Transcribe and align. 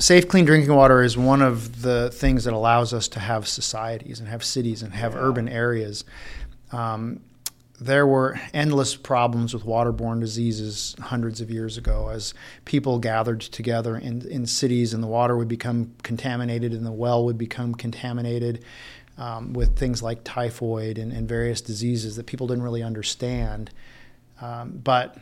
safe, 0.00 0.28
clean 0.28 0.44
drinking 0.44 0.74
water 0.74 1.02
is 1.02 1.16
one 1.16 1.42
of 1.42 1.82
the 1.82 2.10
things 2.10 2.44
that 2.44 2.54
allows 2.54 2.92
us 2.92 3.08
to 3.08 3.20
have 3.20 3.46
societies 3.46 4.20
and 4.20 4.28
have 4.28 4.44
cities 4.44 4.82
and 4.82 4.94
have 4.94 5.14
yeah. 5.14 5.20
urban 5.20 5.48
areas. 5.48 6.04
Um, 6.72 7.20
there 7.80 8.06
were 8.06 8.38
endless 8.52 8.94
problems 8.94 9.54
with 9.54 9.64
waterborne 9.64 10.20
diseases 10.20 10.94
hundreds 11.00 11.40
of 11.40 11.50
years 11.50 11.78
ago 11.78 12.10
as 12.10 12.34
people 12.66 12.98
gathered 12.98 13.40
together 13.40 13.96
in, 13.96 14.26
in 14.28 14.46
cities 14.46 14.92
and 14.92 15.02
the 15.02 15.06
water 15.06 15.36
would 15.36 15.48
become 15.48 15.94
contaminated 16.02 16.72
and 16.72 16.84
the 16.84 16.92
well 16.92 17.24
would 17.24 17.38
become 17.38 17.74
contaminated 17.74 18.62
um, 19.16 19.54
with 19.54 19.78
things 19.78 20.02
like 20.02 20.22
typhoid 20.24 20.98
and, 20.98 21.12
and, 21.12 21.28
various 21.28 21.60
diseases 21.60 22.16
that 22.16 22.26
people 22.26 22.46
didn't 22.46 22.62
really 22.62 22.82
understand. 22.82 23.70
Um, 24.40 24.80
but 24.82 25.16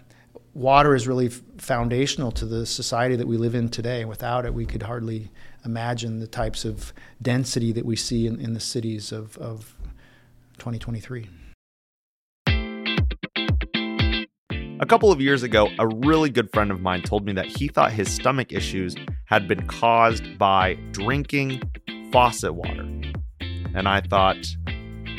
water 0.59 0.95
is 0.97 1.07
really 1.07 1.29
foundational 1.29 2.33
to 2.33 2.45
the 2.45 2.67
society 2.67 3.15
that 3.15 3.29
we 3.29 3.37
live 3.37 3.55
in 3.55 3.69
today. 3.69 4.05
Without 4.05 4.45
it, 4.45 4.53
we 4.53 4.67
could 4.67 4.83
hardly 4.83 5.31
imagine 5.65 6.19
the 6.19 6.27
types 6.27 6.65
of 6.65 6.93
density 7.23 7.71
that 7.73 7.87
we 7.87 7.95
see 7.95 8.27
in, 8.27 8.41
in 8.41 8.55
the 8.55 8.61
cities 8.61 9.13
of, 9.13 9.39
of 9.39 9.77
2023. 10.59 11.29
A 14.81 14.87
couple 14.87 15.13
of 15.13 15.21
years 15.21 15.45
ago, 15.45 15.69
a 15.79 15.87
really 15.87 16.31
good 16.31 16.53
friend 16.53 16.73
of 16.73 16.81
mine 16.81 17.03
told 17.03 17.25
me 17.25 17.33
that 17.35 17.47
he 17.47 17.69
thought 17.69 17.93
his 17.93 18.13
stomach 18.13 18.53
issues 18.53 18.97
had 19.27 19.47
been 19.47 19.65
caused 19.67 20.39
by 20.39 20.75
drinking 20.91 21.63
faucet 22.11 22.55
water. 22.55 22.87
And 23.75 23.89
I 23.89 24.01
thought, 24.01 24.45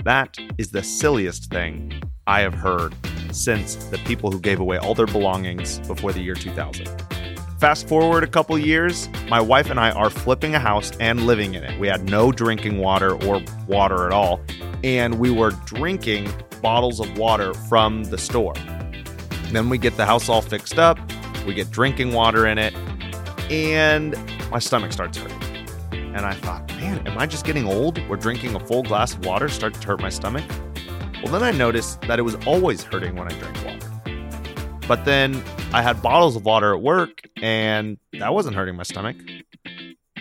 that 0.04 0.38
is 0.58 0.72
the 0.72 0.84
silliest 0.84 1.50
thing 1.50 2.02
I 2.28 2.42
have 2.42 2.54
heard 2.54 2.94
since 3.32 3.76
the 3.76 3.98
people 4.00 4.32
who 4.32 4.40
gave 4.40 4.60
away 4.60 4.78
all 4.78 4.94
their 4.94 5.08
belongings 5.08 5.80
before 5.88 6.12
the 6.12 6.22
year 6.22 6.36
2000. 6.36 6.88
Fast 7.60 7.90
forward 7.90 8.24
a 8.24 8.28
couple 8.28 8.58
years, 8.58 9.10
my 9.28 9.42
wife 9.42 9.70
and 9.70 9.80
I 9.80 9.92
are 9.92 10.10
flipping 10.10 10.56
a 10.56 10.60
house 10.60 10.92
and 11.02 11.28
living 11.28 11.56
in 11.56 11.64
it. 11.64 11.78
We 11.78 11.88
had 11.88 12.10
no 12.10 12.32
drinking 12.32 12.78
water 12.78 13.22
or 13.26 13.42
water 13.68 14.06
at 14.06 14.14
all, 14.14 14.40
and 14.84 15.20
we 15.20 15.30
were 15.30 15.52
drinking 15.66 16.32
bottles 16.62 17.02
of 17.02 17.18
water 17.18 17.54
from 17.54 18.06
the 18.06 18.18
store. 18.18 18.54
Then 19.52 19.68
we 19.68 19.78
get 19.78 19.98
the 19.98 20.06
house 20.06 20.30
all 20.30 20.42
fixed 20.42 20.80
up, 20.80 20.98
we 21.46 21.54
get 21.54 21.70
drinking 21.70 22.14
water 22.14 22.48
in 22.48 22.58
it, 22.58 22.74
and 23.52 24.16
my 24.50 24.60
stomach 24.60 24.94
starts 24.94 25.18
hurting. 25.18 25.38
And 25.92 26.26
I 26.26 26.34
thought, 26.36 26.68
man, 26.78 27.06
am 27.08 27.18
I 27.18 27.26
just 27.26 27.46
getting 27.46 27.66
old 27.66 27.98
where 28.08 28.18
drinking 28.18 28.56
a 28.56 28.60
full 28.60 28.84
glass 28.84 29.14
of 29.14 29.26
water 29.26 29.50
starts 29.50 29.80
to 29.80 29.88
hurt 29.88 30.02
my 30.02 30.10
stomach? 30.10 30.46
Well, 31.24 31.34
then 31.34 31.44
I 31.44 31.52
noticed 31.52 32.02
that 32.02 32.18
it 32.18 32.22
was 32.22 32.36
always 32.48 32.82
hurting 32.82 33.16
when 33.16 33.32
I 33.32 33.38
drank 33.38 33.66
water. 33.66 34.80
But 34.88 35.04
then 35.04 35.44
I 35.74 35.82
had 35.82 36.02
bottles 36.02 36.36
of 36.36 36.46
water 36.46 36.74
at 36.74 36.82
work, 36.82 37.22
and 37.42 37.98
that 38.14 38.34
wasn't 38.34 38.56
hurting 38.56 38.76
my 38.76 38.84
stomach. 38.84 39.18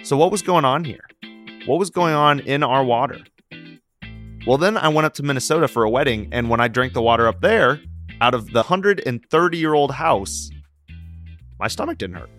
So, 0.02 0.16
what 0.16 0.32
was 0.32 0.42
going 0.42 0.64
on 0.64 0.84
here? 0.84 1.04
What 1.66 1.78
was 1.78 1.90
going 1.90 2.14
on 2.14 2.40
in 2.40 2.62
our 2.62 2.82
water? 2.82 3.20
Well, 4.46 4.58
then 4.58 4.76
I 4.76 4.88
went 4.88 5.06
up 5.06 5.14
to 5.14 5.22
Minnesota 5.22 5.68
for 5.68 5.84
a 5.84 5.90
wedding, 5.90 6.28
and 6.32 6.50
when 6.50 6.60
I 6.60 6.68
drank 6.68 6.94
the 6.94 7.02
water 7.02 7.28
up 7.28 7.40
there, 7.42 7.80
out 8.20 8.34
of 8.34 8.46
the 8.48 8.62
130 8.62 9.58
year 9.58 9.74
old 9.74 9.92
house, 9.92 10.50
my 11.60 11.68
stomach 11.68 11.98
didn't 11.98 12.16
hurt. 12.16 12.30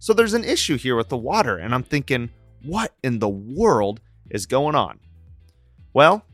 So 0.00 0.12
there's 0.12 0.34
an 0.34 0.44
issue 0.44 0.76
here 0.78 0.96
with 0.96 1.08
the 1.08 1.16
water, 1.16 1.56
and 1.56 1.74
I'm 1.74 1.82
thinking, 1.82 2.30
what 2.64 2.94
in 3.04 3.20
the 3.20 3.28
world 3.28 4.00
is 4.30 4.46
going 4.46 4.74
on? 4.74 4.98
Well, 5.92 6.24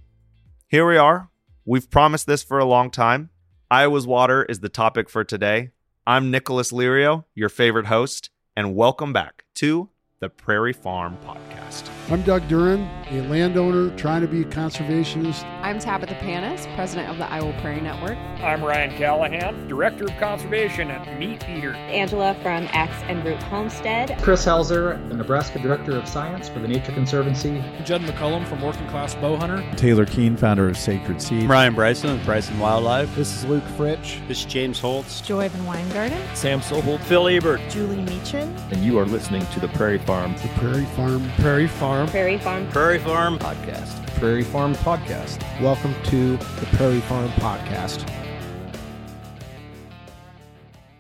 here 0.75 0.89
we 0.89 0.97
are. 0.97 1.31
We've 1.65 1.89
promised 1.89 2.27
this 2.27 2.43
for 2.43 2.59
a 2.59 2.65
long 2.65 2.91
time. 2.91 3.31
Iowa's 3.71 4.09
water 4.09 4.43
is 4.43 4.59
the 4.59 4.69
topic 4.69 5.09
for 5.09 5.23
today. 5.23 5.71
I'm 6.05 6.33
Nicholas 6.33 6.73
Lirio, 6.73 7.27
your 7.33 7.49
favorite 7.49 7.87
host, 7.87 8.31
and 8.57 8.75
welcome 8.75 9.13
back 9.13 9.45
to 9.55 9.91
the 10.19 10.29
Prairie 10.29 10.73
Farm 10.73 11.17
Podcast. 11.25 11.89
I'm 12.11 12.23
Doug 12.23 12.49
Duran, 12.49 12.81
a 13.09 13.23
landowner 13.29 13.97
trying 13.97 14.23
to 14.23 14.27
be 14.27 14.41
a 14.41 14.47
conservationist. 14.47 15.45
I'm 15.65 15.79
Tabitha 15.79 16.15
Panis, 16.17 16.67
president 16.75 17.09
of 17.09 17.17
the 17.17 17.25
Iowa 17.25 17.59
Prairie 17.63 17.81
Network. 17.81 18.19
I'm 18.43 18.63
Ryan 18.63 18.95
Callahan, 18.99 19.67
director 19.67 20.05
of 20.05 20.15
conservation 20.19 20.91
at 20.91 21.19
Meat 21.19 21.49
Eater. 21.49 21.73
Angela 21.75 22.35
from 22.43 22.69
Axe 22.73 23.03
and 23.05 23.25
Root 23.25 23.43
Homestead. 23.45 24.19
Chris 24.21 24.45
Helzer, 24.45 24.99
the 25.09 25.15
Nebraska 25.15 25.59
director 25.59 25.97
of 25.97 26.07
science 26.07 26.51
for 26.51 26.59
the 26.59 26.69
Nature 26.69 26.93
Conservancy. 26.93 27.65
Judd 27.83 28.03
McCullum 28.03 28.47
from 28.47 28.61
Working 28.61 28.87
Class 28.89 29.15
Bowhunter. 29.15 29.75
Taylor 29.79 30.05
Keene, 30.05 30.37
founder 30.37 30.69
of 30.69 30.77
Sacred 30.77 31.23
Seed. 31.23 31.49
Ryan 31.49 31.75
Bryson 31.75 32.13
with 32.13 32.27
Bryson 32.27 32.59
Wildlife. 32.59 33.17
This 33.17 33.35
is 33.35 33.47
Luke 33.47 33.65
Fritch. 33.79 34.21
This 34.29 34.41
is 34.41 34.45
James 34.45 34.79
Holtz. 34.79 35.23
Joy 35.23 35.49
Van 35.49 35.65
Wyngarden. 35.65 36.37
Sam 36.37 36.61
Sobold. 36.61 37.01
Phil 37.05 37.27
Ebert. 37.27 37.63
Julie 37.71 38.05
Meechin. 38.05 38.55
And 38.71 38.85
you 38.85 38.99
are 38.99 39.07
listening 39.07 39.47
to 39.47 39.61
the 39.61 39.69
Prairie 39.69 39.97
Farm. 39.97 40.35
The 40.35 40.49
Prairie 40.59 40.85
Farm. 40.95 41.27
Prairie 41.39 41.69
Farm. 41.69 42.07
Prairie 42.09 42.37
Farm. 42.37 42.69
Prairie 42.69 42.99
Farm 42.99 43.39
Podcast. 43.39 44.04
Prairie 44.25 44.43
Farm 44.43 44.75
Podcast. 44.77 45.43
Welcome 45.61 45.95
to 46.05 46.39
the 46.39 46.67
Prairie 46.79 47.01
Farm 47.01 47.29
Podcast. 47.33 48.09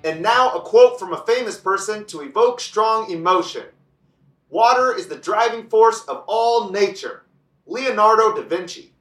And 0.05 0.21
now 0.21 0.51
a 0.51 0.61
quote 0.61 0.99
from 0.99 1.15
a 1.15 1.25
famous 1.25 1.57
person 1.57 2.05
to 2.09 2.21
evoke 2.21 2.61
strong 2.61 3.11
emotion. 3.11 3.63
Water 4.51 4.95
is 4.95 5.07
the 5.07 5.17
driving 5.17 5.71
force 5.71 6.05
of 6.05 6.23
all 6.27 6.71
nature. 6.71 7.23
Leonardo 7.65 8.37
da 8.37 8.43
Vinci. 8.43 8.93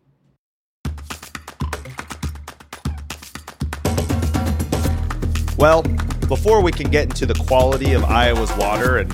Well, 5.57 5.81
before 6.29 6.61
we 6.63 6.71
can 6.71 6.89
get 6.89 7.09
into 7.09 7.25
the 7.25 7.35
quality 7.45 7.91
of 7.91 8.05
Iowa's 8.05 8.55
water 8.55 8.99
and 8.99 9.11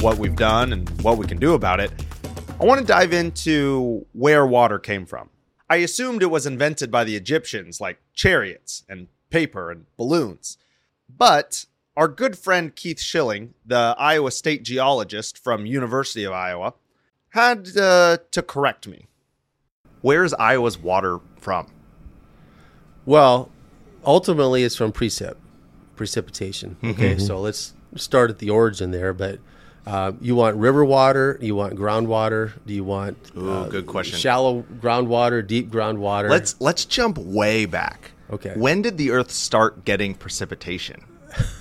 what 0.00 0.18
we've 0.18 0.36
done 0.36 0.72
and 0.72 0.88
what 1.02 1.18
we 1.18 1.26
can 1.26 1.38
do 1.38 1.54
about 1.54 1.80
it, 1.80 1.90
I 2.62 2.64
want 2.64 2.80
to 2.80 2.86
dive 2.86 3.12
into 3.12 4.06
where 4.12 4.46
water 4.46 4.78
came 4.78 5.04
from. 5.04 5.30
I 5.68 5.76
assumed 5.76 6.22
it 6.22 6.30
was 6.30 6.46
invented 6.46 6.92
by 6.92 7.02
the 7.02 7.16
Egyptians, 7.16 7.80
like 7.80 7.98
chariots 8.14 8.84
and 8.88 9.08
paper 9.30 9.72
and 9.72 9.86
balloons. 9.96 10.58
But 11.08 11.66
our 11.96 12.06
good 12.06 12.38
friend 12.38 12.74
Keith 12.76 13.00
Schilling, 13.00 13.54
the 13.66 13.96
Iowa 13.98 14.30
State 14.30 14.62
geologist 14.62 15.42
from 15.42 15.66
University 15.66 16.22
of 16.22 16.32
Iowa, 16.32 16.74
had 17.30 17.76
uh, 17.76 18.18
to 18.30 18.42
correct 18.42 18.86
me. 18.86 19.08
Where's 20.00 20.32
Iowa's 20.34 20.78
water 20.78 21.18
from? 21.40 21.66
Well, 23.04 23.50
ultimately, 24.04 24.62
it's 24.62 24.76
from 24.76 24.92
precip, 24.92 25.34
precipitation. 25.96 26.76
Okay, 26.84 27.16
mm-hmm. 27.16 27.26
so 27.26 27.40
let's 27.40 27.74
start 27.96 28.30
at 28.30 28.38
the 28.38 28.50
origin 28.50 28.92
there. 28.92 29.12
But 29.12 29.40
uh, 29.86 30.12
you 30.20 30.34
want 30.34 30.56
river 30.56 30.84
water? 30.84 31.38
You 31.40 31.54
want 31.54 31.74
groundwater? 31.74 32.52
Do 32.66 32.74
you 32.74 32.84
want 32.84 33.16
Ooh, 33.36 33.50
uh, 33.50 33.68
good 33.68 33.86
question. 33.86 34.18
Shallow 34.18 34.64
groundwater, 34.80 35.46
deep 35.46 35.70
groundwater? 35.70 36.30
Let's 36.30 36.60
let's 36.60 36.84
jump 36.84 37.18
way 37.18 37.66
back. 37.66 38.12
Okay. 38.30 38.54
When 38.56 38.82
did 38.82 38.96
the 38.96 39.10
Earth 39.10 39.30
start 39.30 39.84
getting 39.84 40.14
precipitation? 40.14 41.04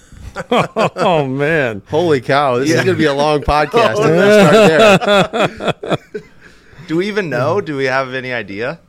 oh 0.51 1.27
man! 1.27 1.81
Holy 1.89 2.21
cow! 2.21 2.59
This 2.59 2.69
yeah. 2.69 2.77
is 2.77 2.85
going 2.85 2.95
to 2.95 2.99
be 2.99 3.05
a 3.05 3.13
long 3.13 3.41
podcast. 3.41 3.95
let's 3.97 5.03
start. 5.03 6.21
Do 6.87 6.97
we 6.97 7.07
even 7.07 7.29
know? 7.29 7.61
Do 7.61 7.75
we 7.77 7.85
have 7.85 8.13
any 8.13 8.33
idea? 8.33 8.79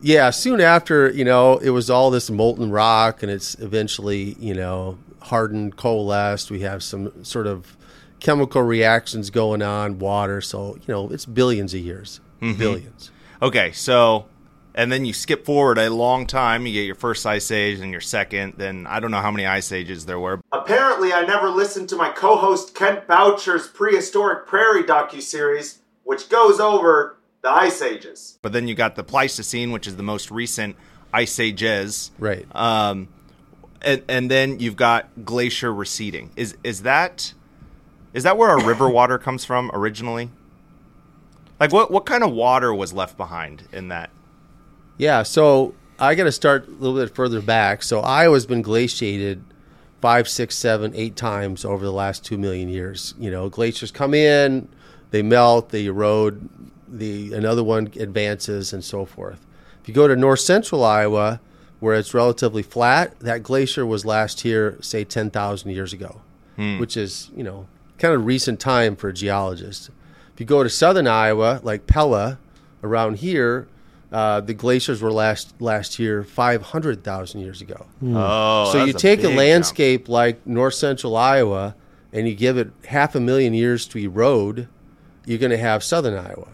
Yeah, 0.00 0.28
soon 0.30 0.60
after, 0.60 1.08
you 1.10 1.24
know, 1.24 1.56
it 1.56 1.70
was 1.70 1.88
all 1.88 2.10
this 2.10 2.30
molten 2.30 2.70
rock, 2.70 3.22
and 3.22 3.32
it's 3.32 3.54
eventually, 3.58 4.36
you 4.38 4.52
know, 4.52 4.98
hardened, 5.24 5.76
coalesced. 5.76 6.50
We 6.50 6.60
have 6.60 6.82
some 6.82 7.24
sort 7.24 7.46
of 7.46 7.76
chemical 8.20 8.62
reactions 8.62 9.30
going 9.30 9.62
on, 9.62 9.98
water. 9.98 10.40
So, 10.40 10.76
you 10.76 10.94
know, 10.94 11.10
it's 11.10 11.26
billions 11.26 11.74
of 11.74 11.80
years. 11.80 12.20
Mm-hmm. 12.40 12.58
Billions. 12.58 13.10
Okay, 13.42 13.72
so 13.72 14.26
and 14.74 14.90
then 14.90 15.04
you 15.04 15.12
skip 15.12 15.44
forward 15.44 15.78
a 15.78 15.88
long 15.88 16.26
time. 16.26 16.66
You 16.66 16.72
get 16.72 16.86
your 16.86 16.94
first 16.94 17.24
ice 17.26 17.50
age 17.50 17.80
and 17.80 17.92
your 17.92 18.00
second. 18.00 18.54
Then 18.56 18.86
I 18.86 19.00
don't 19.00 19.10
know 19.10 19.20
how 19.20 19.30
many 19.30 19.46
ice 19.46 19.70
ages 19.72 20.06
there 20.06 20.18
were. 20.18 20.40
Apparently, 20.52 21.12
I 21.12 21.24
never 21.24 21.48
listened 21.48 21.88
to 21.90 21.96
my 21.96 22.10
co-host 22.10 22.74
Kent 22.74 23.06
Boucher's 23.06 23.68
prehistoric 23.68 24.46
prairie 24.46 24.82
docu 24.82 25.22
series, 25.22 25.80
which 26.02 26.28
goes 26.28 26.58
over 26.58 27.18
the 27.42 27.50
ice 27.50 27.82
ages. 27.82 28.38
But 28.42 28.52
then 28.52 28.66
you 28.66 28.74
got 28.74 28.96
the 28.96 29.04
Pleistocene, 29.04 29.70
which 29.70 29.86
is 29.86 29.96
the 29.96 30.02
most 30.02 30.30
recent 30.30 30.76
ice 31.12 31.38
ages. 31.38 32.10
Right. 32.18 32.46
Um, 32.54 33.08
and, 33.84 34.02
and 34.08 34.30
then 34.30 34.60
you've 34.60 34.76
got 34.76 35.24
glacier 35.24 35.72
receding. 35.72 36.30
Is 36.36 36.56
is 36.64 36.82
that 36.82 37.34
is 38.12 38.22
that 38.22 38.36
where 38.36 38.50
our 38.50 38.64
river 38.66 38.88
water 38.88 39.18
comes 39.18 39.44
from 39.44 39.70
originally? 39.72 40.30
Like 41.60 41.72
what 41.72 41.90
what 41.90 42.06
kind 42.06 42.24
of 42.24 42.32
water 42.32 42.74
was 42.74 42.92
left 42.92 43.16
behind 43.16 43.68
in 43.72 43.88
that? 43.88 44.10
Yeah, 44.96 45.22
so 45.22 45.74
I 45.98 46.14
got 46.14 46.24
to 46.24 46.32
start 46.32 46.68
a 46.68 46.70
little 46.70 46.98
bit 46.98 47.14
further 47.14 47.40
back. 47.40 47.82
So 47.82 48.00
Iowa's 48.00 48.46
been 48.46 48.62
glaciated 48.62 49.42
five, 50.00 50.28
six, 50.28 50.56
seven, 50.56 50.92
eight 50.94 51.16
times 51.16 51.64
over 51.64 51.84
the 51.84 51.92
last 51.92 52.24
two 52.24 52.36
million 52.36 52.68
years. 52.68 53.14
You 53.18 53.30
know, 53.30 53.48
glaciers 53.48 53.90
come 53.90 54.14
in, 54.14 54.68
they 55.10 55.22
melt, 55.22 55.70
they 55.70 55.86
erode, 55.86 56.48
the 56.88 57.32
another 57.32 57.64
one 57.64 57.92
advances, 57.98 58.72
and 58.72 58.84
so 58.84 59.04
forth. 59.04 59.46
If 59.80 59.88
you 59.88 59.94
go 59.94 60.08
to 60.08 60.16
north 60.16 60.40
central 60.40 60.84
Iowa, 60.84 61.40
where 61.84 61.94
it's 61.94 62.14
relatively 62.14 62.62
flat, 62.62 63.18
that 63.20 63.42
glacier 63.42 63.84
was 63.84 64.04
last 64.06 64.40
here, 64.40 64.78
say, 64.80 65.04
10,000 65.04 65.70
years 65.70 65.92
ago. 65.92 66.22
Hmm. 66.56 66.78
which 66.78 66.96
is 66.96 67.32
you 67.36 67.42
know 67.42 67.66
kind 67.98 68.14
of 68.14 68.24
recent 68.26 68.60
time 68.60 68.94
for 68.94 69.08
a 69.08 69.12
geologist. 69.12 69.90
If 70.32 70.38
you 70.40 70.46
go 70.46 70.62
to 70.62 70.70
southern 70.70 71.08
Iowa, 71.08 71.58
like 71.64 71.88
Pella, 71.88 72.38
around 72.84 73.18
here, 73.18 73.66
uh, 74.12 74.38
the 74.40 74.54
glaciers 74.54 75.02
were 75.02 75.10
last 75.10 75.52
last 75.60 75.98
year 75.98 76.22
five 76.22 76.62
hundred 76.62 77.02
thousand 77.02 77.40
years 77.40 77.60
ago. 77.60 77.86
Oh, 78.04 78.70
so 78.70 78.84
you 78.84 78.92
take 78.92 79.18
a, 79.18 79.22
big 79.22 79.30
jump. 79.30 79.38
landscape 79.38 80.08
like 80.08 80.46
north 80.46 80.74
central 80.74 81.16
Iowa 81.16 81.74
and 82.12 82.28
you 82.28 82.36
give 82.36 82.56
it 82.56 82.70
half 82.86 83.16
a 83.16 83.20
million 83.20 83.52
years 83.52 83.84
to 83.88 83.98
erode, 83.98 84.68
you're 85.26 85.40
going 85.40 85.50
to 85.50 85.58
have 85.58 85.82
southern 85.82 86.14
Iowa. 86.16 86.46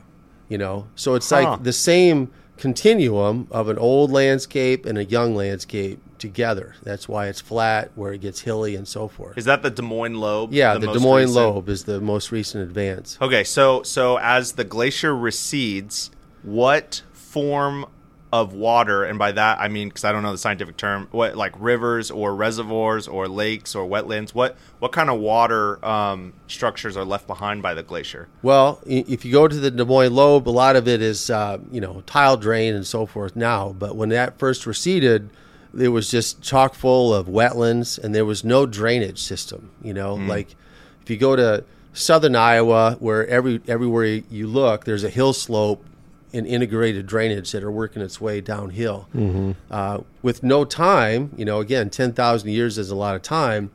You 0.49 0.57
know, 0.57 0.87
so 0.95 1.15
it's 1.15 1.29
Huh. 1.29 1.43
like 1.43 1.63
the 1.63 1.75
same 1.75 2.31
continuum 2.61 3.49
of 3.51 3.69
an 3.69 3.79
old 3.79 4.13
landscape 4.13 4.85
and 4.87 4.99
a 4.99 5.05
young 5.05 5.35
landscape 5.35 5.99
together. 6.19 6.75
That's 6.83 7.09
why 7.09 7.27
it's 7.27 7.41
flat, 7.41 7.91
where 7.95 8.13
it 8.13 8.21
gets 8.21 8.41
hilly 8.41 8.77
and 8.77 8.87
so 8.87 9.09
forth. 9.09 9.39
Is 9.39 9.47
that 9.47 9.63
the 9.63 9.71
Des 9.71 9.83
Moines 9.83 10.15
lobe? 10.15 10.53
yeah, 10.53 10.75
the, 10.75 10.87
most 10.87 10.99
Des 10.99 11.03
Moines 11.03 11.29
recent? 11.29 11.37
lobe 11.37 11.69
is 11.71 11.85
the 11.85 12.01
most 12.01 12.31
recent 12.31 12.63
advance. 12.63 13.17
Okay, 13.21 13.43
so 13.43 13.83
so 13.83 14.19
as 14.19 14.53
the 14.53 14.65
glacier 14.65 15.17
recedes, 15.17 16.11
what 16.43 17.03
form 17.13 17.87
of 18.33 18.53
water, 18.53 19.03
and 19.05 19.19
by 19.19 19.33
that 19.33 19.59
I 19.61 19.67
mean 19.67 19.89
because 19.89 20.05
I 20.05 20.13
don't 20.13 20.23
know 20.23 20.31
the 20.31 20.39
scientific 20.39 20.77
term, 20.77 21.09
what 21.11 21.37
like 21.37 21.53
rivers 21.59 22.11
or 22.13 22.35
reservoirs 22.37 23.09
or 23.09 23.27
lakes 23.27 23.75
or 23.75 23.89
wetlands, 23.89 24.31
what 24.31 24.57
what 24.79 24.93
kind 24.93 25.11
of 25.11 25.19
water 25.19 25.85
um, 25.85 26.33
structures 26.47 26.97
are 26.97 27.05
left 27.05 27.27
behind 27.27 27.61
by 27.63 27.75
the 27.75 27.83
glacier? 27.83 28.29
Well, 28.43 28.81
if 28.87 29.25
you 29.25 29.33
go 29.33 29.49
to 29.49 29.57
the 29.57 29.71
Des 29.71 29.85
Moines 29.85 30.15
lobe, 30.15 30.49
a 30.49 30.51
lot 30.51 30.77
of 30.77 30.87
it 30.87 31.03
is 31.03 31.29
uh, 31.29 31.59
you 31.73 31.81
know 31.81 32.03
tile 32.07 32.37
drain 32.37 32.75
and 32.75 32.87
so 32.87 33.05
forth 33.05 33.35
now. 33.35 33.75
But 33.77 33.97
when 33.97 34.11
that 34.11 34.39
first 34.39 34.65
receded, 34.65 35.31
it 35.77 35.89
was 35.89 36.09
just 36.11 36.41
chock 36.41 36.75
full 36.75 37.13
of 37.13 37.27
wetlands, 37.27 37.99
and 37.99 38.15
there 38.15 38.25
was 38.25 38.45
no 38.45 38.65
drainage 38.65 39.19
system. 39.21 39.71
You 39.83 39.93
know, 39.95 40.17
Mm. 40.17 40.29
like 40.29 40.55
if 41.03 41.11
you 41.11 41.17
go 41.17 41.35
to 41.35 41.65
southern 41.93 42.37
Iowa, 42.37 42.97
where 43.01 43.27
every 43.27 43.61
everywhere 43.67 44.05
you 44.05 44.47
look, 44.47 44.85
there's 44.85 45.03
a 45.03 45.11
hill 45.11 45.33
slope 45.33 45.85
and 46.33 46.47
integrated 46.47 47.07
drainage 47.07 47.51
that 47.53 47.63
are 47.65 47.71
working 47.71 48.03
its 48.03 48.21
way 48.21 48.41
downhill. 48.41 49.09
Mhm. 49.15 49.55
Uh, 49.71 49.99
with 50.23 50.43
no 50.43 50.65
time, 50.65 51.31
you 51.37 51.45
know, 51.45 51.61
again, 51.61 51.91
ten 51.91 52.13
thousand 52.13 52.51
years 52.51 52.79
is 52.79 52.91
a 52.91 52.95
lot 52.97 53.15
of 53.17 53.23
time. 53.23 53.71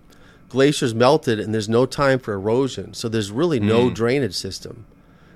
Glaciers 0.49 0.93
melted, 0.95 1.39
and 1.39 1.53
there's 1.53 1.67
no 1.67 1.85
time 1.85 2.17
for 2.19 2.33
erosion, 2.33 2.93
so 2.93 3.09
there's 3.09 3.31
really 3.31 3.59
no 3.59 3.89
Mm. 3.89 3.93
drainage 3.93 4.35
system, 4.35 4.85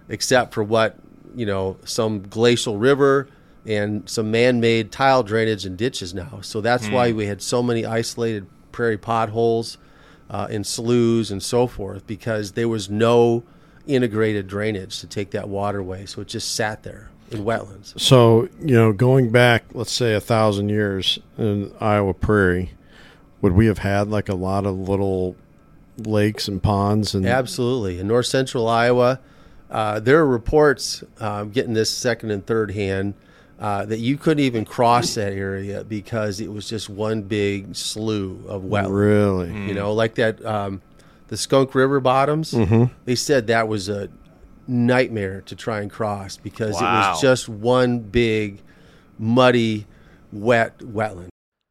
except 0.08 0.54
for 0.54 0.64
what 0.64 0.96
you 1.36 1.46
know, 1.46 1.78
some 1.86 2.24
glacial 2.28 2.78
river 2.78 3.28
and 3.64 4.02
some 4.10 4.32
man-made 4.32 4.92
tile 4.92 5.22
drainage 5.22 5.64
and 5.64 5.78
ditches 5.78 6.12
now. 6.12 6.40
So 6.42 6.60
that's 6.60 6.88
Mm. 6.88 6.92
why 6.92 7.12
we 7.12 7.28
had 7.28 7.40
so 7.44 7.62
many 7.62 7.86
isolated 7.86 8.48
prairie 8.72 8.98
potholes 8.98 9.78
uh, 10.32 10.48
and 10.50 10.66
sloughs 10.66 11.30
and 11.30 11.42
so 11.44 11.68
forth 11.68 12.06
because 12.08 12.54
there 12.54 12.68
was 12.68 12.90
no 12.90 13.44
integrated 13.90 14.48
drainage 14.48 15.00
to 15.00 15.08
take 15.08 15.32
that 15.32 15.50
waterway. 15.50 16.06
So 16.06 16.22
it 16.22 16.28
just 16.28 16.56
sat 16.56 16.84
there 16.84 17.10
in 17.32 17.44
wetlands. 17.44 18.00
So, 18.00 18.48
you 18.62 18.76
know, 18.76 18.94
going 18.94 19.32
back, 19.32 19.66
let's 19.74 19.92
say 19.92 20.14
a 20.14 20.22
thousand 20.22 20.70
years 20.70 21.20
in 21.38 21.74
Iowa 21.80 22.14
Prairie, 22.14 22.72
would 23.42 23.54
we 23.54 23.66
have 23.66 23.80
had 23.80 24.10
like 24.10 24.30
a 24.30 24.36
lot 24.36 24.66
of 24.66 24.78
little 24.78 25.36
lakes 25.98 26.48
and 26.48 26.62
ponds 26.62 27.14
and 27.14 27.26
Absolutely. 27.26 28.00
In 28.00 28.08
north 28.08 28.28
central 28.28 28.68
Iowa, 28.68 29.20
uh, 29.70 30.00
there 30.00 30.20
are 30.20 30.28
reports, 30.28 31.04
um, 31.20 31.52
getting 31.52 31.74
this 31.74 31.92
second 31.92 32.32
and 32.32 32.46
third 32.46 32.72
hand, 32.72 33.14
uh, 33.60 33.86
that 33.86 34.00
you 34.00 34.18
couldn't 34.18 34.44
even 34.44 34.64
cross 34.66 35.16
that 35.16 35.34
area 35.34 35.84
because 35.84 36.40
it 36.40 36.52
was 36.52 36.68
just 36.70 36.90
one 36.90 37.22
big 37.22 37.76
slough 37.76 38.46
of 38.48 38.64
wetland. 38.64 38.98
Really? 38.98 39.68
You 39.68 39.74
know, 39.74 39.94
like 39.94 40.16
that, 40.16 40.44
um, 40.46 40.82
the 41.30 41.38
Skunk 41.38 41.74
River 41.74 42.00
bottoms, 42.00 42.52
Mhm. 42.54 42.92
they 43.06 43.16
said 43.16 43.48
that 43.48 43.68
was 43.68 43.88
a 43.90 44.10
nightmare 44.68 45.42
to 45.42 45.56
try 45.56 45.82
and 45.82 45.90
cross 45.90 46.38
because 46.38 46.76
it 46.80 46.84
was 46.84 47.22
just 47.22 47.50
one 47.50 48.00
big, 48.00 48.62
muddy, 49.18 49.88
wet 50.32 50.78
wetland. 50.80 51.30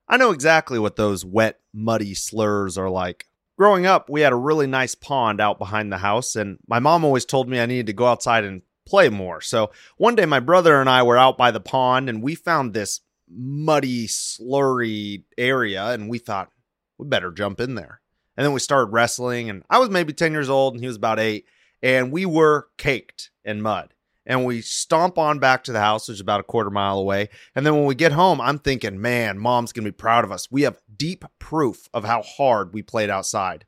I 0.09 0.17
know 0.17 0.31
exactly 0.31 0.79
what 0.79 0.97
those 0.97 1.25
wet, 1.25 1.61
muddy 1.75 2.15
slurs 2.15 2.77
are 2.79 2.89
like. 2.91 3.27
Growing 3.59 3.87
up, 3.87 4.09
we 4.09 4.21
had 4.23 4.33
a 4.33 4.37
really 4.37 4.67
nice 4.67 4.95
pond 4.95 5.41
out 5.41 5.59
behind 5.59 5.93
the 5.93 5.99
house, 5.99 6.35
and 6.37 6.59
my 6.69 6.79
mom 6.79 7.05
always 7.05 7.25
told 7.25 7.49
me 7.49 7.61
I 7.61 7.67
needed 7.67 7.87
to 7.87 7.93
go 7.93 8.07
outside 8.07 8.45
and 8.45 8.63
play 8.87 9.09
more. 9.09 9.41
So 9.41 9.71
one 9.97 10.15
day, 10.15 10.25
my 10.27 10.41
brother 10.41 10.81
and 10.81 10.89
I 10.89 11.03
were 11.03 11.19
out 11.19 11.37
by 11.37 11.51
the 11.51 11.61
pond, 11.61 12.09
and 12.09 12.23
we 12.23 12.35
found 12.35 12.73
this 12.73 13.01
muddy, 13.31 14.07
slurry 14.07 15.25
area, 15.37 15.89
and 15.89 16.09
we 16.09 16.19
thought, 16.19 16.51
we 16.99 17.07
better 17.07 17.31
jump 17.31 17.61
in 17.61 17.75
there. 17.75 18.01
And 18.38 18.44
then 18.44 18.52
we 18.52 18.61
started 18.61 18.93
wrestling, 18.93 19.50
and 19.50 19.64
I 19.69 19.81
was 19.81 19.90
maybe 19.90 20.12
10 20.12 20.31
years 20.31 20.49
old, 20.49 20.75
and 20.75 20.81
he 20.81 20.87
was 20.87 20.94
about 20.94 21.19
eight, 21.19 21.44
and 21.82 22.12
we 22.12 22.25
were 22.25 22.69
caked 22.79 23.32
in 23.44 23.61
mud. 23.61 23.94
And 24.25 24.44
we 24.44 24.61
stomp 24.61 25.19
on 25.19 25.40
back 25.40 25.64
to 25.64 25.73
the 25.73 25.81
house, 25.81 26.06
which 26.06 26.14
is 26.14 26.20
about 26.20 26.38
a 26.38 26.44
quarter 26.44 26.70
mile 26.70 27.00
away. 27.00 27.31
And 27.56 27.67
then 27.67 27.75
when 27.75 27.87
we 27.87 27.96
get 27.96 28.12
home, 28.12 28.40
I'm 28.40 28.61
thinking, 28.61 29.00
man, 29.00 29.40
mom's 29.40 29.73
going 29.73 29.85
to 29.85 29.90
be 29.90 29.96
proud 29.96 30.23
of 30.23 30.31
us. 30.31 30.52
We 30.52 30.62
have 30.62 30.81
deep 30.96 31.25
proof 31.40 31.88
of 31.93 32.05
how 32.05 32.23
hard 32.23 32.73
we 32.73 32.81
played 32.81 33.11
outside. 33.11 33.64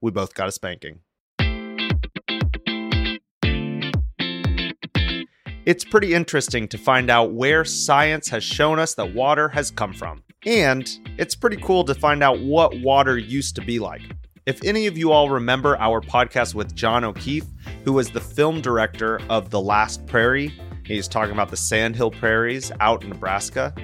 We 0.00 0.10
both 0.10 0.32
got 0.32 0.48
a 0.48 0.52
spanking. 0.52 1.00
It's 5.66 5.84
pretty 5.84 6.14
interesting 6.14 6.66
to 6.68 6.78
find 6.78 7.10
out 7.10 7.32
where 7.32 7.66
science 7.66 8.30
has 8.30 8.42
shown 8.42 8.78
us 8.78 8.94
that 8.94 9.12
water 9.12 9.50
has 9.50 9.70
come 9.70 9.92
from. 9.92 10.22
And 10.46 10.88
it's 11.18 11.34
pretty 11.34 11.58
cool 11.58 11.84
to 11.84 11.94
find 11.94 12.22
out 12.22 12.40
what 12.40 12.80
water 12.80 13.18
used 13.18 13.54
to 13.56 13.60
be 13.60 13.78
like. 13.78 14.02
If 14.46 14.64
any 14.64 14.86
of 14.86 14.96
you 14.96 15.12
all 15.12 15.28
remember 15.28 15.76
our 15.76 16.00
podcast 16.00 16.54
with 16.54 16.74
John 16.74 17.04
O'Keefe, 17.04 17.44
who 17.84 17.92
was 17.92 18.10
the 18.10 18.20
film 18.20 18.62
director 18.62 19.20
of 19.28 19.50
The 19.50 19.60
Last 19.60 20.06
Prairie, 20.06 20.54
he's 20.86 21.06
talking 21.08 21.32
about 21.32 21.50
the 21.50 21.58
Sandhill 21.58 22.10
Prairies 22.10 22.72
out 22.80 23.02
in 23.02 23.10
Nebraska. 23.10 23.74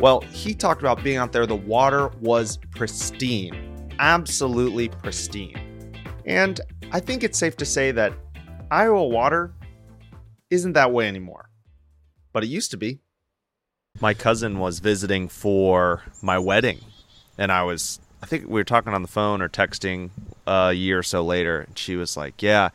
Well, 0.00 0.22
he 0.22 0.54
talked 0.54 0.80
about 0.80 1.04
being 1.04 1.18
out 1.18 1.32
there, 1.32 1.44
the 1.44 1.56
water 1.56 2.08
was 2.20 2.58
pristine, 2.74 3.90
absolutely 3.98 4.88
pristine. 4.88 5.92
And 6.24 6.60
I 6.90 7.00
think 7.00 7.22
it's 7.22 7.38
safe 7.38 7.56
to 7.58 7.66
say 7.66 7.90
that 7.92 8.14
Iowa 8.70 9.06
water 9.06 9.54
isn't 10.50 10.72
that 10.72 10.90
way 10.90 11.06
anymore, 11.06 11.50
but 12.32 12.44
it 12.44 12.46
used 12.46 12.70
to 12.70 12.78
be. 12.78 13.00
My 14.00 14.14
cousin 14.14 14.58
was 14.58 14.78
visiting 14.78 15.28
for 15.28 16.02
my 16.22 16.38
wedding, 16.38 16.80
and 17.36 17.50
I 17.50 17.62
was, 17.64 17.98
I 18.22 18.26
think 18.26 18.44
we 18.44 18.52
were 18.54 18.64
talking 18.64 18.94
on 18.94 19.02
the 19.02 19.08
phone 19.08 19.42
or 19.42 19.48
texting 19.48 20.10
a 20.46 20.72
year 20.72 20.98
or 20.98 21.02
so 21.02 21.22
later, 21.24 21.60
and 21.60 21.76
she 21.78 21.96
was 21.96 22.16
like, 22.16 22.42
Yeah, 22.42 22.70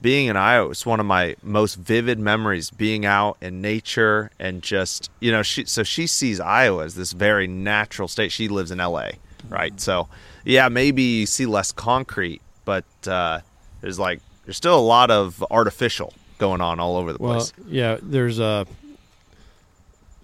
being 0.00 0.28
in 0.28 0.36
Iowa 0.36 0.70
is 0.70 0.86
one 0.86 0.98
of 0.98 1.04
my 1.06 1.36
most 1.42 1.74
vivid 1.74 2.18
memories, 2.18 2.70
being 2.70 3.04
out 3.04 3.36
in 3.42 3.60
nature 3.60 4.30
and 4.38 4.62
just, 4.62 5.10
you 5.20 5.30
know, 5.30 5.42
she, 5.42 5.66
so 5.66 5.82
she 5.82 6.06
sees 6.06 6.40
Iowa 6.40 6.84
as 6.84 6.94
this 6.94 7.12
very 7.12 7.46
natural 7.46 8.08
state. 8.08 8.32
She 8.32 8.48
lives 8.48 8.70
in 8.70 8.78
LA, 8.78 9.10
right? 9.50 9.78
So, 9.78 10.08
yeah, 10.44 10.68
maybe 10.70 11.02
you 11.02 11.26
see 11.26 11.44
less 11.44 11.70
concrete, 11.70 12.40
but 12.64 12.84
uh, 13.06 13.40
there's 13.82 13.98
like, 13.98 14.20
there's 14.46 14.56
still 14.56 14.78
a 14.78 14.80
lot 14.80 15.10
of 15.10 15.44
artificial 15.50 16.14
going 16.38 16.62
on 16.62 16.80
all 16.80 16.96
over 16.96 17.12
the 17.12 17.18
Well, 17.22 17.34
place. 17.34 17.52
yeah, 17.68 17.98
there's 18.00 18.38
a. 18.38 18.66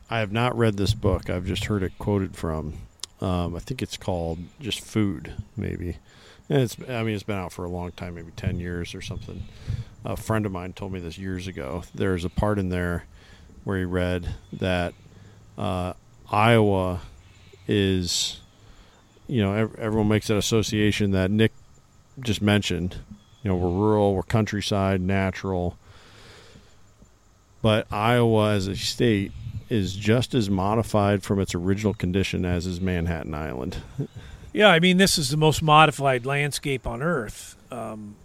I 0.09 0.21
have 0.21 0.33
not 0.33 0.57
read 0.57 0.77
this 0.77 0.95
book. 0.95 1.29
I've 1.29 1.47
just 1.47 1.65
heard 1.65 1.83
it 1.83 1.99
quoted 1.99 2.37
from. 2.37 2.75
Um, 3.21 3.57
I 3.57 3.59
think 3.59 3.83
it's 3.83 3.97
called 3.97 4.39
just 4.61 4.81
Food, 4.81 5.33
maybe. 5.57 5.97
And 6.49 6.63
it's. 6.63 6.77
I 6.89 7.03
mean, 7.03 7.15
it's 7.15 7.25
been 7.25 7.39
out 7.39 7.53
for 7.53 7.65
a 7.65 7.69
long 7.69 7.93
time, 7.93 8.15
maybe 8.15 8.31
ten 8.37 8.61
years 8.61 8.95
or 8.95 9.01
something. 9.01 9.45
A 10.05 10.17
friend 10.17 10.47
of 10.47 10.53
mine 10.53 10.73
told 10.75 10.93
me 10.93 11.01
this 11.01 11.19
years 11.19 11.49
ago. 11.49 11.83
There's 11.95 12.25
a 12.25 12.31
part 12.31 12.59
in 12.59 12.69
there 12.69 13.05
where 13.65 13.79
he 13.79 13.85
read 13.85 14.35
that 14.53 14.95
uh, 15.59 15.95
Iowa 16.31 17.01
is, 17.67 18.41
you 19.27 19.43
know, 19.43 19.55
ev- 19.55 19.75
everyone 19.77 20.07
makes 20.07 20.29
that 20.29 20.37
association 20.37 21.11
that 21.13 21.33
Nick 21.33 21.53
just 22.21 22.41
mentioned. 22.41 22.97
You 23.43 23.51
know, 23.51 23.57
we're 23.57 23.71
rural, 23.71 24.15
we're 24.15 24.23
countryside, 24.23 25.01
natural 25.01 25.77
but 27.63 27.91
Iowa 27.91 28.53
as 28.53 28.69
a 28.69 28.77
state 28.77 29.33
is 29.69 29.95
just 29.95 30.35
as 30.35 30.49
modified 30.49 31.23
from 31.23 31.41
its 31.41 31.55
original 31.55 31.95
condition 31.95 32.45
as 32.45 32.67
is 32.67 32.81
Manhattan 32.81 33.35
Island. 33.35 33.79
Yeah, 34.53 34.69
I 34.69 34.81
mean, 34.81 34.97
this 34.97 35.19
is 35.19 35.31
the 35.31 35.37
most 35.37 35.63
modified 35.63 36.25
landscape 36.25 36.87
on 36.87 37.03
Earth, 37.03 37.57
um, 37.71 38.17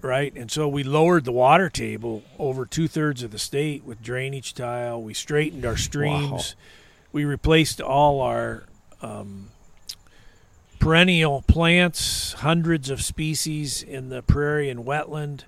right? 0.00 0.34
And 0.34 0.50
so 0.50 0.66
we 0.66 0.82
lowered 0.82 1.24
the 1.24 1.32
water 1.32 1.70
table 1.70 2.22
over 2.38 2.66
two 2.66 2.88
thirds 2.88 3.22
of 3.22 3.30
the 3.30 3.38
state 3.38 3.84
with 3.84 4.02
drainage 4.02 4.54
tile. 4.54 5.00
We 5.00 5.14
straightened 5.14 5.64
our 5.64 5.76
streams. 5.76 6.56
We 7.12 7.24
replaced 7.24 7.80
all 7.80 8.20
our 8.20 8.64
um, 9.02 9.50
perennial 10.80 11.42
plants. 11.42 12.32
Hundreds 12.32 12.90
of 12.90 13.02
species 13.02 13.82
in 13.82 14.08
the 14.08 14.22
prairie 14.22 14.68
and 14.68 14.84
wetland 14.84 15.44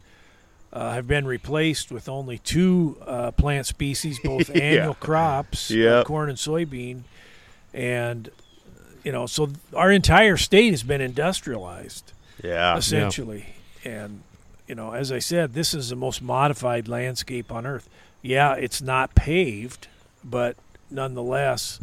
uh, 0.76 0.92
have 0.92 1.06
been 1.08 1.26
replaced 1.26 1.90
with 1.90 2.06
only 2.08 2.36
two 2.38 2.98
uh, 3.06 3.30
plant 3.30 3.66
species, 3.66 4.18
both 4.22 4.48
Yeah. 4.54 4.62
annual 4.62 4.94
crops, 4.94 5.70
Yep. 5.70 6.04
corn 6.06 6.28
and 6.28 6.38
soybean. 6.38 7.02
And 7.72 8.30
You 9.04 9.12
know, 9.12 9.26
so 9.26 9.50
our 9.74 9.90
entire 9.92 10.36
state 10.36 10.70
has 10.72 10.82
been 10.82 11.00
industrialized. 11.00 12.12
Yeah. 12.44 12.76
essentially. 12.76 13.46
And 13.84 14.22
you 14.68 14.74
know, 14.74 14.92
as 14.92 15.12
I 15.12 15.20
said, 15.20 15.54
this 15.54 15.72
is 15.74 15.88
the 15.90 15.96
most 15.96 16.20
modified 16.20 16.88
landscape 16.88 17.52
on 17.52 17.66
Earth. 17.66 17.88
Yeah, 18.20 18.54
it's 18.54 18.82
not 18.82 19.14
paved, 19.14 19.86
but 20.24 20.56
nonetheless, 20.90 21.78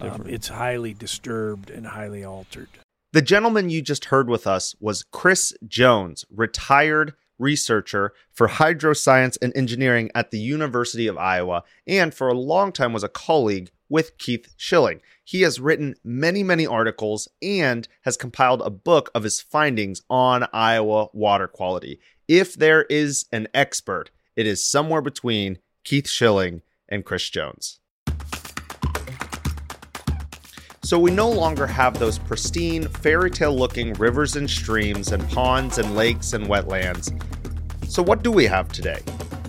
um, 0.00 0.24
it's 0.28 0.48
highly 0.48 0.94
disturbed 0.94 1.68
and 1.68 1.88
highly 1.88 2.22
altered. 2.24 2.68
The 3.12 3.22
gentleman 3.22 3.70
you 3.70 3.82
just 3.82 4.04
heard 4.06 4.28
with 4.30 4.46
us 4.46 4.76
was 4.80 5.04
Chris 5.10 5.52
Jones, 5.66 6.24
retired 6.30 7.14
researcher 7.38 8.12
for 8.32 8.48
hydroscience 8.48 9.38
and 9.40 9.56
engineering 9.56 10.10
at 10.14 10.30
the 10.30 10.38
University 10.38 11.06
of 11.06 11.18
Iowa, 11.18 11.62
and 11.86 12.12
for 12.12 12.28
a 12.28 12.34
long 12.34 12.72
time 12.72 12.92
was 12.92 13.04
a 13.04 13.08
colleague 13.08 13.70
with 13.88 14.18
Keith 14.18 14.52
Schilling. 14.56 15.00
He 15.24 15.42
has 15.42 15.60
written 15.60 15.94
many, 16.04 16.42
many 16.42 16.66
articles 16.66 17.28
and 17.40 17.88
has 18.02 18.16
compiled 18.16 18.62
a 18.62 18.70
book 18.70 19.10
of 19.14 19.22
his 19.22 19.40
findings 19.40 20.02
on 20.10 20.46
Iowa 20.52 21.08
water 21.12 21.48
quality. 21.48 22.00
If 22.26 22.54
there 22.54 22.82
is 22.84 23.26
an 23.32 23.48
expert, 23.54 24.10
it 24.36 24.46
is 24.46 24.64
somewhere 24.64 25.02
between 25.02 25.58
Keith 25.84 26.08
Schilling 26.08 26.62
and 26.88 27.04
Chris 27.04 27.28
Jones. 27.30 27.80
So 30.88 30.98
we 30.98 31.10
no 31.10 31.28
longer 31.28 31.66
have 31.66 31.98
those 31.98 32.18
pristine, 32.18 32.88
fairy 32.88 33.30
tale 33.30 33.54
looking 33.54 33.92
rivers 33.92 34.36
and 34.36 34.48
streams 34.48 35.12
and 35.12 35.28
ponds 35.28 35.76
and 35.76 35.94
lakes 35.94 36.32
and 36.32 36.46
wetlands. 36.46 37.12
So 37.86 38.02
what 38.02 38.22
do 38.22 38.32
we 38.32 38.46
have 38.46 38.72
today? 38.72 39.00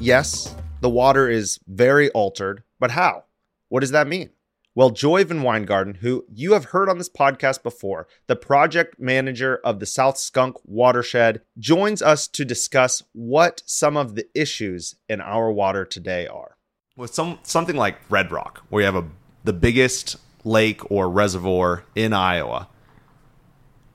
Yes, 0.02 0.54
the 0.82 0.90
water 0.90 1.30
is 1.30 1.58
very 1.66 2.10
altered, 2.10 2.64
but 2.78 2.92
how? 2.92 3.24
What 3.70 3.80
does 3.80 3.92
that 3.92 4.06
mean? 4.06 4.32
Well, 4.76 4.90
Joy 4.90 5.24
Van 5.24 5.40
Wyngarden, 5.40 6.00
who 6.00 6.26
you 6.30 6.52
have 6.52 6.66
heard 6.66 6.90
on 6.90 6.98
this 6.98 7.08
podcast 7.08 7.64
before, 7.64 8.10
the 8.28 8.36
project 8.36 9.00
manager 9.00 9.62
of 9.64 9.80
the 9.80 9.86
South 9.86 10.18
Skunk 10.18 10.58
Watershed, 10.66 11.40
joins 11.58 12.02
us 12.02 12.28
to 12.28 12.44
discuss 12.44 13.02
what 13.14 13.64
some 13.66 13.96
of 13.96 14.16
the 14.16 14.28
issues 14.36 14.96
in 15.08 15.22
our 15.22 15.50
water 15.54 15.86
today 15.86 16.28
are. 16.28 16.58
With 16.98 17.14
some 17.14 17.40
something 17.44 17.78
like 17.78 17.96
Red 18.10 18.30
Rock, 18.30 18.66
where 18.68 18.82
you 18.82 18.86
have 18.86 19.02
a 19.02 19.08
the 19.46 19.54
biggest 19.54 20.18
lake 20.44 20.90
or 20.92 21.10
reservoir 21.10 21.84
in 21.96 22.14
Iowa. 22.14 22.68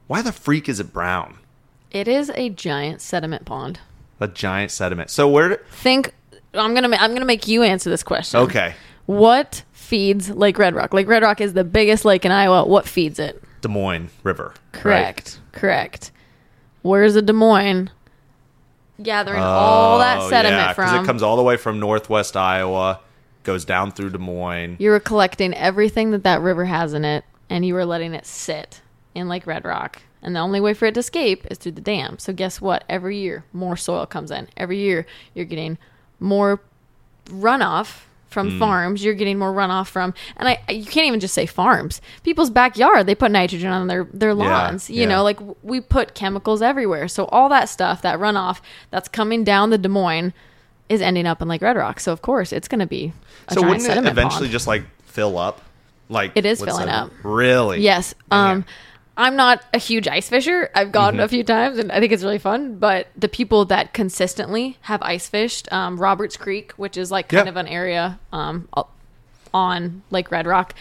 Why 0.06 0.22
the 0.22 0.32
freak 0.32 0.68
is 0.68 0.80
it 0.80 0.92
brown? 0.92 1.38
It 1.90 2.08
is 2.08 2.30
a 2.34 2.50
giant 2.50 3.00
sediment 3.00 3.44
pond. 3.44 3.80
A 4.20 4.28
giant 4.28 4.70
sediment. 4.70 5.10
So 5.10 5.28
where? 5.28 5.56
Think 5.70 6.12
I'm 6.52 6.74
gonna 6.74 6.88
ma- 6.88 6.98
I'm 7.00 7.12
gonna 7.12 7.24
make 7.24 7.48
you 7.48 7.62
answer 7.62 7.90
this 7.90 8.02
question. 8.02 8.40
Okay. 8.40 8.74
What 9.06 9.62
feeds 9.72 10.30
Lake 10.30 10.58
Red 10.58 10.74
Rock? 10.74 10.94
Lake 10.94 11.08
Red 11.08 11.22
Rock 11.22 11.40
is 11.40 11.52
the 11.52 11.64
biggest 11.64 12.04
lake 12.04 12.24
in 12.24 12.32
Iowa. 12.32 12.64
What 12.66 12.86
feeds 12.88 13.18
it? 13.18 13.42
Des 13.60 13.68
Moines 13.68 14.10
River. 14.22 14.54
Correct. 14.72 15.40
Correct. 15.52 16.10
Where's 16.82 17.14
the 17.14 17.22
Des 17.22 17.32
Moines 17.32 17.90
gathering 19.02 19.42
all 19.42 19.98
that 19.98 20.18
Oh, 20.20 20.30
sediment 20.30 20.60
yeah, 20.60 20.72
from? 20.74 21.02
it 21.02 21.06
comes 21.06 21.22
all 21.22 21.36
the 21.36 21.42
way 21.42 21.56
from 21.56 21.80
northwest 21.80 22.36
Iowa, 22.36 23.00
goes 23.44 23.64
down 23.64 23.92
through 23.92 24.10
Des 24.10 24.18
Moines. 24.18 24.76
you 24.78 24.90
were 24.90 25.00
collecting 25.00 25.54
everything 25.54 26.10
that 26.10 26.24
that 26.24 26.40
river 26.40 26.64
has 26.64 26.92
in 26.94 27.04
it, 27.04 27.24
and 27.48 27.64
you 27.64 27.74
were 27.74 27.84
letting 27.84 28.14
it 28.14 28.26
sit 28.26 28.80
in 29.14 29.28
Lake 29.28 29.46
Red 29.46 29.64
Rock. 29.64 30.02
And 30.22 30.34
the 30.34 30.40
only 30.40 30.58
way 30.60 30.72
for 30.74 30.86
it 30.86 30.94
to 30.94 31.00
escape 31.00 31.46
is 31.50 31.58
through 31.58 31.72
the 31.72 31.80
dam. 31.82 32.18
So 32.18 32.32
guess 32.32 32.58
what? 32.60 32.82
Every 32.88 33.18
year, 33.18 33.44
more 33.52 33.76
soil 33.76 34.06
comes 34.06 34.30
in. 34.30 34.48
Every 34.56 34.78
year, 34.78 35.06
you're 35.34 35.44
getting 35.44 35.76
more 36.18 36.60
runoff 37.26 38.02
from 38.28 38.50
Mm. 38.52 38.58
farms. 38.58 39.04
You're 39.04 39.14
getting 39.14 39.38
more 39.38 39.52
runoff 39.52 39.86
from, 39.86 40.12
and 40.36 40.48
I 40.48 40.58
you 40.70 40.84
can't 40.86 41.06
even 41.06 41.20
just 41.20 41.34
say 41.34 41.46
farms. 41.46 42.00
People's 42.24 42.50
backyard, 42.50 43.06
they 43.06 43.14
put 43.14 43.30
nitrogen 43.30 43.70
on 43.70 43.86
their 43.86 44.08
their 44.12 44.30
Yeah, 44.30 44.34
lawns. 44.34 44.90
you 44.90 45.02
yeah. 45.02 45.06
know, 45.08 45.22
like 45.22 45.38
we 45.62 45.80
put 45.80 46.14
chemicals 46.14 46.60
everywhere. 46.62 47.06
So 47.06 47.26
all 47.26 47.48
that 47.50 47.68
stuff, 47.68 48.02
that 48.02 48.18
runoff 48.18 48.60
that's 48.90 49.08
coming 49.08 49.44
down 49.44 49.70
the 49.70 49.78
Des 49.78 49.88
Moines, 49.88 50.32
is 50.88 51.00
ending 51.00 51.26
up 51.26 51.40
in 51.42 51.48
like 51.48 51.62
Red 51.62 51.76
Rock. 51.76 52.00
So 52.00 52.12
of 52.12 52.22
course, 52.22 52.52
it's 52.52 52.68
going 52.68 52.80
to 52.80 52.86
be 52.86 53.12
a 53.48 53.54
So 53.54 53.62
wouldn't 53.62 53.86
it 53.88 53.96
eventually 53.98 54.46
pond. 54.46 54.50
just 54.52 54.66
like 54.66 54.84
fill 55.06 55.38
up? 55.38 55.60
Like 56.08 56.32
It 56.34 56.44
is 56.44 56.62
filling 56.62 56.88
up. 56.88 57.10
Really? 57.22 57.80
Yes. 57.80 58.14
Um, 58.30 58.64
I'm 59.16 59.36
not 59.36 59.62
a 59.72 59.78
huge 59.78 60.08
ice 60.08 60.28
fisher. 60.28 60.70
I've 60.74 60.90
gone 60.92 61.14
Mhm. 61.16 61.22
a 61.22 61.28
few 61.28 61.44
times 61.44 61.78
and 61.78 61.90
I 61.92 62.00
think 62.00 62.12
it's 62.12 62.22
really 62.24 62.38
fun. 62.38 62.76
But 62.78 63.06
the 63.16 63.28
people 63.28 63.64
that 63.66 63.94
consistently 63.94 64.76
have 64.82 65.00
ice 65.02 65.28
fished, 65.28 65.72
um, 65.72 65.96
Roberts 65.98 66.36
Creek, 66.36 66.72
which 66.76 66.96
is 66.96 67.10
like 67.10 67.28
kind 67.28 67.46
Yeah. 67.46 67.50
of 67.50 67.56
an 67.56 67.68
area 67.68 68.18
um, 68.32 68.68
on 69.54 70.02
Lake 70.10 70.30
Red 70.30 70.46
Rock. 70.46 70.74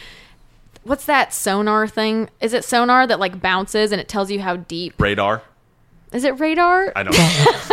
What's 0.84 1.06
that 1.06 1.34
sonar 1.34 1.88
thing? 1.88 2.30
Is 2.42 2.54
it 2.54 2.66
sonar 2.66 3.08
that 3.08 3.20
like 3.20 3.40
bounces 3.40 3.92
and 3.92 4.02
it 4.02 4.08
tells 4.10 4.30
you 4.32 4.42
how 4.42 4.58
deep? 4.58 5.00
Radar. 5.00 5.42
Is 6.14 6.24
it 6.24 6.40
radar? 6.40 6.94
I 6.96 7.04
don't 7.04 7.14
know. 7.18 7.20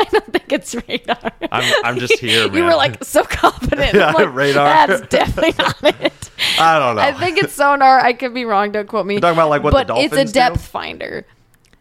I 0.03 0.07
don't 0.11 0.33
think 0.33 0.53
it's 0.53 0.75
radar. 0.75 1.33
I'm, 1.53 1.75
I'm 1.85 1.99
just 1.99 2.19
here, 2.19 2.47
man. 2.49 2.57
You 2.57 2.65
were 2.65 2.75
like 2.75 3.05
so 3.05 3.23
confident. 3.25 3.95
Yeah, 3.95 4.13
like, 4.13 4.35
radar. 4.35 4.87
That's 4.87 5.09
definitely 5.09 5.55
not 5.59 5.77
it. 6.03 6.31
I 6.59 6.79
don't 6.79 6.97
know. 6.97 7.03
I 7.03 7.13
think 7.13 7.39
it's 7.39 7.53
sonar. 7.53 7.99
I 8.01 8.13
could 8.15 8.33
be 8.35 8.45
wrong. 8.45 8.73
Don't 8.73 8.89
quote 8.89 9.05
me. 9.07 9.15
You're 9.15 9.21
talking 9.21 9.37
about, 9.39 9.51
like, 9.51 9.63
what 9.63 9.71
the 9.71 9.85
but 9.93 9.99
it's 9.99 10.11
dolphins 10.11 10.31
a 10.31 10.33
do? 10.33 10.39
depth 10.41 10.67
finder. 10.67 11.27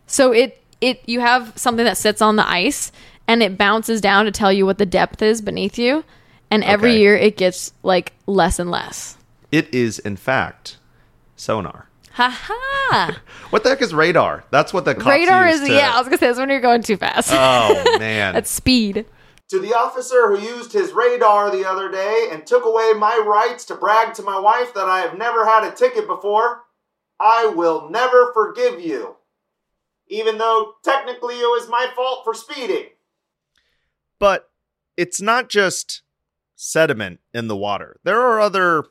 So 0.07 0.31
it 0.31 0.61
it 0.81 1.01
you 1.05 1.19
have 1.19 1.53
something 1.55 1.85
that 1.85 1.97
sits 1.97 2.21
on 2.21 2.35
the 2.35 2.47
ice 2.49 2.91
and 3.27 3.43
it 3.43 3.57
bounces 3.57 4.01
down 4.01 4.25
to 4.25 4.31
tell 4.31 4.51
you 4.51 4.65
what 4.65 4.77
the 4.79 4.85
depth 4.85 5.21
is 5.21 5.41
beneath 5.41 5.77
you, 5.77 6.03
and 6.49 6.63
every 6.63 6.91
Okay. 6.91 6.99
year 6.99 7.15
it 7.15 7.37
gets 7.37 7.73
like 7.83 8.13
less 8.25 8.57
and 8.59 8.71
less. 8.71 9.17
It 9.51 9.73
is 9.73 9.99
in 9.99 10.15
fact 10.17 10.77
sonar. 11.35 11.88
Ha 12.19 12.29
ha! 12.29 13.21
What 13.49 13.63
the 13.63 13.69
heck 13.69 13.81
is 13.81 13.93
radar? 13.93 14.43
That's 14.51 14.73
what 14.73 14.83
the 14.83 14.93
cops 14.93 15.07
Radar 15.07 15.47
use 15.47 15.61
is 15.61 15.67
to- 15.69 15.73
yeah. 15.73 15.93
I 15.93 15.99
was 15.99 16.07
gonna 16.07 16.17
say 16.17 16.27
that's 16.27 16.37
when 16.37 16.49
you're 16.49 16.59
going 16.59 16.83
too 16.83 16.97
fast. 16.97 17.29
Oh 17.31 17.97
man. 17.99 18.33
That's 18.33 18.51
speed. 18.51 19.05
To 19.51 19.59
the 19.59 19.73
officer 19.73 20.27
who 20.27 20.37
used 20.39 20.73
his 20.73 20.91
radar 20.91 21.49
the 21.49 21.65
other 21.67 21.89
day 21.89 22.27
and 22.29 22.45
took 22.45 22.65
away 22.65 22.91
my 22.93 23.23
rights 23.25 23.63
to 23.65 23.75
brag 23.75 24.13
to 24.15 24.21
my 24.21 24.37
wife 24.37 24.73
that 24.73 24.89
I 24.89 24.99
have 24.99 25.17
never 25.17 25.45
had 25.45 25.63
a 25.63 25.71
ticket 25.73 26.07
before, 26.07 26.63
I 27.21 27.45
will 27.55 27.89
never 27.89 28.33
forgive 28.33 28.81
you. 28.81 29.15
Even 30.07 30.37
though 30.37 30.73
technically 30.83 31.35
it 31.35 31.47
was 31.47 31.69
my 31.69 31.87
fault 31.95 32.25
for 32.25 32.33
speeding. 32.33 32.87
But 34.19 34.51
it's 34.97 35.21
not 35.21 35.47
just 35.47 36.01
sediment 36.57 37.21
in 37.33 37.47
the 37.47 37.55
water. 37.57 37.99
There 38.03 38.19
are 38.19 38.41
other 38.41 38.83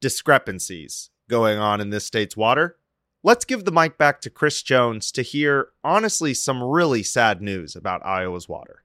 discrepancies 0.00 1.10
going 1.28 1.58
on 1.58 1.80
in 1.80 1.90
this 1.90 2.04
state's 2.04 2.36
water. 2.36 2.76
Let's 3.22 3.44
give 3.44 3.64
the 3.64 3.72
mic 3.72 3.96
back 3.96 4.20
to 4.22 4.30
Chris 4.30 4.62
Jones 4.62 5.10
to 5.12 5.22
hear, 5.22 5.68
honestly, 5.82 6.34
some 6.34 6.62
really 6.62 7.02
sad 7.02 7.40
news 7.40 7.74
about 7.74 8.04
Iowa's 8.04 8.48
water. 8.48 8.82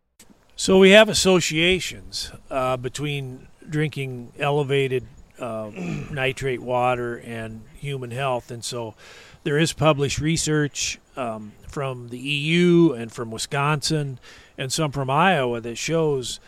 So 0.55 0.77
we 0.77 0.91
have 0.91 1.10
associations 1.10 2.31
uh, 2.50 2.77
between 2.77 3.48
drinking 3.69 4.34
elevated 4.39 5.05
uh, 5.39 5.72
nitrate 6.12 6.62
water 6.62 7.17
and 7.17 7.62
human 7.75 8.12
health, 8.12 8.51
and 8.51 8.63
so 8.63 8.96
there 9.43 9.58
is 9.58 9.74
published 9.74 10.19
research 10.19 11.00
um, 11.15 11.53
from 11.67 12.10
the 12.10 12.19
EU 12.19 12.93
and 12.93 13.12
from 13.12 13.31
Wisconsin 13.31 14.19
and 14.58 14.72
some 14.72 14.91
from 14.91 15.10
Iowa 15.10 15.62
that 15.62 15.77
shows 15.77 16.39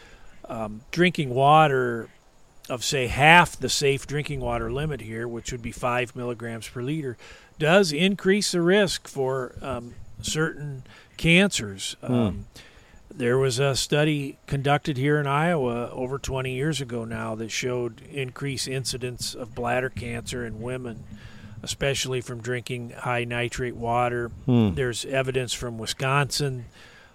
um, 0.45 0.81
drinking 0.91 1.29
water 1.29 2.09
of 2.69 2.83
say 2.83 3.07
half 3.07 3.57
the 3.57 3.69
safe 3.69 4.07
drinking 4.07 4.39
water 4.39 4.71
limit 4.71 5.01
here, 5.01 5.27
which 5.27 5.51
would 5.51 5.61
be 5.61 5.71
five 5.71 6.15
milligrams 6.15 6.67
per 6.67 6.81
liter, 6.81 7.17
does 7.59 7.91
increase 7.91 8.51
the 8.51 8.61
risk 8.61 9.07
for 9.07 9.55
um, 9.61 9.95
certain 10.21 10.83
cancers. 11.17 11.95
Hmm. 12.01 12.13
Um, 12.13 12.45
there 13.13 13.37
was 13.37 13.59
a 13.59 13.75
study 13.75 14.37
conducted 14.47 14.97
here 14.97 15.19
in 15.19 15.27
Iowa 15.27 15.89
over 15.91 16.17
20 16.17 16.53
years 16.53 16.79
ago 16.79 17.03
now 17.03 17.35
that 17.35 17.51
showed 17.51 18.01
increased 18.11 18.67
incidence 18.67 19.35
of 19.35 19.53
bladder 19.53 19.89
cancer 19.89 20.45
in 20.45 20.61
women, 20.61 21.03
especially 21.61 22.21
from 22.21 22.41
drinking 22.41 22.91
high 22.91 23.25
nitrate 23.25 23.75
water. 23.75 24.29
Hmm. 24.45 24.75
There's 24.75 25.03
evidence 25.05 25.53
from 25.53 25.77
Wisconsin 25.77 26.65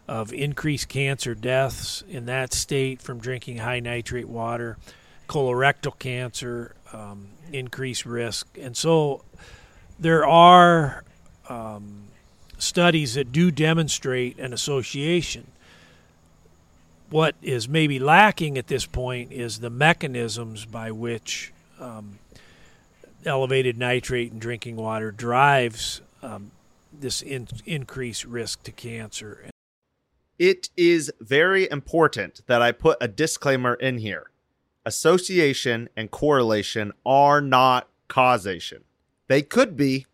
of 0.09 0.33
increased 0.33 0.89
cancer 0.89 1.35
deaths 1.35 2.05
in 2.09 2.27
that 2.27 2.53
state 2.53 3.03
from 3.03 3.19
drinking 3.19 3.59
high 3.59 3.81
nitrate 3.81 4.29
water, 4.29 4.77
colorectal 5.29 5.99
cancer, 5.99 6.75
um, 6.93 7.29
increased 7.53 8.07
risk. 8.07 8.47
And 8.61 8.77
so 8.77 9.25
there 9.99 10.27
are 10.27 11.05
um, 11.49 12.05
studies 12.59 13.15
that 13.15 13.33
do 13.33 13.51
demonstrate 13.51 14.39
an 14.39 14.53
association. 14.53 15.47
What 17.11 17.37
is 17.41 17.69
maybe 17.69 17.99
lacking 17.99 18.59
at 18.59 18.67
this 18.67 18.87
point 18.87 19.33
is 19.33 19.61
the 19.61 19.71
mechanisms 19.71 20.65
by 20.65 20.91
which 20.91 21.53
um, 21.79 22.19
elevated 23.25 23.79
nitrate 23.79 24.33
in 24.33 24.39
drinking 24.39 24.77
water 24.77 25.11
drives 25.11 26.01
um, 26.23 26.51
this 26.93 27.23
in- 27.23 27.49
increased 27.65 28.25
risk 28.25 28.63
to 28.65 28.73
cancer. 28.73 29.51
It 30.39 30.69
is 30.77 31.13
very 31.21 31.71
important 31.71 32.43
that 32.47 32.61
I 32.61 32.73
put 32.73 32.99
a 33.01 33.09
disclaimer 33.09 33.75
in 33.75 33.99
here. 33.99 34.31
Association 34.87 35.89
and 35.97 36.13
correlation 36.13 36.93
are 37.05 37.41
not 37.41 37.89
causation. 38.07 38.85
They 39.27 39.43
could 39.43 39.77
be, 39.77 40.07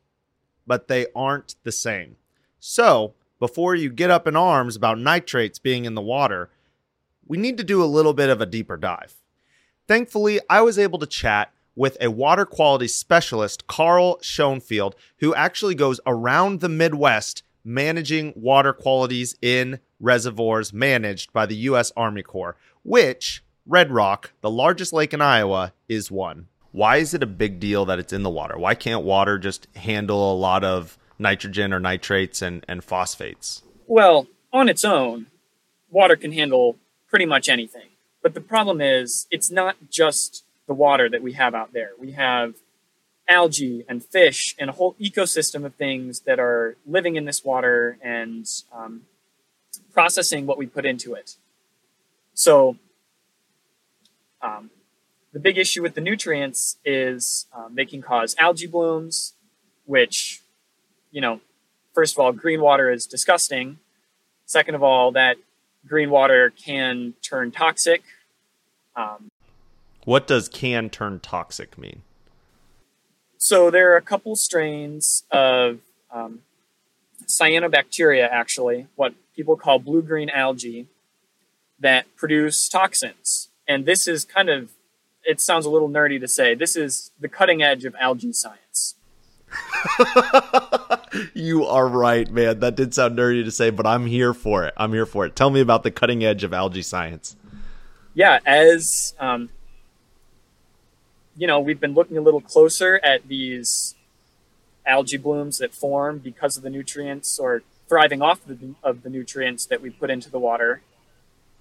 but 0.67 0.89
they 0.89 1.07
aren't 1.15 1.57
the 1.63 1.71
same. 1.71 2.17
So, 2.59 3.13
before 3.39 3.75
you 3.75 3.91
get 3.91 4.11
up 4.11 4.27
in 4.27 4.35
arms 4.35 4.75
about 4.75 4.99
nitrates 4.99 5.59
being 5.59 5.85
in 5.85 5.95
the 5.95 6.01
water, 6.01 6.49
we 7.27 7.37
need 7.37 7.59
to 7.59 7.65
do 7.65 7.85
a 7.85 7.85
little 7.85 8.15
bit 8.15 8.31
of 8.31 8.41
a 8.41 8.47
deeper 8.47 8.79
dive. 8.79 9.15
Thankfully, 9.87 10.41
I 10.49 10.63
was 10.63 10.79
able 10.79 10.99
to 11.01 11.07
chat 11.07 11.53
with 11.77 11.99
a 12.01 12.11
water 12.11 12.47
quality 12.47 12.89
specialist, 12.89 13.67
Carl 13.67 14.19
Schoenfield, 14.23 14.95
who 15.19 15.35
actually 15.35 15.75
goes 15.75 16.01
around 16.07 16.61
the 16.61 16.71
Midwest 16.71 17.43
managing 17.63 18.33
water 18.35 18.73
qualities 18.73 19.37
in 19.43 19.81
reservoirs 20.01 20.73
managed 20.73 21.31
by 21.33 21.45
the 21.45 21.57
U.S. 21.57 21.93
Army 21.95 22.23
Corps, 22.23 22.57
which 22.83 23.43
Red 23.67 23.93
Rock, 23.93 24.33
the 24.41 24.51
largest 24.51 24.93
lake 24.93 25.15
in 25.15 25.21
Iowa, 25.21 25.73
is 25.89 26.11
one. 26.11 26.49
Why 26.73 26.97
is 26.97 27.15
it 27.15 27.23
a 27.23 27.27
big 27.27 27.61
deal 27.61 27.85
that 27.85 27.99
it's 27.99 28.13
in 28.13 28.23
the 28.23 28.31
water? 28.31 28.59
Why 28.59 28.75
can't 28.75 29.05
water 29.05 29.39
just 29.39 29.69
handle 29.77 30.33
a 30.33 30.37
lot 30.37 30.65
of 30.65 30.99
nitrogen 31.19 31.73
or 31.73 31.79
nitrates 31.79 32.43
and, 32.43 32.65
and 32.67 32.83
phosphates? 32.83 33.63
Well, 33.87 34.27
on 34.53 34.69
its 34.69 34.85
own, 34.85 35.27
water 35.91 36.17
can 36.17 36.33
handle 36.33 36.77
pretty 37.09 37.27
much 37.27 37.49
anything. 37.49 37.91
But 38.23 38.35
the 38.35 38.41
problem 38.41 38.81
is, 38.81 39.27
it's 39.31 39.51
not 39.51 39.77
just 39.91 40.45
the 40.67 40.75
water 40.75 41.09
that 41.09 41.23
we 41.23 41.33
have 41.35 41.55
out 41.55 41.73
there. 41.73 41.91
We 41.99 42.13
have 42.13 42.55
algae 43.29 43.85
and 43.89 44.05
fish 44.05 44.55
and 44.59 44.71
a 44.71 44.73
whole 44.73 44.95
ecosystem 45.01 45.65
of 45.65 45.75
things 45.75 46.21
that 46.21 46.41
are 46.41 46.77
living 46.87 47.17
in 47.17 47.25
this 47.25 47.45
water 47.45 47.99
and 48.03 48.47
um, 48.73 49.03
processing 49.93 50.47
what 50.47 50.59
we 50.59 50.67
put 50.67 50.85
into 50.85 51.15
it. 51.15 51.37
So, 52.35 52.77
um, 54.43 54.71
the 55.33 55.41
big 55.41 55.57
issue 55.57 55.83
with 55.83 55.95
the 55.95 56.01
nutrients 56.01 56.77
is 56.85 57.47
um, 57.57 57.75
they 57.75 57.87
can 57.87 58.03
cause 58.03 58.35
algae 58.39 58.67
blooms, 58.67 59.35
which, 59.87 60.43
you 61.11 61.21
know, 61.21 61.41
first 61.95 62.15
of 62.15 62.19
all, 62.19 62.33
green 62.33 62.61
water 62.61 62.91
is 62.91 63.07
disgusting. 63.07 63.79
Second 64.45 64.75
of 64.75 64.83
all, 64.83 65.13
that 65.13 65.37
green 65.87 66.11
water 66.11 66.51
can 66.51 67.15
turn 67.23 67.51
toxic. 67.51 68.03
Um, 68.95 69.31
what 70.05 70.27
does 70.27 70.49
can 70.49 70.91
turn 70.91 71.21
toxic 71.21 71.79
mean? 71.79 72.03
So 73.39 73.71
there 73.71 73.93
are 73.93 73.97
a 73.97 74.03
couple 74.03 74.37
strains 74.37 75.25
of 75.31 75.79
um, 76.11 76.41
cyanobacteria, 77.27 78.29
actually, 78.31 78.87
what 78.95 79.15
people 79.35 79.57
call 79.57 79.79
blue 79.79 80.03
green 80.03 80.29
algae, 80.29 80.87
that 81.79 82.15
produce 82.17 82.69
toxins. 82.69 83.49
And 83.69 83.87
this 83.87 84.07
is 84.09 84.25
kind 84.25 84.49
of, 84.49 84.73
it 85.25 85.41
sounds 85.41 85.67
a 85.67 85.71
little 85.71 85.89
nerdy 85.89 86.21
to 86.21 86.29
say, 86.29 86.55
this 86.55 86.77
is 86.77 87.13
the 87.21 87.29
cutting 87.29 87.63
edge 87.63 87.85
of 87.85 87.95
algae 88.01 88.33
science. 88.33 88.97
you 91.35 91.65
are 91.65 91.87
right, 91.87 92.31
man. 92.31 92.61
That 92.61 92.77
did 92.77 92.95
sound 92.95 93.19
nerdy 93.19 93.45
to 93.45 93.51
say, 93.51 93.71
but 93.71 93.87
I'm 93.87 94.07
here 94.07 94.35
for 94.35 94.65
it. 94.65 94.75
I'm 94.77 94.93
here 94.93 95.07
for 95.07 95.27
it. 95.27 95.37
Tell 95.37 95.51
me 95.51 95.61
about 95.61 95.83
the 95.83 95.91
cutting 95.91 96.25
edge 96.25 96.45
of 96.45 96.53
algae 96.53 96.83
science. 96.83 97.37
Yeah, 98.15 98.41
as 98.45 99.15
um, 99.19 99.49
you 101.37 101.47
know, 101.47 101.61
we've 101.61 101.81
been 101.81 101.95
looking 101.95 102.17
a 102.17 102.21
little 102.21 102.41
closer 102.41 103.01
at 103.03 103.29
these 103.29 103.95
algae 104.87 105.17
blooms 105.17 105.59
that 105.59 105.75
form 105.75 106.19
because 106.19 106.57
of 106.57 106.63
the 106.63 106.71
nutrients 106.71 107.39
or 107.39 107.63
thriving 107.89 108.23
off 108.23 108.47
of 108.49 108.61
the, 108.61 108.75
of 108.83 109.03
the 109.03 109.11
nutrients 109.11 109.67
that 109.67 109.81
we 109.81 109.91
put 109.91 110.11
into 110.11 110.31
the 110.31 110.39
water. 110.39 110.83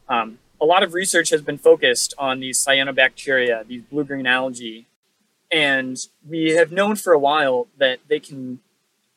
Um, 0.10 0.40
a 0.62 0.66
lot 0.66 0.84
of 0.84 0.94
research 0.94 1.32
has 1.32 1.42
been 1.42 1.58
focused 1.58 2.14
on 2.20 2.40
these 2.40 2.64
cyanobacteria, 2.64 3.66
these 3.68 3.82
blue 3.82 4.04
green 4.04 4.28
algae, 4.28 4.86
and 5.52 5.98
we 6.28 6.52
have 6.52 6.72
known 6.72 6.96
for 6.96 7.12
a 7.12 7.20
while 7.20 7.68
that 7.78 8.00
they 8.08 8.20
can 8.20 8.60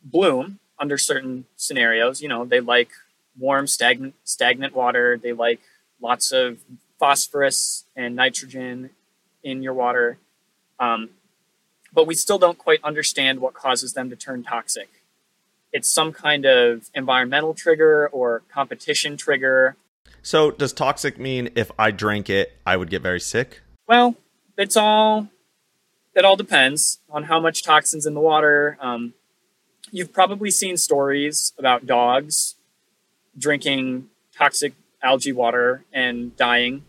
bloom 0.03 0.59
under 0.79 0.99
certain 0.99 1.45
scenarios. 1.55 2.21
You 2.23 2.29
know, 2.29 2.45
they 2.45 2.61
like 2.61 2.91
warm, 3.39 3.67
stagnant, 3.67 4.15
stagnant 4.25 4.75
water. 4.75 5.19
They 5.23 5.33
like 5.33 5.61
lots 6.01 6.33
of 6.33 6.59
phosphorus 6.99 7.85
and 7.95 8.17
nitrogen 8.17 8.91
in 9.43 9.63
your 9.63 9.75
water. 9.75 10.19
Um, 10.81 11.11
but 11.93 12.07
we 12.07 12.15
still 12.15 12.39
don't 12.39 12.59
quite 12.59 12.81
understand 12.83 13.41
what 13.41 13.55
causes 13.55 13.93
them 13.93 14.11
to 14.11 14.17
turn 14.17 14.43
toxic. 14.43 14.89
It's 15.73 15.89
some 15.89 16.13
kind 16.13 16.45
of 16.45 16.91
environmental 16.95 17.55
trigger 17.55 18.09
or 18.09 18.43
competition 18.49 19.17
trigger. 19.17 19.77
So, 20.25 20.51
does 20.51 20.73
toxic 20.73 21.19
mean 21.19 21.51
if 21.55 21.71
I 21.79 21.91
drank 21.91 22.31
it, 22.31 22.55
I 22.65 22.79
would 22.79 22.89
get 22.89 23.03
very 23.03 23.21
sick? 23.21 23.61
Well, 23.87 24.17
it's 24.57 24.75
all 24.75 25.29
it 26.15 26.25
all 26.25 26.35
depends 26.35 27.01
on 27.11 27.25
how 27.25 27.39
much 27.39 27.63
toxins 27.63 28.07
in 28.07 28.15
the 28.15 28.21
water. 28.21 28.79
Um, 28.81 29.13
you've 29.91 30.15
probably 30.15 30.51
seen 30.51 30.79
stories 30.79 31.53
about 31.59 31.85
dogs 31.85 32.55
drinking 33.37 34.09
toxic 34.35 34.73
algae 35.03 35.33
water 35.33 35.85
and 35.93 36.35
dying. 36.37 36.85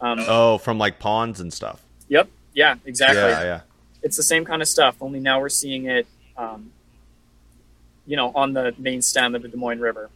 Um, 0.00 0.20
oh, 0.20 0.58
from 0.58 0.78
like 0.78 1.00
ponds 1.00 1.40
and 1.40 1.52
stuff. 1.52 1.82
Yep. 2.08 2.28
Yeah. 2.54 2.76
Exactly. 2.84 3.18
Yeah. 3.18 3.42
Yeah. 3.42 3.60
It's 4.02 4.16
the 4.16 4.22
same 4.22 4.44
kind 4.44 4.62
of 4.62 4.68
stuff. 4.68 4.94
Only 5.00 5.18
now 5.18 5.40
we're 5.40 5.48
seeing 5.48 5.86
it, 5.86 6.06
um, 6.36 6.70
you 8.06 8.16
know, 8.16 8.30
on 8.36 8.52
the 8.52 8.74
main 8.78 9.02
stem 9.02 9.34
of 9.34 9.42
the 9.42 9.48
Des 9.48 9.56
Moines 9.56 9.80
River. 9.80 10.08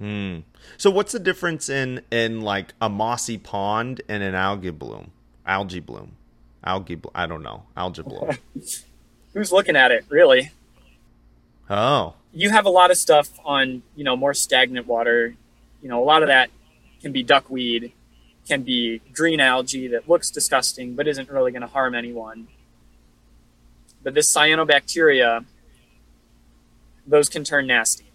Hmm. 0.00 0.38
So, 0.76 0.90
what's 0.90 1.12
the 1.12 1.20
difference 1.20 1.68
in 1.68 2.02
in 2.10 2.40
like 2.40 2.74
a 2.80 2.88
mossy 2.88 3.38
pond 3.38 4.00
and 4.08 4.22
an 4.22 4.34
algae 4.34 4.70
bloom? 4.70 5.12
Algae 5.46 5.80
bloom 5.80 6.16
algae. 6.64 7.00
I 7.14 7.26
don't 7.26 7.42
know 7.42 7.64
algae 7.76 8.02
bloom. 8.02 8.30
Who's 9.34 9.52
looking 9.52 9.76
at 9.76 9.90
it 9.90 10.04
really? 10.08 10.50
Oh, 11.68 12.14
you 12.32 12.50
have 12.50 12.66
a 12.66 12.70
lot 12.70 12.90
of 12.90 12.96
stuff 12.96 13.28
on 13.44 13.82
you 13.96 14.04
know 14.04 14.16
more 14.16 14.34
stagnant 14.34 14.86
water. 14.86 15.34
You 15.82 15.88
know, 15.88 16.02
a 16.02 16.04
lot 16.04 16.22
of 16.22 16.28
that 16.28 16.50
can 17.00 17.12
be 17.12 17.22
duckweed, 17.22 17.92
can 18.46 18.62
be 18.62 19.00
green 19.12 19.40
algae 19.40 19.88
that 19.88 20.08
looks 20.08 20.30
disgusting 20.30 20.94
but 20.94 21.08
isn't 21.08 21.30
really 21.30 21.52
going 21.52 21.62
to 21.62 21.68
harm 21.68 21.94
anyone. 21.94 22.48
But 24.02 24.14
this 24.14 24.34
cyanobacteria, 24.34 25.44
those 27.06 27.28
can 27.28 27.44
turn 27.44 27.66
nasty. 27.66 28.09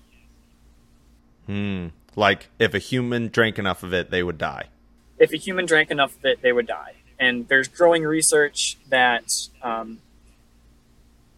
Hmm. 1.47 1.87
Like 2.15 2.49
if 2.59 2.73
a 2.73 2.79
human 2.79 3.27
drank 3.27 3.59
enough 3.59 3.83
of 3.83 3.93
it, 3.93 4.09
they 4.09 4.23
would 4.23 4.37
die. 4.37 4.69
If 5.17 5.31
a 5.33 5.37
human 5.37 5.65
drank 5.65 5.91
enough 5.91 6.15
of 6.17 6.25
it, 6.25 6.41
they 6.41 6.51
would 6.51 6.67
die 6.67 6.95
and 7.19 7.47
there's 7.47 7.67
growing 7.67 8.03
research 8.03 8.77
that 8.89 9.31
um, 9.61 9.99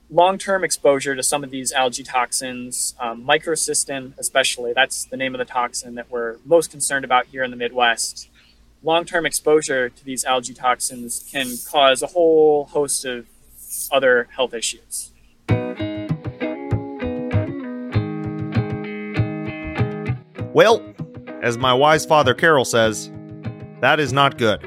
long-term 0.10 0.63
exposure 0.63 1.15
to 1.15 1.24
some 1.24 1.43
of 1.43 1.52
these 1.52 1.72
algae 1.72 2.04
toxins, 2.04 2.96
um, 3.00 3.26
microcystin 3.26 4.17
especially, 4.17 4.74
that's 4.74 5.06
the 5.06 5.17
name 5.17 5.36
of 5.36 5.39
the 5.39 5.46
toxin 5.46 5.96
that 5.96 6.10
we're 6.10 6.38
most 6.46 6.72
concerned 6.72 7.06
about 7.06 7.28
here 7.28 7.43
in 7.43 7.52
the 7.52 7.58
Midwest. 7.58 8.30
Long-term 8.84 9.26
exposure 9.26 9.89
to 9.89 10.06
these 10.06 10.24
algae 10.24 10.54
toxins 10.54 11.28
can 11.32 11.58
cause 11.70 12.02
a 12.02 12.08
whole 12.08 12.65
host 12.65 13.06
of 13.06 13.28
other 13.91 14.28
health 14.36 14.54
issues. 14.54 15.12
Well, 20.58 20.84
as 21.43 21.56
my 21.56 21.72
wise 21.72 22.04
father 22.04 22.34
Carol 22.34 22.65
says, 22.65 23.12
that 23.80 24.00
is 24.00 24.12
not 24.12 24.39
good. 24.39 24.60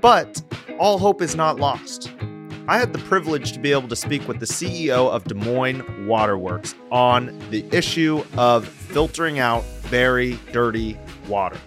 But 0.00 0.42
all 0.78 0.96
hope 0.96 1.20
is 1.20 1.36
not 1.36 1.60
lost. 1.60 2.10
I 2.68 2.78
had 2.78 2.94
the 2.94 2.98
privilege 3.00 3.52
to 3.52 3.58
be 3.58 3.70
able 3.72 3.88
to 3.88 3.96
speak 3.96 4.26
with 4.26 4.40
the 4.40 4.46
CEO 4.46 5.10
of 5.10 5.24
Des 5.24 5.34
Moines 5.34 6.06
Waterworks 6.06 6.74
on 6.90 7.38
the 7.50 7.66
issue 7.70 8.24
of 8.38 8.66
filtering 8.66 9.38
out 9.38 9.62
very 9.82 10.38
dirty 10.52 10.98
water. 11.28 11.58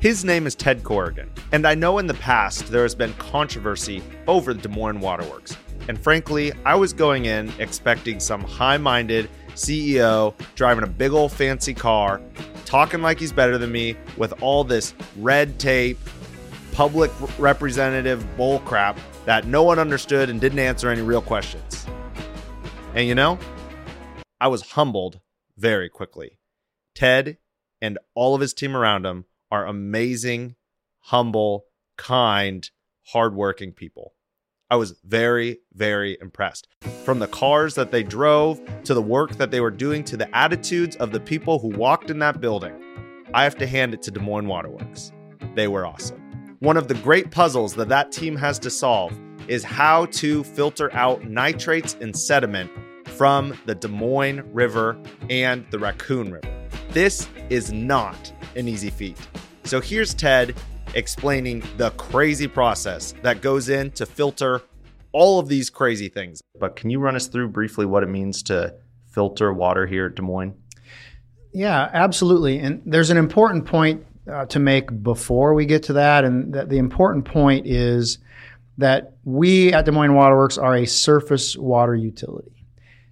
His 0.00 0.24
name 0.24 0.46
is 0.46 0.54
Ted 0.54 0.82
Corrigan, 0.82 1.30
and 1.52 1.66
I 1.66 1.74
know 1.74 1.98
in 1.98 2.06
the 2.06 2.14
past 2.14 2.68
there 2.68 2.84
has 2.84 2.94
been 2.94 3.12
controversy 3.18 4.02
over 4.26 4.54
the 4.54 4.62
Des 4.62 4.74
Moines 4.74 5.00
Waterworks. 5.00 5.58
And 5.88 6.00
frankly, 6.00 6.52
I 6.64 6.74
was 6.74 6.94
going 6.94 7.26
in 7.26 7.52
expecting 7.58 8.18
some 8.18 8.40
high 8.40 8.78
minded 8.78 9.28
CEO 9.58 10.32
driving 10.54 10.84
a 10.84 10.86
big 10.86 11.12
old 11.12 11.32
fancy 11.32 11.74
car, 11.74 12.22
talking 12.68 13.00
like 13.00 13.18
he's 13.18 13.32
better 13.32 13.56
than 13.56 13.72
me 13.72 13.96
with 14.18 14.42
all 14.42 14.62
this 14.62 14.92
red 15.16 15.58
tape, 15.58 15.98
public 16.72 17.10
representative 17.38 18.22
bullcrap 18.36 18.98
that 19.24 19.46
no 19.46 19.62
one 19.62 19.78
understood 19.78 20.28
and 20.28 20.38
didn't 20.38 20.58
answer 20.58 20.90
any 20.90 21.00
real 21.00 21.22
questions. 21.22 21.86
And 22.94 23.08
you 23.08 23.14
know, 23.14 23.38
I 24.38 24.48
was 24.48 24.72
humbled 24.72 25.20
very 25.56 25.88
quickly. 25.88 26.38
Ted 26.94 27.38
and 27.80 27.98
all 28.14 28.34
of 28.34 28.42
his 28.42 28.52
team 28.52 28.76
around 28.76 29.06
him 29.06 29.24
are 29.50 29.64
amazing, 29.66 30.56
humble, 30.98 31.64
kind, 31.96 32.70
hardworking 33.06 33.72
people. 33.72 34.12
I 34.70 34.76
was 34.76 34.94
very, 35.02 35.60
very 35.72 36.18
impressed. 36.20 36.68
From 37.02 37.20
the 37.20 37.26
cars 37.26 37.74
that 37.76 37.90
they 37.90 38.02
drove 38.02 38.60
to 38.84 38.92
the 38.92 39.00
work 39.00 39.36
that 39.36 39.50
they 39.50 39.62
were 39.62 39.70
doing 39.70 40.04
to 40.04 40.16
the 40.18 40.36
attitudes 40.36 40.94
of 40.96 41.10
the 41.10 41.20
people 41.20 41.58
who 41.58 41.68
walked 41.68 42.10
in 42.10 42.18
that 42.18 42.42
building, 42.42 42.74
I 43.32 43.44
have 43.44 43.56
to 43.58 43.66
hand 43.66 43.94
it 43.94 44.02
to 44.02 44.10
Des 44.10 44.20
Moines 44.20 44.46
Waterworks. 44.46 45.10
They 45.54 45.68
were 45.68 45.86
awesome. 45.86 46.56
One 46.58 46.76
of 46.76 46.86
the 46.86 46.94
great 46.94 47.30
puzzles 47.30 47.74
that 47.76 47.88
that 47.88 48.12
team 48.12 48.36
has 48.36 48.58
to 48.58 48.68
solve 48.68 49.18
is 49.48 49.64
how 49.64 50.04
to 50.06 50.44
filter 50.44 50.92
out 50.92 51.24
nitrates 51.24 51.96
and 52.02 52.14
sediment 52.14 52.70
from 53.06 53.58
the 53.64 53.74
Des 53.74 53.88
Moines 53.88 54.42
River 54.52 55.00
and 55.30 55.64
the 55.70 55.78
Raccoon 55.78 56.30
River. 56.30 56.66
This 56.90 57.26
is 57.48 57.72
not 57.72 58.30
an 58.54 58.68
easy 58.68 58.90
feat. 58.90 59.16
So 59.64 59.80
here's 59.80 60.12
Ted 60.12 60.54
explaining 60.98 61.62
the 61.76 61.90
crazy 61.92 62.46
process 62.46 63.14
that 63.22 63.40
goes 63.40 63.68
in 63.68 63.90
to 63.92 64.04
filter 64.04 64.60
all 65.12 65.38
of 65.38 65.48
these 65.48 65.70
crazy 65.70 66.08
things. 66.08 66.42
But 66.58 66.76
can 66.76 66.90
you 66.90 66.98
run 66.98 67.16
us 67.16 67.28
through 67.28 67.48
briefly 67.48 67.86
what 67.86 68.02
it 68.02 68.08
means 68.08 68.42
to 68.44 68.74
filter 69.10 69.52
water 69.52 69.86
here 69.86 70.06
at 70.06 70.16
Des 70.16 70.22
Moines? 70.22 70.54
Yeah, 71.52 71.88
absolutely. 71.92 72.58
And 72.58 72.82
there's 72.84 73.10
an 73.10 73.16
important 73.16 73.64
point 73.64 74.04
uh, 74.30 74.44
to 74.46 74.58
make 74.58 75.02
before 75.02 75.54
we 75.54 75.64
get 75.64 75.84
to 75.84 75.94
that. 75.94 76.24
And 76.24 76.52
that 76.52 76.68
the 76.68 76.78
important 76.78 77.24
point 77.24 77.66
is 77.66 78.18
that 78.76 79.16
we 79.24 79.72
at 79.72 79.84
Des 79.84 79.92
Moines 79.92 80.14
Waterworks 80.14 80.58
are 80.58 80.76
a 80.76 80.86
surface 80.86 81.56
water 81.56 81.94
utility. 81.94 82.57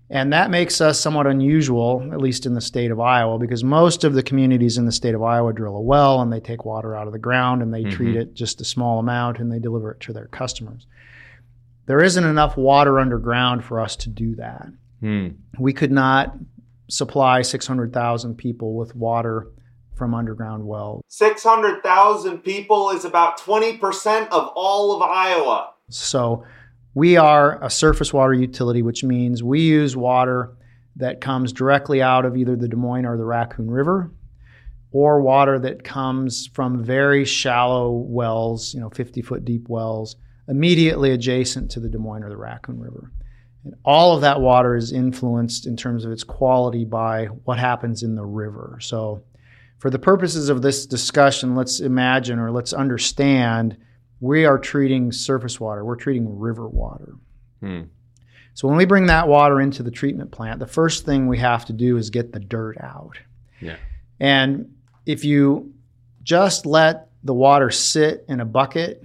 And 0.08 0.32
that 0.32 0.50
makes 0.50 0.80
us 0.80 1.00
somewhat 1.00 1.26
unusual, 1.26 2.10
at 2.12 2.20
least 2.20 2.46
in 2.46 2.54
the 2.54 2.60
state 2.60 2.92
of 2.92 3.00
Iowa, 3.00 3.38
because 3.38 3.64
most 3.64 4.04
of 4.04 4.14
the 4.14 4.22
communities 4.22 4.78
in 4.78 4.86
the 4.86 4.92
state 4.92 5.16
of 5.16 5.22
Iowa 5.22 5.52
drill 5.52 5.76
a 5.76 5.80
well 5.80 6.20
and 6.20 6.32
they 6.32 6.38
take 6.38 6.64
water 6.64 6.94
out 6.94 7.08
of 7.08 7.12
the 7.12 7.18
ground 7.18 7.60
and 7.60 7.74
they 7.74 7.82
mm-hmm. 7.82 7.90
treat 7.90 8.16
it 8.16 8.34
just 8.34 8.60
a 8.60 8.64
small 8.64 9.00
amount 9.00 9.40
and 9.40 9.50
they 9.50 9.58
deliver 9.58 9.90
it 9.90 10.00
to 10.00 10.12
their 10.12 10.26
customers. 10.26 10.86
There 11.86 12.02
isn't 12.02 12.24
enough 12.24 12.56
water 12.56 13.00
underground 13.00 13.64
for 13.64 13.80
us 13.80 13.96
to 13.96 14.08
do 14.08 14.36
that. 14.36 14.68
Mm. 15.02 15.36
We 15.58 15.72
could 15.72 15.92
not 15.92 16.36
supply 16.88 17.42
600,000 17.42 18.36
people 18.36 18.74
with 18.76 18.94
water 18.94 19.48
from 19.96 20.14
underground 20.14 20.66
wells. 20.66 21.02
600,000 21.08 22.38
people 22.38 22.90
is 22.90 23.04
about 23.04 23.40
20% 23.40 24.28
of 24.28 24.52
all 24.54 24.94
of 24.94 25.02
Iowa. 25.02 25.70
So 25.90 26.44
we 26.96 27.18
are 27.18 27.62
a 27.62 27.68
surface 27.68 28.10
water 28.10 28.32
utility, 28.32 28.80
which 28.80 29.04
means 29.04 29.42
we 29.42 29.60
use 29.60 29.94
water 29.94 30.56
that 30.96 31.20
comes 31.20 31.52
directly 31.52 32.00
out 32.00 32.24
of 32.24 32.38
either 32.38 32.56
the 32.56 32.68
Des 32.68 32.76
Moines 32.76 33.04
or 33.04 33.18
the 33.18 33.24
Raccoon 33.26 33.70
River 33.70 34.10
or 34.92 35.20
water 35.20 35.58
that 35.58 35.84
comes 35.84 36.46
from 36.54 36.82
very 36.82 37.26
shallow 37.26 37.90
wells, 37.90 38.72
you 38.72 38.80
know, 38.80 38.88
50 38.88 39.20
foot 39.20 39.44
deep 39.44 39.68
wells 39.68 40.16
immediately 40.48 41.10
adjacent 41.10 41.70
to 41.72 41.80
the 41.80 41.90
Des 41.90 41.98
Moines 41.98 42.24
or 42.24 42.30
the 42.30 42.36
Raccoon 42.38 42.80
River. 42.80 43.12
And 43.64 43.74
all 43.84 44.14
of 44.14 44.22
that 44.22 44.40
water 44.40 44.74
is 44.74 44.90
influenced 44.90 45.66
in 45.66 45.76
terms 45.76 46.06
of 46.06 46.12
its 46.12 46.24
quality 46.24 46.86
by 46.86 47.26
what 47.26 47.58
happens 47.58 48.04
in 48.04 48.14
the 48.14 48.24
river. 48.24 48.78
So, 48.80 49.22
for 49.76 49.90
the 49.90 49.98
purposes 49.98 50.48
of 50.48 50.62
this 50.62 50.86
discussion, 50.86 51.56
let's 51.56 51.80
imagine 51.80 52.38
or 52.38 52.50
let's 52.50 52.72
understand 52.72 53.76
we 54.20 54.44
are 54.44 54.58
treating 54.58 55.12
surface 55.12 55.60
water, 55.60 55.84
we're 55.84 55.96
treating 55.96 56.38
river 56.38 56.68
water. 56.68 57.14
Hmm. 57.60 57.82
So, 58.54 58.68
when 58.68 58.76
we 58.76 58.86
bring 58.86 59.06
that 59.06 59.28
water 59.28 59.60
into 59.60 59.82
the 59.82 59.90
treatment 59.90 60.30
plant, 60.30 60.60
the 60.60 60.66
first 60.66 61.04
thing 61.04 61.26
we 61.26 61.38
have 61.38 61.66
to 61.66 61.72
do 61.72 61.98
is 61.98 62.10
get 62.10 62.32
the 62.32 62.40
dirt 62.40 62.78
out. 62.80 63.18
Yeah. 63.60 63.76
And 64.18 64.74
if 65.04 65.24
you 65.24 65.74
just 66.22 66.64
let 66.64 67.08
the 67.22 67.34
water 67.34 67.70
sit 67.70 68.24
in 68.28 68.40
a 68.40 68.44
bucket 68.44 69.02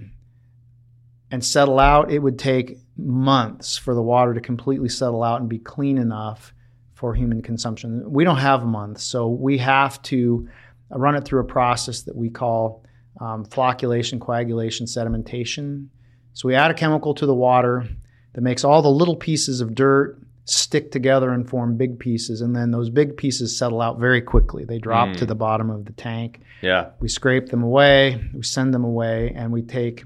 and 1.30 1.44
settle 1.44 1.78
out, 1.78 2.10
it 2.10 2.18
would 2.18 2.38
take 2.38 2.78
months 2.96 3.76
for 3.76 3.94
the 3.94 4.02
water 4.02 4.34
to 4.34 4.40
completely 4.40 4.88
settle 4.88 5.22
out 5.22 5.40
and 5.40 5.48
be 5.48 5.58
clean 5.58 5.98
enough 5.98 6.54
for 6.94 7.14
human 7.14 7.42
consumption. 7.42 8.10
We 8.10 8.24
don't 8.24 8.36
have 8.36 8.64
months, 8.64 9.02
so 9.02 9.28
we 9.28 9.58
have 9.58 10.00
to 10.02 10.48
run 10.90 11.14
it 11.14 11.24
through 11.24 11.40
a 11.40 11.44
process 11.44 12.02
that 12.02 12.14
we 12.14 12.30
call 12.30 12.84
um, 13.20 13.44
flocculation, 13.46 14.20
coagulation, 14.20 14.86
sedimentation. 14.86 15.88
So 16.34 16.48
we 16.48 16.54
add 16.54 16.70
a 16.70 16.74
chemical 16.74 17.14
to 17.14 17.26
the 17.26 17.34
water 17.34 17.86
that 18.32 18.40
makes 18.40 18.64
all 18.64 18.82
the 18.82 18.90
little 18.90 19.16
pieces 19.16 19.60
of 19.60 19.74
dirt 19.74 20.18
stick 20.44 20.90
together 20.90 21.30
and 21.30 21.48
form 21.48 21.76
big 21.76 21.98
pieces, 21.98 22.40
and 22.40 22.54
then 22.54 22.70
those 22.70 22.90
big 22.90 23.16
pieces 23.16 23.56
settle 23.56 23.80
out 23.80 23.98
very 23.98 24.20
quickly. 24.20 24.64
They 24.64 24.78
drop 24.78 25.10
mm. 25.10 25.16
to 25.18 25.26
the 25.26 25.34
bottom 25.34 25.70
of 25.70 25.84
the 25.84 25.92
tank. 25.92 26.40
Yeah. 26.62 26.90
We 27.00 27.08
scrape 27.08 27.48
them 27.48 27.62
away, 27.62 28.22
we 28.34 28.42
send 28.42 28.74
them 28.74 28.84
away, 28.84 29.32
and 29.36 29.52
we 29.52 29.62
take 29.62 30.04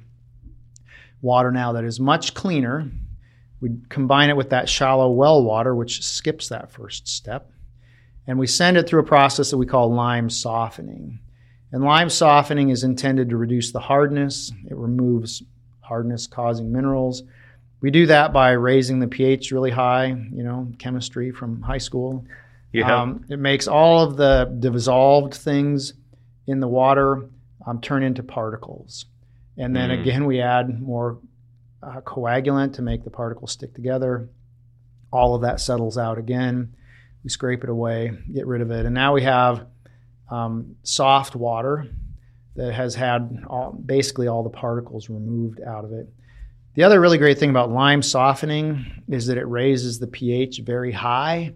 water 1.22 1.50
now 1.50 1.72
that 1.72 1.84
is 1.84 1.98
much 1.98 2.34
cleaner. 2.34 2.90
We 3.60 3.70
combine 3.88 4.28
it 4.28 4.36
with 4.36 4.50
that 4.50 4.68
shallow 4.68 5.10
well 5.10 5.42
water, 5.42 5.74
which 5.74 6.02
skips 6.02 6.48
that 6.48 6.70
first 6.70 7.08
step. 7.08 7.50
And 8.26 8.38
we 8.38 8.46
send 8.46 8.76
it 8.76 8.88
through 8.88 9.00
a 9.00 9.06
process 9.06 9.50
that 9.50 9.56
we 9.56 9.66
call 9.66 9.94
lime 9.94 10.28
softening. 10.28 11.20
And 11.72 11.82
lime 11.82 12.10
softening 12.10 12.70
is 12.70 12.84
intended 12.84 13.30
to 13.30 13.36
reduce 13.36 13.72
the 13.72 13.80
hardness, 13.80 14.52
it 14.68 14.76
removes 14.76 15.42
hardness 15.80 16.26
causing 16.26 16.72
minerals. 16.72 17.22
We 17.80 17.90
do 17.90 18.06
that 18.06 18.32
by 18.32 18.52
raising 18.52 19.00
the 19.00 19.06
pH 19.06 19.52
really 19.52 19.70
high, 19.70 20.06
you 20.06 20.42
know, 20.42 20.72
chemistry 20.78 21.30
from 21.30 21.62
high 21.62 21.78
school. 21.78 22.24
Yeah. 22.72 23.02
Um, 23.02 23.24
it 23.28 23.38
makes 23.38 23.68
all 23.68 24.02
of 24.02 24.16
the 24.16 24.52
dissolved 24.58 25.34
things 25.34 25.92
in 26.46 26.60
the 26.60 26.68
water 26.68 27.28
um, 27.66 27.80
turn 27.80 28.02
into 28.02 28.22
particles. 28.22 29.06
And 29.56 29.74
then 29.74 29.90
mm. 29.90 30.00
again, 30.00 30.26
we 30.26 30.40
add 30.40 30.80
more 30.80 31.18
uh, 31.82 32.00
coagulant 32.00 32.74
to 32.74 32.82
make 32.82 33.04
the 33.04 33.10
particles 33.10 33.52
stick 33.52 33.74
together. 33.74 34.28
All 35.12 35.34
of 35.34 35.42
that 35.42 35.60
settles 35.60 35.96
out 35.96 36.18
again. 36.18 36.74
We 37.24 37.30
scrape 37.30 37.64
it 37.64 37.70
away, 37.70 38.12
get 38.32 38.46
rid 38.46 38.60
of 38.60 38.70
it. 38.70 38.86
And 38.86 38.94
now 38.94 39.14
we 39.14 39.22
have 39.22 39.66
um, 40.30 40.76
soft 40.82 41.36
water 41.36 41.86
that 42.54 42.72
has 42.72 42.94
had 42.94 43.44
all, 43.46 43.72
basically 43.72 44.28
all 44.28 44.42
the 44.42 44.50
particles 44.50 45.08
removed 45.08 45.60
out 45.60 45.84
of 45.84 45.92
it. 45.92 46.08
The 46.74 46.82
other 46.82 47.00
really 47.00 47.18
great 47.18 47.38
thing 47.38 47.50
about 47.50 47.70
lime 47.70 48.02
softening 48.02 48.84
is 49.08 49.26
that 49.26 49.38
it 49.38 49.46
raises 49.46 49.98
the 49.98 50.06
pH 50.06 50.60
very 50.60 50.92
high, 50.92 51.54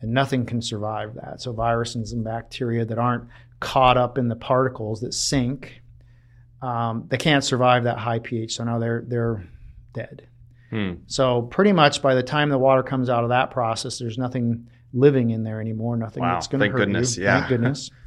and 0.00 0.12
nothing 0.12 0.44
can 0.44 0.60
survive 0.60 1.14
that. 1.14 1.40
So, 1.40 1.52
viruses 1.52 2.12
and 2.12 2.24
bacteria 2.24 2.84
that 2.84 2.98
aren't 2.98 3.24
caught 3.60 3.96
up 3.96 4.18
in 4.18 4.28
the 4.28 4.36
particles 4.36 5.00
that 5.00 5.14
sink 5.14 5.82
um, 6.62 7.04
they 7.08 7.16
can't 7.16 7.44
survive 7.44 7.84
that 7.84 7.98
high 7.98 8.18
pH. 8.18 8.56
So 8.56 8.64
now 8.64 8.78
they're 8.78 9.04
they're 9.06 9.46
dead. 9.92 10.28
Hmm. 10.70 10.94
So 11.06 11.42
pretty 11.42 11.72
much 11.72 12.02
by 12.02 12.14
the 12.14 12.22
time 12.22 12.48
the 12.48 12.58
water 12.58 12.82
comes 12.82 13.08
out 13.08 13.22
of 13.22 13.30
that 13.30 13.50
process, 13.50 13.98
there's 13.98 14.18
nothing 14.18 14.68
living 14.92 15.30
in 15.30 15.44
there 15.44 15.60
anymore. 15.60 15.96
Nothing 15.96 16.22
wow. 16.22 16.34
that's 16.34 16.48
going 16.48 16.60
to 16.60 16.68
hurt 16.68 16.76
goodness, 16.76 17.16
you. 17.16 17.24
Yeah. 17.24 17.38
Thank 17.38 17.48
goodness. 17.50 17.90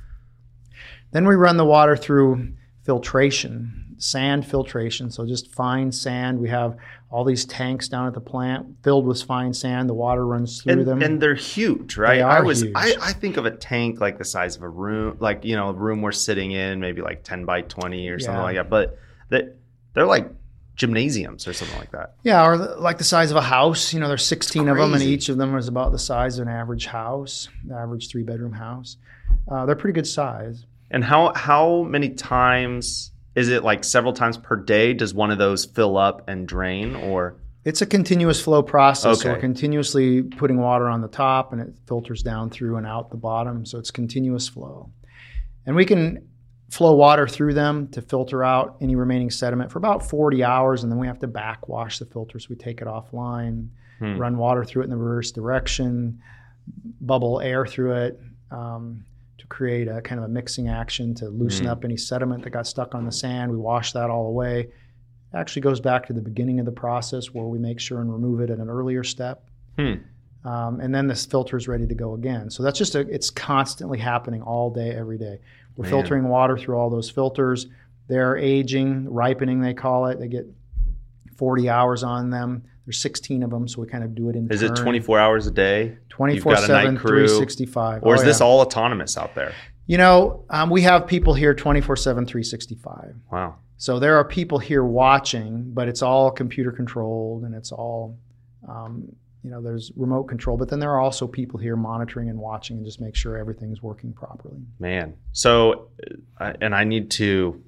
then 1.12 1.28
we 1.28 1.36
run 1.36 1.58
the 1.58 1.65
water 1.65 1.95
through 1.95 2.54
filtration 2.84 3.80
sand 4.00 4.48
filtration. 4.48 5.12
So 5.12 5.26
just 5.26 5.54
fine 5.54 5.91
sand. 5.91 6.39
We 6.39 6.50
have 6.50 6.78
all 7.12 7.24
these 7.24 7.45
tanks 7.45 7.88
down 7.88 8.08
at 8.08 8.13
the 8.13 8.22
plant 8.22 8.78
filled 8.84 9.06
with 9.06 9.22
fine 9.22 9.54
sand. 9.54 9.89
The 9.89 9.93
water 9.93 10.26
runs 10.26 10.62
through 10.62 10.74
and, 10.74 10.88
them, 10.88 11.02
and 11.02 11.22
they're 11.22 11.36
huge, 11.36 11.98
right? 11.98 12.15
They 12.15 12.22
are 12.22 12.38
I 12.38 12.39
was 12.39 12.62
huge. 12.62 12.74
I, 12.76 12.95
I 13.02 13.13
think 13.13 13.38
of 13.38 13.45
a 13.45 13.52
tank 13.52 14.02
like 14.02 14.17
the 14.17 14.26
size 14.26 14.56
of 14.56 14.63
a 14.63 14.69
room, 14.69 15.17
like 15.19 15.45
you 15.45 15.56
know, 15.56 15.69
a 15.69 15.74
room 15.74 16.02
we're 16.02 16.12
sitting 16.12 16.52
in, 16.52 16.80
maybe 16.80 17.02
like 17.02 17.24
ten 17.24 17.45
by 17.45 17.62
twenty 17.62 18.10
or 18.10 18.19
something 18.19 18.41
like 18.41 18.56
that. 18.56 18.69
But 18.69 18.98
that 19.30 19.56
they're 19.93 20.06
like 20.06 20.30
gymnasiums 20.76 21.48
or 21.48 21.54
something 21.54 21.78
like 21.78 21.91
that. 21.91 22.15
Yeah, 22.24 22.45
or 22.45 22.58
the, 22.58 22.76
like 22.78 22.98
the 22.98 23.04
size 23.04 23.32
of 23.32 23.38
a 23.38 23.41
house. 23.41 23.93
You 23.93 24.00
know, 24.00 24.08
there's 24.08 24.26
16 24.26 24.69
of 24.69 24.78
them, 24.78 24.93
and 24.93 25.04
each 25.04 25.28
of 25.28 25.38
them 25.38 25.58
is 25.58 25.67
about 25.67 25.91
the 25.91 26.00
size 26.00 26.39
of 26.39 26.48
an 26.48 26.54
average 26.54 26.86
house, 26.86 27.50
the 27.65 27.76
average 27.76 28.08
three 28.10 28.24
bedroom 28.24 28.54
house. 28.54 28.95
Uh, 29.52 29.65
they're 29.65 29.76
pretty 29.76 29.93
good 29.93 30.08
size. 30.08 30.65
And 30.91 31.04
how 31.04 31.34
how 31.36 31.84
many 31.84 32.10
times 32.10 33.12
is 33.36 33.49
it 33.49 33.63
like 33.63 33.84
several 33.84 34.13
times 34.13 34.38
per 34.38 34.56
day? 34.56 34.93
Does 34.93 35.13
one 35.13 35.32
of 35.32 35.38
those 35.38 35.65
fill 35.65 35.97
up 35.97 36.28
and 36.28 36.47
drain 36.47 36.95
or? 36.95 37.38
It's 37.65 37.82
a 37.82 37.86
continuous 37.86 38.41
flow 38.41 38.63
process. 38.63 39.17
Okay. 39.17 39.23
So 39.23 39.34
we're 39.34 39.39
continuously 39.39 40.23
putting 40.23 40.58
water 40.58 40.89
on 40.89 41.02
the 41.02 41.08
top 41.08 41.52
and 41.52 41.62
it 41.62 41.73
filters 41.88 42.23
down 42.23 42.49
through 42.49 42.78
and 42.78 42.88
out 42.88 43.12
the 43.12 43.17
bottom. 43.17 43.65
So 43.65 43.78
it's 43.78 43.91
continuous 43.91 44.47
flow. 44.47 44.89
And 45.65 45.75
we 45.75 45.86
can 45.86 46.28
flow 46.69 46.93
water 46.93 47.28
through 47.28 47.54
them 47.54 47.88
to 47.89 48.02
filter 48.02 48.43
out 48.43 48.78
any 48.82 48.95
remaining 48.95 49.30
sediment 49.30 49.71
for 49.71 49.78
about 49.78 50.08
40 50.08 50.43
hours. 50.43 50.84
And 50.84 50.91
then 50.91 50.99
we 50.99 51.08
have 51.08 51.19
to 51.19 51.28
backwash 51.28 51.99
the 51.99 52.06
filters. 52.06 52.49
We 52.49 52.56
take 52.56 52.82
it 52.82 52.88
offline, 52.88 53.69
hmm. 53.99 54.17
run 54.17 54.38
water 54.38 54.63
through 54.63 54.84
it 54.84 54.86
in 54.86 54.91
the 54.91 54.97
reverse 54.97 55.32
direction, 55.32 56.21
bubble 57.02 57.41
air 57.41 57.65
through 57.65 57.93
it. 57.93 58.19
Um, 58.52 59.06
create 59.50 59.88
a 59.88 60.02
kind 60.02 60.20
of 60.20 60.26
a 60.26 60.30
mixing 60.30 60.70
action 60.70 61.14
to 61.16 61.28
loosen 61.30 61.66
mm. 61.66 61.70
up 61.70 61.84
any 61.84 61.98
sediment 61.98 62.44
that 62.44 62.52
got 62.52 62.68
stuck 62.68 62.96
on 62.96 63.06
the 63.06 63.12
sand. 63.12 63.52
We 63.52 63.58
wash 63.58 63.92
that 63.94 64.10
all 64.10 64.28
away. 64.28 64.60
It 64.62 65.38
actually 65.38 65.64
goes 65.64 65.80
back 65.80 66.06
to 66.08 66.14
the 66.14 66.22
beginning 66.22 66.60
of 66.60 66.66
the 66.66 66.72
process 66.72 67.34
where 67.34 67.46
we 67.46 67.60
make 67.60 67.80
sure 67.80 68.00
and 68.00 68.12
remove 68.12 68.42
it 68.42 68.50
at 68.50 68.60
an 68.60 68.70
earlier 68.70 69.04
step. 69.04 69.50
Hmm. 69.78 69.96
Um, 70.46 70.80
and 70.80 70.96
then 70.96 71.08
this 71.08 71.26
filter 71.26 71.58
is 71.58 71.68
ready 71.68 71.86
to 71.86 71.96
go 71.96 72.14
again. 72.14 72.50
So 72.50 72.64
that's 72.64 72.78
just 72.78 72.96
a, 72.96 73.00
it's 73.02 73.30
constantly 73.30 73.98
happening 73.98 74.42
all 74.42 74.70
day, 74.70 74.92
every 74.92 75.18
day. 75.18 75.40
We're 75.76 75.84
Man. 75.84 75.92
filtering 75.92 76.30
water 76.30 76.58
through 76.58 76.78
all 76.78 76.90
those 76.90 77.10
filters. 77.10 77.68
They're 78.08 78.38
aging, 78.38 79.10
ripening, 79.10 79.62
they 79.62 79.74
call 79.74 80.08
it. 80.08 80.20
They 80.20 80.28
get 80.28 80.48
40 81.38 81.70
hours 81.70 82.04
on 82.04 82.30
them. 82.30 82.64
There's 82.89 83.02
16 83.02 83.43
of 83.43 83.52
them, 83.52 83.67
so 83.67 83.82
we 83.82 83.88
kind 83.88 84.04
of 84.04 84.15
do 84.15 84.30
it 84.30 84.36
in 84.36 84.49
Is 84.49 84.62
turn. 84.62 84.71
it 84.71 84.75
24 84.75 85.19
hours 85.19 85.45
a 85.45 85.52
day? 85.52 85.95
24 86.10 86.56
7, 86.56 86.97
365. 86.97 88.04
Or 88.04 88.15
is 88.15 88.21
oh, 88.21 88.25
this 88.25 88.41
all 88.41 88.62
autonomous 88.62 89.15
out 89.15 89.36
there? 89.36 89.54
You 89.86 89.99
know, 89.99 90.43
um, 90.49 90.71
we 90.71 90.82
have 90.82 91.06
people 91.06 91.36
here 91.36 91.54
24 91.54 91.95
7, 91.97 92.25
365. 92.25 93.13
Wow. 93.32 93.58
So 93.78 93.99
there 93.99 94.17
are 94.17 94.25
people 94.25 94.58
here 94.58 94.84
watching, 94.84 95.71
but 95.71 95.88
it's 95.88 96.02
all 96.02 96.32
computer 96.32 96.71
controlled 96.71 97.43
and 97.43 97.54
it's 97.54 97.71
all 97.71 98.17
um, 98.67 99.15
you 99.43 99.52
know 99.52 99.62
there's 99.62 99.91
remote 99.95 100.23
control, 100.23 100.58
but 100.58 100.67
then 100.69 100.80
there 100.80 100.89
are 100.89 100.99
also 100.99 101.28
people 101.28 101.60
here 101.60 101.75
monitoring 101.75 102.28
and 102.28 102.39
watching 102.39 102.78
and 102.78 102.86
just 102.88 102.99
make 102.99 103.15
sure 103.15 103.38
everything's 103.38 103.84
working 103.84 104.13
properly. 104.13 104.58
Man, 104.80 105.13
so 105.32 105.89
uh, 106.39 106.54
and 106.60 106.73
I 106.73 106.86
need 106.86 107.12
to. 107.12 107.62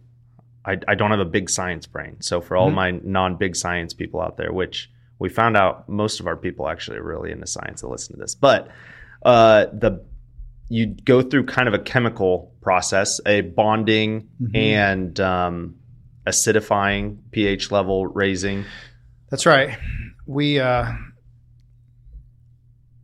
I, 0.63 0.77
I 0.87 0.93
don't 0.93 1.09
have 1.09 1.19
a 1.19 1.25
big 1.25 1.49
science 1.49 1.87
brain, 1.87 2.17
so 2.21 2.39
for 2.39 2.55
all 2.55 2.69
Mhm. 2.69 2.75
my 2.75 2.91
non-big 3.03 3.55
science 3.55 3.95
people 3.95 4.21
out 4.21 4.37
there, 4.37 4.53
which 4.53 4.90
we 5.21 5.29
found 5.29 5.55
out 5.55 5.87
most 5.87 6.19
of 6.19 6.25
our 6.25 6.35
people 6.35 6.67
actually 6.67 6.97
are 6.97 7.03
really 7.03 7.31
into 7.31 7.45
science 7.45 7.81
that 7.81 7.87
listen 7.87 8.15
to 8.15 8.19
this, 8.19 8.33
but 8.33 8.69
uh, 9.23 9.67
the 9.71 10.03
you 10.67 10.87
go 11.05 11.21
through 11.21 11.45
kind 11.45 11.67
of 11.67 11.75
a 11.75 11.79
chemical 11.79 12.51
process, 12.61 13.21
a 13.27 13.41
bonding 13.41 14.27
Mhm. 14.41 14.55
and 14.55 15.19
um, 15.19 15.75
acidifying, 16.25 17.17
pH 17.29 17.69
level 17.69 18.07
raising. 18.07 18.63
That's 19.29 19.45
right. 19.45 19.77
We 20.25 20.59
uh, 20.59 20.91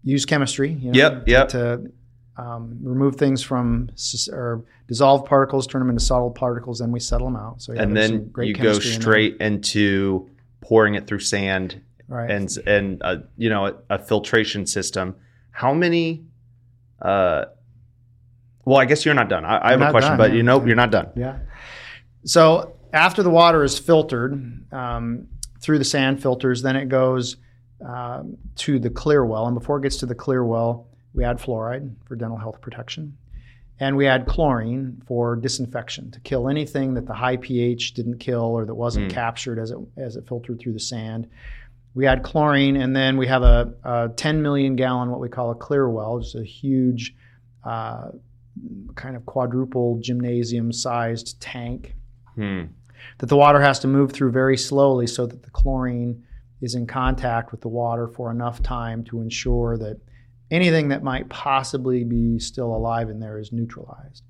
use 0.03 0.25
chemistry. 0.25 0.71
You 0.71 0.91
know, 0.91 0.97
Yep, 0.97 1.25
to, 1.25 1.32
yep. 1.32 1.47
to 1.49 1.91
um, 2.38 2.80
remove 2.82 3.17
things 3.17 3.43
from 3.43 3.89
or 4.32 4.63
dissolved 4.88 5.27
particles, 5.27 5.67
turn 5.67 5.82
them 5.82 5.89
into 5.89 6.03
solid 6.03 6.34
particles, 6.34 6.80
then 6.80 6.91
we 6.91 6.99
settle 6.99 7.27
them 7.27 7.36
out. 7.36 7.62
So 7.62 7.73
yeah, 7.73 7.84
and 7.84 7.95
then 7.95 8.32
you 8.39 8.53
go 8.56 8.63
chemistry 8.80 8.93
in 8.95 9.01
straight 9.01 9.38
into 9.39 10.30
pouring 10.62 10.95
it 10.95 11.06
through 11.06 11.19
sand 11.19 11.82
Right. 12.08 12.32
and 12.32 12.50
and 12.65 13.02
uh, 13.04 13.17
you 13.38 13.50
know 13.50 13.65
a, 13.67 13.74
a 13.89 14.00
filtration 14.00 14.65
system. 14.65 15.15
How 15.52 15.74
many? 15.74 16.24
Uh, 17.02 17.46
well, 18.65 18.78
I 18.78 18.86
guess 18.86 19.06
you're 19.06 19.13
not 19.13 19.30
done. 19.30 19.46
I, 19.46 19.60
I 19.67 19.72
have 19.72 19.82
a 19.82 19.91
question, 19.91 20.12
done, 20.12 20.17
but 20.17 20.32
yeah. 20.32 20.38
you 20.38 20.43
know 20.43 20.65
you're 20.65 20.76
not 20.76 20.91
done. 20.91 21.10
Yeah. 21.15 21.39
So 22.26 22.76
after 22.93 23.24
the 23.24 23.30
water 23.30 23.63
is 23.63 23.78
filtered 23.80 24.34
um, 24.74 25.28
through 25.62 25.78
the 25.80 25.86
sand 25.86 26.22
filters, 26.22 26.62
then 26.62 26.76
it 26.76 26.89
goes 26.89 27.38
um, 27.86 28.38
to 28.56 28.80
the 28.80 28.89
clear 28.89 29.26
well. 29.26 29.46
And 29.48 29.58
before 29.58 29.78
it 29.78 29.84
gets 29.84 29.98
to 29.98 30.06
the 30.06 30.15
clear 30.15 30.43
well, 30.43 30.88
we 31.13 31.24
add 31.24 31.38
fluoride 31.38 31.93
for 32.06 32.15
dental 32.15 32.38
health 32.38 32.60
protection. 32.62 33.17
And 33.80 33.96
we 33.96 34.08
add 34.08 34.26
chlorine 34.26 35.02
for 35.06 35.36
disinfection 35.36 36.10
to 36.12 36.20
kill 36.22 36.50
anything 36.50 36.96
that 36.96 37.06
the 37.06 37.13
high 37.13 37.38
pH 37.38 37.93
didn't 37.93 38.17
kill 38.17 38.41
or 38.41 38.65
that 38.65 38.74
wasn't 38.74 39.12
Mm. 39.12 39.13
captured 39.13 39.60
as 39.60 39.70
it, 39.72 39.78
as 39.98 40.15
it 40.15 40.28
filtered 40.28 40.60
through 40.60 40.74
the 40.74 40.80
sand. 40.80 41.28
We 41.98 42.06
add 42.06 42.22
chlorine, 42.22 42.76
and 42.76 42.96
then 42.96 43.18
we 43.18 43.26
have 43.26 43.42
a, 43.42 43.74
a 43.84 44.10
10 44.16 44.44
million 44.44 44.76
gallon, 44.76 45.10
what 45.10 45.20
we 45.20 45.30
call 45.30 45.50
a 45.50 45.56
clear 45.56 45.90
well. 45.90 46.18
It's 46.20 46.36
a 46.36 46.44
huge 46.44 47.16
uh, 47.64 48.10
kind 48.94 49.16
of 49.16 49.26
quadruple 49.26 49.98
gymnasium 50.00 50.72
sized 50.72 51.42
tank 51.42 51.96
Hmm. 52.36 52.66
that 53.18 53.26
the 53.30 53.36
water 53.36 53.60
has 53.62 53.80
to 53.80 53.88
move 53.88 54.12
through 54.12 54.32
very 54.32 54.58
slowly 54.58 55.08
so 55.08 55.26
that 55.26 55.42
the 55.42 55.50
chlorine 55.50 56.24
is 56.62 56.76
in 56.76 56.86
contact 56.86 57.52
with 57.52 57.62
the 57.62 57.68
water 57.68 58.08
for 58.08 58.30
enough 58.30 58.62
time 58.62 59.04
to 59.06 59.20
ensure 59.22 59.76
that 59.80 60.00
anything 60.52 60.90
that 60.90 61.02
might 61.02 61.28
possibly 61.30 62.04
be 62.04 62.38
still 62.38 62.76
alive 62.76 63.10
in 63.10 63.20
there 63.20 63.40
is 63.40 63.52
neutralized. 63.52 64.24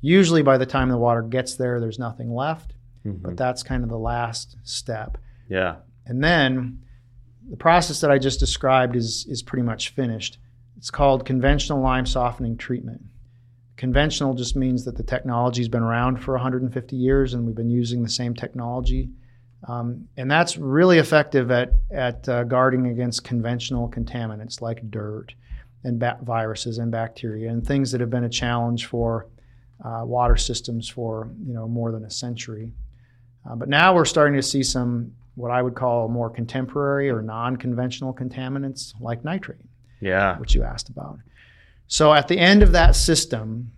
Usually, 0.00 0.42
by 0.42 0.56
the 0.56 0.66
time 0.66 0.88
the 0.88 0.96
water 0.98 1.22
gets 1.22 1.56
there, 1.56 1.80
there's 1.80 1.98
nothing 1.98 2.32
left, 2.32 2.74
Mhm. 3.04 3.22
but 3.22 3.36
that's 3.36 3.64
kind 3.64 3.82
of 3.82 3.88
the 3.88 3.98
last 3.98 4.56
step. 4.62 5.18
Yeah. 5.48 5.76
And 6.06 6.22
then 6.22 6.78
the 7.48 7.56
process 7.56 8.00
that 8.00 8.10
I 8.10 8.18
just 8.18 8.40
described 8.40 8.96
is, 8.96 9.26
is 9.28 9.42
pretty 9.42 9.62
much 9.62 9.90
finished. 9.90 10.38
It's 10.76 10.90
called 10.90 11.24
conventional 11.24 11.80
lime 11.80 12.06
softening 12.06 12.56
treatment. 12.56 13.02
Conventional 13.76 14.34
just 14.34 14.56
means 14.56 14.84
that 14.84 14.96
the 14.96 15.02
technology's 15.02 15.68
been 15.68 15.82
around 15.82 16.22
for 16.22 16.34
150 16.34 16.96
years 16.96 17.34
and 17.34 17.46
we've 17.46 17.54
been 17.54 17.70
using 17.70 18.02
the 18.02 18.08
same 18.08 18.34
technology. 18.34 19.08
Um, 19.66 20.08
and 20.16 20.30
that's 20.30 20.56
really 20.56 20.98
effective 20.98 21.50
at, 21.50 21.72
at 21.90 22.28
uh, 22.28 22.44
guarding 22.44 22.86
against 22.86 23.24
conventional 23.24 23.88
contaminants 23.88 24.60
like 24.60 24.88
dirt 24.90 25.34
and 25.84 26.00
viruses 26.22 26.78
and 26.78 26.90
bacteria 26.90 27.50
and 27.50 27.66
things 27.66 27.92
that 27.92 28.00
have 28.00 28.10
been 28.10 28.24
a 28.24 28.28
challenge 28.28 28.86
for 28.86 29.26
uh, 29.84 30.02
water 30.04 30.36
systems 30.36 30.88
for 30.88 31.30
you 31.44 31.54
know 31.54 31.68
more 31.68 31.92
than 31.92 32.04
a 32.04 32.10
century. 32.10 32.72
Uh, 33.48 33.54
but 33.54 33.68
now 33.68 33.94
we're 33.94 34.04
starting 34.04 34.34
to 34.34 34.42
see 34.42 34.62
some 34.62 35.12
what 35.38 35.50
I 35.52 35.62
would 35.62 35.74
call 35.76 36.08
more 36.08 36.28
contemporary 36.28 37.08
or 37.08 37.22
non-conventional 37.22 38.12
contaminants 38.12 38.92
like 39.00 39.24
nitrate, 39.24 39.64
Yeah. 40.00 40.36
which 40.38 40.54
you 40.54 40.64
asked 40.64 40.88
about. 40.88 41.18
So 41.86 42.12
at 42.12 42.26
the 42.28 42.38
end 42.38 42.62
of 42.62 42.72
that 42.72 42.96
system, 42.96 43.70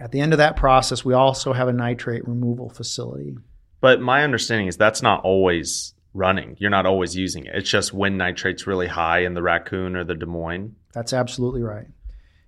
at 0.00 0.12
the 0.12 0.20
end 0.20 0.32
of 0.32 0.38
that 0.38 0.56
process, 0.56 1.04
we 1.04 1.12
also 1.12 1.52
have 1.52 1.68
a 1.68 1.72
nitrate 1.72 2.26
removal 2.26 2.70
facility. 2.70 3.36
But 3.80 4.00
my 4.00 4.24
understanding 4.24 4.66
is 4.66 4.76
that's 4.76 5.02
not 5.02 5.22
always 5.24 5.94
running. 6.14 6.56
You're 6.58 6.70
not 6.70 6.86
always 6.86 7.14
using 7.14 7.44
it. 7.44 7.54
It's 7.54 7.70
just 7.70 7.92
when 7.92 8.16
nitrate's 8.16 8.66
really 8.66 8.86
high 8.88 9.20
in 9.20 9.34
the 9.34 9.42
raccoon 9.42 9.94
or 9.94 10.04
the 10.04 10.14
Des 10.14 10.26
Moines. 10.26 10.74
That's 10.94 11.12
absolutely 11.12 11.62
right. 11.62 11.86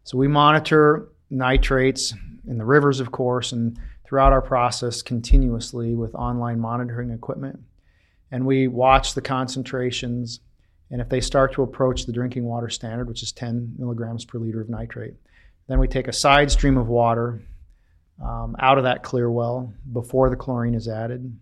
So 0.04 0.16
we 0.16 0.28
monitor 0.28 1.08
nitrates 1.28 2.14
in 2.48 2.56
the 2.58 2.64
rivers, 2.64 3.00
of 3.00 3.12
course, 3.12 3.52
and 3.52 3.78
throughout 4.04 4.32
our 4.32 4.42
process 4.42 5.02
continuously 5.02 5.94
with 5.94 6.14
online 6.14 6.58
monitoring 6.58 7.10
equipment. 7.10 7.60
And 8.30 8.46
we 8.46 8.68
watch 8.68 9.14
the 9.14 9.20
concentrations. 9.20 10.40
And 10.90 11.00
if 11.00 11.08
they 11.08 11.20
start 11.20 11.52
to 11.54 11.62
approach 11.62 12.06
the 12.06 12.12
drinking 12.12 12.44
water 12.44 12.68
standard, 12.68 13.08
which 13.08 13.22
is 13.22 13.32
10 13.32 13.74
milligrams 13.78 14.24
per 14.24 14.38
liter 14.38 14.60
of 14.60 14.68
nitrate, 14.68 15.14
then 15.68 15.78
we 15.78 15.88
take 15.88 16.08
a 16.08 16.12
side 16.12 16.50
stream 16.50 16.76
of 16.76 16.88
water 16.88 17.42
um, 18.22 18.56
out 18.58 18.78
of 18.78 18.84
that 18.84 19.02
clear 19.02 19.30
well 19.30 19.72
before 19.92 20.30
the 20.30 20.36
chlorine 20.36 20.74
is 20.74 20.88
added. 20.88 21.38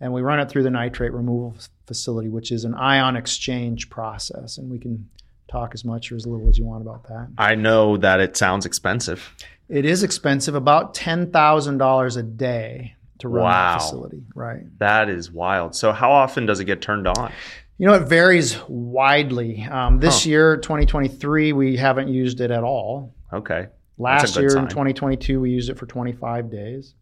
And 0.00 0.12
we 0.12 0.22
run 0.22 0.40
it 0.40 0.48
through 0.48 0.62
the 0.62 0.70
nitrate 0.70 1.12
removal 1.12 1.56
facility, 1.86 2.28
which 2.28 2.52
is 2.52 2.64
an 2.64 2.74
ion 2.74 3.16
exchange 3.16 3.90
process. 3.90 4.56
And 4.56 4.70
we 4.70 4.78
can 4.78 5.08
talk 5.50 5.74
as 5.74 5.84
much 5.84 6.10
or 6.10 6.16
as 6.16 6.26
little 6.26 6.48
as 6.48 6.58
you 6.58 6.64
want 6.64 6.82
about 6.82 7.04
that. 7.08 7.28
I 7.36 7.54
know 7.54 7.96
that 7.98 8.20
it 8.20 8.36
sounds 8.36 8.64
expensive. 8.64 9.34
It 9.68 9.84
is 9.84 10.02
expensive, 10.02 10.54
about 10.54 10.94
$10,000 10.94 12.16
a 12.16 12.22
day 12.22 12.94
to 13.20 13.28
run 13.28 13.44
Wow. 13.44 13.72
that 13.78 13.82
facility. 13.82 14.22
Right. 14.34 14.62
That 14.78 15.08
is 15.08 15.30
wild. 15.30 15.74
So 15.74 15.92
how 15.92 16.10
often 16.12 16.46
does 16.46 16.60
it 16.60 16.64
get 16.64 16.80
turned 16.80 17.06
on? 17.06 17.32
You 17.78 17.86
know, 17.86 17.94
it 17.94 18.08
varies 18.08 18.58
widely. 18.68 19.62
Um, 19.70 20.00
this 20.00 20.24
Huh. 20.24 20.30
year, 20.30 20.56
2023, 20.58 21.52
we 21.52 21.76
haven't 21.76 22.08
used 22.08 22.40
it 22.40 22.50
at 22.50 22.62
all. 22.64 23.14
Okay. 23.32 23.68
Last 23.96 24.36
year 24.36 24.56
in 24.58 24.66
2022, 24.68 25.40
we 25.40 25.50
used 25.50 25.70
it 25.70 25.78
for 25.78 25.86
25 25.86 26.50
days. 26.50 26.94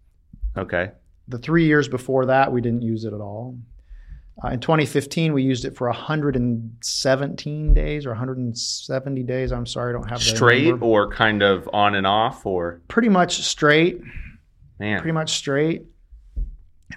Okay. 0.57 0.91
The 1.29 1.39
three 1.39 1.65
years 1.67 1.89
before 1.89 2.27
that, 2.27 2.53
we 2.53 2.61
didn't 2.61 2.83
use 2.83 3.05
it 3.05 3.13
at 3.13 3.21
all. 3.21 3.57
Uh, 4.43 4.49
in 4.49 4.61
2015, 4.61 5.33
we 5.33 5.43
used 5.43 5.65
it 5.65 5.75
for 5.77 5.89
117 5.89 7.75
days 7.75 8.07
or 8.07 8.11
170 8.11 9.23
days. 9.25 9.53
I'm 9.53 9.67
sorry, 9.67 9.91
I 9.91 9.93
don't 9.95 10.09
have 10.09 10.21
the 10.21 10.25
Straight 10.25 10.69
number. 10.69 10.87
or 10.87 11.11
kind 11.11 11.43
of 11.43 11.69
on 11.73 11.95
and 11.97 12.07
off 12.07 12.47
or 12.47 12.81
Pretty 12.89 13.09
much 13.09 13.43
straight. 13.43 14.01
man. 14.79 15.01
Pretty 15.01 15.13
much 15.13 15.33
straight. 15.39 15.87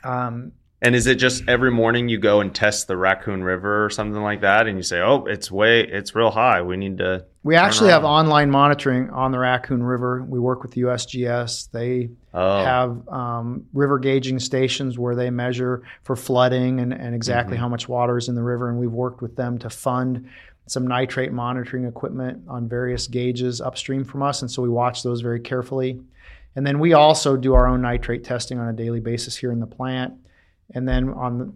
Um, 0.04 0.52
And 0.84 0.96
is 0.96 1.06
it 1.06 1.16
just 1.20 1.44
every 1.48 1.70
morning 1.70 2.10
you 2.10 2.18
go 2.18 2.42
and 2.42 2.56
test 2.56 2.88
the 2.88 2.98
Raccoon 2.98 3.44
River 3.44 3.86
or 3.86 3.92
something 3.92 4.20
like 4.24 4.42
that, 4.42 4.66
and 4.66 4.78
you 4.78 4.82
say, 4.84 5.00
"Oh, 5.00 5.26
it's 5.26 5.52
way, 5.52 5.82
it's 5.82 6.16
real 6.16 6.32
high. 6.32 6.64
We 6.64 6.76
need 6.76 6.98
to." 6.98 7.24
We 7.44 7.56
actually 7.56 7.92
have 7.92 8.04
online 8.04 8.50
monitoring 8.50 9.12
on 9.12 9.32
the 9.32 9.38
Raccoon 9.38 9.84
River. 9.84 10.24
We 10.28 10.40
work 10.40 10.64
with 10.64 10.72
the 10.72 10.82
USGS. 10.82 11.70
They 11.72 12.10
Oh. 12.34 12.64
have 12.64 13.08
um, 13.10 13.66
river 13.74 14.00
gauging 14.00 14.40
stations 14.40 14.98
where 14.98 15.16
they 15.16 15.30
measure 15.30 15.84
for 16.04 16.16
flooding 16.16 16.80
and, 16.80 16.94
and 16.94 17.14
exactly 17.14 17.58
Mhm. 17.58 17.60
how 17.60 17.70
much 17.70 17.88
water 17.88 18.18
is 18.18 18.28
in 18.28 18.34
the 18.36 18.44
river. 18.44 18.68
And 18.70 18.80
we've 18.80 18.92
worked 18.92 19.22
with 19.22 19.36
them 19.36 19.60
to 19.60 19.70
fund 19.70 20.26
some 20.68 20.88
nitrate 20.88 21.32
monitoring 21.34 21.84
equipment 21.86 22.42
on 22.48 22.68
various 22.68 23.06
gauges 23.08 23.60
upstream 23.62 24.04
from 24.04 24.24
us. 24.24 24.42
And 24.42 24.50
so 24.50 24.62
we 24.64 24.70
watch 24.70 25.04
those 25.04 25.22
very 25.22 25.40
carefully. 25.40 26.00
And 26.56 26.66
then 26.68 26.80
we 26.80 26.94
also 26.94 27.38
do 27.38 27.54
our 27.54 27.68
own 27.68 27.82
nitrate 27.82 28.24
testing 28.24 28.60
on 28.60 28.68
a 28.68 28.74
daily 28.74 29.00
basis 29.00 29.38
here 29.38 29.52
in 29.52 29.60
the 29.60 29.68
plant. 29.68 30.14
And 30.74 30.88
then 30.88 31.10
on 31.10 31.38
the, 31.38 31.54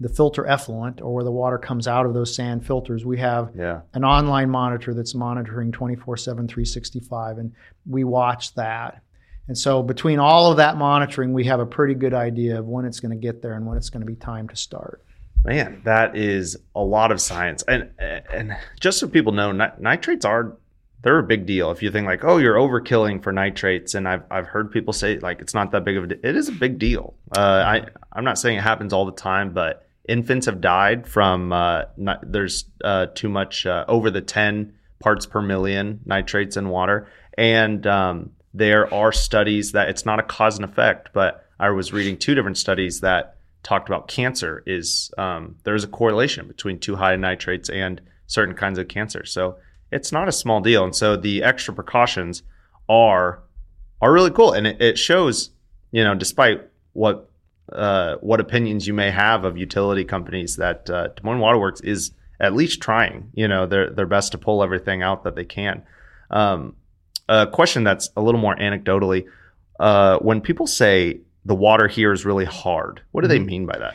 the 0.00 0.08
filter 0.08 0.44
effluent, 0.46 1.00
or 1.00 1.14
where 1.14 1.24
the 1.24 1.30
water 1.30 1.58
comes 1.58 1.86
out 1.86 2.04
of 2.04 2.14
those 2.14 2.34
sand 2.34 2.66
filters, 2.66 3.04
we 3.04 3.18
have 3.18 3.52
Yeah. 3.54 3.82
an 3.94 4.04
online 4.04 4.50
monitor 4.50 4.92
that's 4.94 5.14
monitoring 5.14 5.70
24 5.70 6.16
7, 6.16 6.48
365, 6.48 7.38
and 7.38 7.52
we 7.88 8.02
watch 8.02 8.54
that. 8.56 9.00
And 9.46 9.56
so, 9.56 9.82
between 9.82 10.18
all 10.18 10.50
of 10.50 10.56
that 10.56 10.76
monitoring, 10.78 11.32
we 11.32 11.44
have 11.44 11.60
a 11.60 11.66
pretty 11.66 11.94
good 11.94 12.14
idea 12.14 12.58
of 12.58 12.66
when 12.66 12.84
it's 12.86 12.98
going 12.98 13.10
to 13.12 13.16
get 13.16 13.42
there 13.42 13.54
and 13.54 13.66
when 13.66 13.76
it's 13.76 13.90
going 13.90 14.00
to 14.00 14.06
be 14.06 14.16
time 14.16 14.48
to 14.48 14.56
start. 14.56 15.04
Man, 15.44 15.82
that 15.84 16.16
is 16.16 16.56
a 16.74 16.80
lot 16.82 17.12
of 17.12 17.20
science, 17.20 17.62
and 17.68 17.90
and 17.98 18.56
just 18.80 18.98
so 18.98 19.06
people 19.06 19.32
know, 19.32 19.52
nitrates 19.52 20.24
are 20.24 20.56
they're 21.04 21.18
a 21.18 21.22
big 21.22 21.44
deal. 21.44 21.70
If 21.70 21.82
you 21.82 21.90
think 21.90 22.06
like, 22.06 22.24
oh, 22.24 22.38
you're 22.38 22.56
overkilling 22.56 23.22
for 23.22 23.30
nitrates, 23.30 23.94
and 23.94 24.08
I've 24.08 24.24
I've 24.30 24.46
heard 24.46 24.72
people 24.72 24.92
say 24.92 25.18
like 25.18 25.40
it's 25.40 25.54
not 25.54 25.70
that 25.72 25.84
big 25.84 25.98
of 25.98 26.10
a. 26.10 26.26
It 26.26 26.34
is 26.34 26.48
a 26.48 26.52
big 26.52 26.78
deal. 26.78 27.14
Uh, 27.36 27.40
I 27.40 27.84
I'm 28.12 28.24
not 28.24 28.38
saying 28.38 28.58
it 28.58 28.62
happens 28.62 28.92
all 28.92 29.04
the 29.04 29.12
time, 29.12 29.52
but 29.52 29.86
infants 30.08 30.46
have 30.46 30.62
died 30.62 31.06
from 31.06 31.52
uh, 31.52 31.82
ni- 31.98 32.14
there's 32.22 32.64
uh, 32.82 33.06
too 33.14 33.28
much 33.28 33.66
uh, 33.66 33.84
over 33.86 34.10
the 34.10 34.22
ten 34.22 34.74
parts 34.98 35.26
per 35.26 35.42
million 35.42 36.00
nitrates 36.06 36.56
in 36.56 36.70
water, 36.70 37.06
and 37.36 37.86
um, 37.86 38.30
there 38.54 38.92
are 38.92 39.12
studies 39.12 39.72
that 39.72 39.90
it's 39.90 40.06
not 40.06 40.18
a 40.18 40.22
cause 40.22 40.56
and 40.56 40.64
effect, 40.64 41.10
but 41.12 41.46
I 41.60 41.68
was 41.70 41.92
reading 41.92 42.16
two 42.16 42.34
different 42.34 42.56
studies 42.56 43.00
that 43.00 43.36
talked 43.62 43.90
about 43.90 44.08
cancer 44.08 44.62
is 44.66 45.12
um, 45.18 45.56
there's 45.64 45.84
a 45.84 45.88
correlation 45.88 46.48
between 46.48 46.78
too 46.78 46.96
high 46.96 47.16
nitrates 47.16 47.68
and 47.68 48.00
certain 48.26 48.54
kinds 48.54 48.78
of 48.78 48.88
cancer. 48.88 49.26
So 49.26 49.56
it's 49.94 50.12
not 50.12 50.28
a 50.28 50.32
small 50.32 50.60
deal. 50.60 50.84
And 50.84 50.94
so 50.94 51.16
the 51.16 51.42
extra 51.42 51.72
precautions 51.74 52.42
are 52.88 53.40
are 54.02 54.12
really 54.12 54.30
cool. 54.30 54.52
And 54.52 54.66
it, 54.66 54.80
it 54.82 54.98
shows, 54.98 55.50
you 55.92 56.04
know, 56.04 56.14
despite 56.14 56.62
what 56.92 57.30
uh, 57.72 58.16
what 58.20 58.40
opinions 58.40 58.86
you 58.86 58.92
may 58.94 59.10
have 59.10 59.44
of 59.44 59.56
utility 59.56 60.04
companies, 60.04 60.56
that 60.56 60.90
uh, 60.90 61.08
Des 61.08 61.22
Moines 61.22 61.40
Waterworks 61.40 61.80
is 61.80 62.10
at 62.40 62.52
least 62.54 62.80
trying, 62.82 63.30
you 63.34 63.48
know, 63.48 63.66
their 63.66 63.90
their 63.90 64.06
best 64.06 64.32
to 64.32 64.38
pull 64.38 64.62
everything 64.62 65.02
out 65.02 65.24
that 65.24 65.34
they 65.36 65.44
can. 65.44 65.82
Um, 66.30 66.76
a 67.28 67.46
question 67.46 67.84
that's 67.84 68.10
a 68.16 68.20
little 68.20 68.40
more 68.40 68.56
anecdotally, 68.56 69.24
uh, 69.80 70.18
when 70.18 70.40
people 70.42 70.66
say 70.66 71.20
the 71.46 71.54
water 71.54 71.88
here 71.88 72.12
is 72.12 72.24
really 72.26 72.44
hard, 72.44 73.00
what 73.12 73.22
do 73.22 73.28
they 73.28 73.38
Mhm. 73.38 73.46
mean 73.46 73.66
by 73.66 73.78
that? 73.78 73.94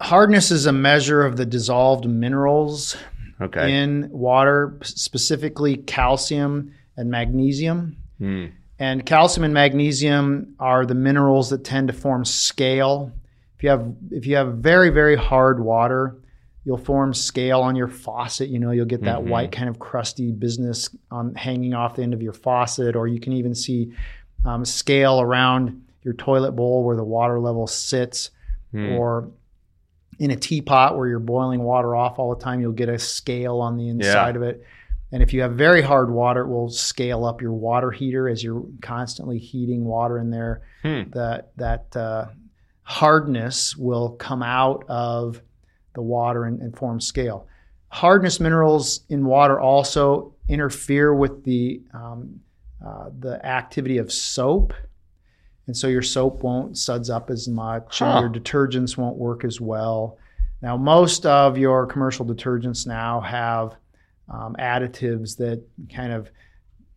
Hardness 0.00 0.50
is 0.52 0.66
a 0.66 0.72
measure 0.72 1.22
of 1.24 1.36
the 1.36 1.46
dissolved 1.46 2.06
minerals 2.08 2.96
Okay. 3.40 3.82
in 3.82 4.08
water, 4.10 4.78
specifically 4.82 5.76
calcium 5.76 6.72
and 6.96 7.10
magnesium. 7.10 7.96
Hmm. 8.18 8.46
And 8.80 9.04
calcium 9.06 9.44
and 9.44 9.54
magnesium 9.54 10.54
are 10.60 10.86
the 10.86 10.94
minerals 10.94 11.50
that 11.50 11.64
tend 11.64 11.88
to 11.88 11.94
form 11.94 12.24
scale. 12.24 13.12
If 13.56 13.62
you 13.64 13.70
have 13.70 13.92
if 14.10 14.26
you 14.26 14.36
have 14.36 14.54
very 14.58 14.90
very 14.90 15.16
hard 15.16 15.60
water, 15.60 16.16
you'll 16.64 16.76
form 16.78 17.12
scale 17.14 17.60
on 17.60 17.74
your 17.76 17.88
faucet. 17.88 18.48
You 18.50 18.58
know, 18.58 18.70
you'll 18.72 18.86
get 18.86 19.02
that 19.04 19.20
Mhm. 19.20 19.28
white 19.28 19.52
kind 19.52 19.68
of 19.68 19.78
crusty 19.78 20.30
business 20.32 20.90
on 21.10 21.34
hanging 21.34 21.74
off 21.74 21.96
the 21.96 22.02
end 22.02 22.14
of 22.14 22.22
your 22.22 22.32
faucet, 22.32 22.94
or 22.94 23.06
you 23.08 23.18
can 23.20 23.32
even 23.32 23.54
see 23.54 23.92
um, 24.44 24.64
scale 24.64 25.20
around 25.20 25.82
your 26.04 26.14
toilet 26.14 26.52
bowl 26.52 26.84
where 26.84 26.94
the 26.96 27.02
water 27.04 27.40
level 27.40 27.66
sits, 27.66 28.30
Hmm. 28.72 28.90
or 28.92 29.28
in 30.18 30.30
a 30.30 30.36
teapot 30.36 30.96
where 30.96 31.06
you're 31.06 31.18
boiling 31.18 31.62
water 31.62 31.94
off 31.94 32.18
all 32.18 32.34
the 32.34 32.42
time, 32.42 32.60
you'll 32.60 32.72
get 32.72 32.88
a 32.88 32.98
scale 32.98 33.60
on 33.60 33.76
the 33.76 33.88
inside 33.88 34.36
of 34.36 34.42
it. 34.42 34.64
And 35.10 35.22
if 35.22 35.32
you 35.32 35.40
have 35.42 35.52
very 35.52 35.80
hard 35.80 36.10
water, 36.10 36.42
it 36.42 36.48
will 36.48 36.68
scale 36.68 37.24
up 37.24 37.40
your 37.40 37.52
water 37.52 37.90
heater 37.90 38.28
as 38.28 38.42
you're 38.42 38.64
constantly 38.82 39.38
heating 39.38 39.84
water 39.84 40.18
in 40.18 40.30
there. 40.30 40.62
Hmm. 40.82 41.04
That 41.10 41.52
that 41.56 41.96
uh, 41.96 42.26
hardness 42.82 43.76
will 43.76 44.10
come 44.10 44.42
out 44.42 44.84
of 44.88 45.40
the 45.94 46.02
water 46.02 46.44
and, 46.44 46.60
and 46.60 46.76
form 46.76 47.00
scale. 47.00 47.46
Hardness 47.88 48.38
minerals 48.38 49.00
in 49.08 49.24
water 49.24 49.58
also 49.58 50.34
interfere 50.48 51.14
with 51.14 51.44
the 51.44 51.82
um, 51.94 52.40
uh, 52.84 53.10
the 53.18 53.44
activity 53.44 53.98
of 53.98 54.12
soap, 54.12 54.74
and 55.68 55.76
so 55.76 55.86
your 55.86 56.02
soap 56.02 56.42
won't 56.42 56.76
suds 56.76 57.08
up 57.10 57.30
as 57.30 57.46
much, 57.46 58.00
Huh. 58.00 58.06
and 58.06 58.20
your 58.34 58.42
detergents 58.42 58.96
won't 58.96 59.16
work 59.16 59.44
as 59.44 59.60
well. 59.60 60.18
Now, 60.60 60.76
most 60.76 61.24
of 61.26 61.56
your 61.56 61.86
commercial 61.86 62.26
detergents 62.26 62.84
now 62.86 63.20
have 63.20 63.76
um, 64.28 64.56
additives 64.58 65.36
that 65.36 65.62
kind 65.94 66.12
of 66.12 66.30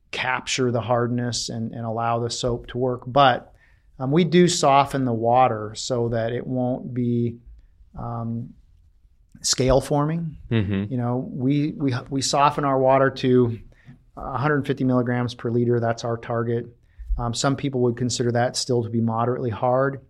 capture 0.10 0.72
the 0.72 0.82
hardness 0.82 1.50
and, 1.50 1.72
and 1.74 1.86
allow 1.86 2.20
the 2.20 2.30
soap 2.30 2.68
to 2.68 2.78
work. 2.78 3.04
But 3.06 3.54
um, 4.00 4.12
we 4.12 4.24
do 4.24 4.48
soften 4.48 5.06
the 5.06 5.14
water 5.14 5.74
so 5.76 6.10
that 6.10 6.32
it 6.34 6.46
won't 6.48 6.94
be 6.94 7.38
um, 7.98 8.54
scale 9.42 9.80
forming. 9.80 10.38
Mhm. 10.50 10.90
You 10.90 10.98
know, 10.98 11.30
we, 11.32 11.72
we, 11.78 11.94
we 12.10 12.22
soften 12.22 12.64
our 12.66 12.80
water 12.80 13.10
to 13.12 13.60
150 14.16 14.84
milligrams 14.84 15.34
per 15.36 15.50
liter. 15.52 15.80
That's 15.80 16.04
our 16.04 16.18
target. 16.18 16.68
Um, 17.22 17.34
some 17.36 17.56
people 17.56 17.82
would 17.82 17.98
consider 17.98 18.32
that 18.32 18.56
still 18.56 18.84
to 18.84 18.90
be 18.90 19.00
moderately 19.00 19.52
hard, 19.52 20.02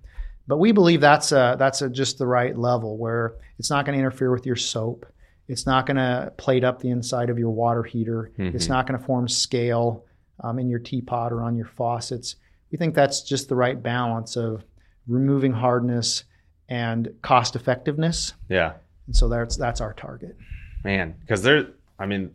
but 0.47 0.57
we 0.57 0.71
believe 0.71 1.01
that's 1.01 1.33
a, 1.33 1.57
that's 1.59 1.81
a, 1.81 1.89
just 1.89 2.17
the 2.17 2.25
right 2.25 2.57
level 2.57 2.97
where 2.97 3.33
it's 3.59 3.69
not 3.69 3.85
going 3.85 3.97
to 3.97 3.99
interfere 3.99 4.31
with 4.31 4.45
your 4.45 4.55
soap. 4.55 5.05
It's 5.49 5.65
not 5.65 5.85
going 5.85 5.97
to 5.97 6.31
plate 6.37 6.63
up 6.63 6.79
the 6.79 6.89
inside 6.89 7.29
of 7.29 7.37
your 7.37 7.49
water 7.49 7.83
heater. 7.83 8.31
It's 8.37 8.67
Mhm. 8.67 8.69
not 8.69 8.87
going 8.87 8.97
to 8.97 9.05
form 9.05 9.27
scale 9.27 10.05
um, 10.39 10.57
in 10.57 10.69
your 10.69 10.79
teapot 10.79 11.33
or 11.33 11.43
on 11.43 11.57
your 11.57 11.65
faucets. 11.65 12.37
We 12.71 12.77
think 12.77 12.95
that's 12.95 13.21
just 13.23 13.49
the 13.49 13.55
right 13.55 13.81
balance 13.81 14.37
of 14.37 14.63
removing 15.07 15.51
hardness 15.51 16.23
and 16.69 17.09
cost 17.21 17.57
effectiveness. 17.57 18.33
Yeah. 18.47 18.73
And 19.07 19.15
so 19.15 19.27
that's 19.27 19.57
that's 19.57 19.81
our 19.81 19.93
target. 19.93 20.37
Man, 20.85 21.15
because 21.19 21.43
there, 21.43 21.67
I 21.99 22.05
mean, 22.05 22.31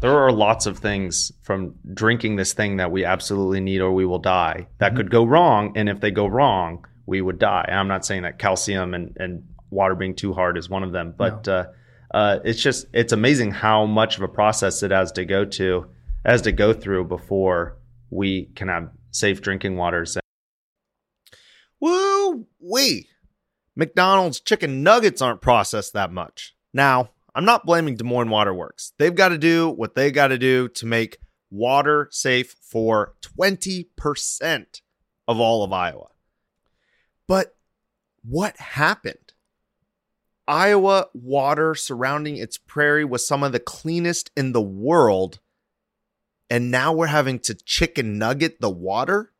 there 0.00 0.18
are 0.18 0.32
lots 0.32 0.66
of 0.66 0.78
things 0.78 1.32
from 1.42 1.74
drinking 1.94 2.36
this 2.36 2.52
thing 2.52 2.76
that 2.76 2.90
we 2.90 3.04
absolutely 3.04 3.60
need 3.60 3.80
or 3.80 3.92
we 3.92 4.04
will 4.04 4.18
die 4.18 4.66
that 4.78 4.92
Mhm. 4.92 4.96
could 4.96 5.10
go 5.10 5.24
wrong. 5.24 5.72
And 5.76 5.88
if 5.88 6.00
they 6.00 6.10
go 6.10 6.26
wrong, 6.26 6.84
we 7.06 7.20
would 7.20 7.38
die. 7.38 7.64
And 7.68 7.78
I'm 7.78 7.88
not 7.88 8.04
saying 8.04 8.22
that 8.22 8.38
calcium 8.38 8.92
and, 8.94 9.16
and 9.18 9.44
water 9.70 9.94
being 9.94 10.14
too 10.14 10.32
hard 10.32 10.56
is 10.58 10.68
one 10.68 10.82
of 10.82 10.92
them, 10.92 11.14
but 11.16 11.46
uh, 11.48 11.66
uh, 12.12 12.38
it's 12.44 12.62
just, 12.62 12.86
it's 12.92 13.12
amazing 13.12 13.50
how 13.50 13.86
much 13.86 14.16
of 14.16 14.22
a 14.22 14.28
process 14.28 14.82
it 14.82 14.90
has 14.90 15.10
to 15.12 15.24
go 15.24 15.44
to, 15.44 15.86
has 16.24 16.42
to 16.42 16.52
go 16.52 16.72
through 16.72 17.04
before 17.04 17.76
we 18.10 18.44
can 18.54 18.68
have 18.68 18.90
safe 19.10 19.40
drinking 19.40 19.76
waters. 19.76 20.16
Woo 21.80 22.46
wee! 22.60 23.08
McDonald's 23.76 24.40
chicken 24.40 24.82
nuggets 24.82 25.20
aren't 25.20 25.40
processed 25.40 25.92
that 25.94 26.12
much. 26.12 26.54
Now, 26.72 27.10
I'm 27.34 27.44
not 27.44 27.66
blaming 27.66 27.96
Des 27.96 28.04
Moines 28.04 28.30
Water 28.30 28.54
Works. 28.54 28.92
They've 28.98 29.14
got 29.14 29.30
to 29.30 29.38
do 29.38 29.68
what 29.68 29.94
they 29.94 30.10
got 30.10 30.28
to 30.28 30.38
do 30.38 30.68
to 30.68 30.86
make 30.86 31.18
water 31.50 32.08
safe 32.10 32.54
for 32.60 33.14
20% 33.22 34.80
of 35.26 35.40
all 35.40 35.64
of 35.64 35.72
Iowa. 35.72 36.08
But 37.26 37.56
what 38.22 38.56
happened? 38.56 39.32
Iowa 40.46 41.06
water 41.14 41.74
surrounding 41.74 42.36
its 42.36 42.58
prairie 42.58 43.04
was 43.04 43.26
some 43.26 43.42
of 43.42 43.52
the 43.52 43.60
cleanest 43.60 44.30
in 44.36 44.52
the 44.52 44.62
world. 44.62 45.40
And 46.50 46.70
now 46.70 46.92
we're 46.92 47.06
having 47.06 47.38
to 47.40 47.54
chicken 47.54 48.18
nugget 48.18 48.60
the 48.60 48.70
water? 48.70 49.32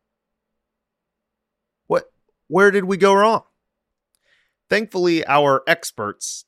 What 1.87 2.11
where 2.47 2.71
did 2.71 2.85
we 2.85 2.97
go 2.97 3.13
wrong? 3.13 3.43
Thankfully, 4.69 5.25
our 5.27 5.61
experts 5.67 6.45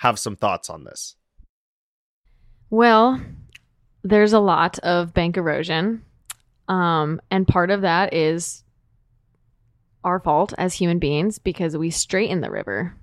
have 0.00 0.18
some 0.18 0.34
thoughts 0.34 0.70
on 0.70 0.84
this. 0.84 1.14
Well, 2.70 3.20
there's 4.02 4.32
a 4.32 4.40
lot 4.40 4.78
of 4.78 5.12
bank 5.12 5.36
erosion. 5.36 6.02
Um, 6.68 7.20
and 7.30 7.46
part 7.46 7.70
of 7.70 7.82
that 7.82 8.14
is 8.14 8.64
our 10.02 10.18
fault 10.18 10.54
as 10.56 10.72
human 10.72 10.98
beings 10.98 11.38
because 11.38 11.76
we 11.76 11.90
straightened 11.90 12.42
the 12.42 12.50
river 12.50 12.96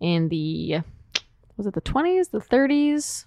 in 0.00 0.30
the 0.30 0.78
was 1.58 1.66
it 1.66 1.74
the 1.74 1.82
20s, 1.82 2.30
the 2.30 2.40
30s? 2.40 3.26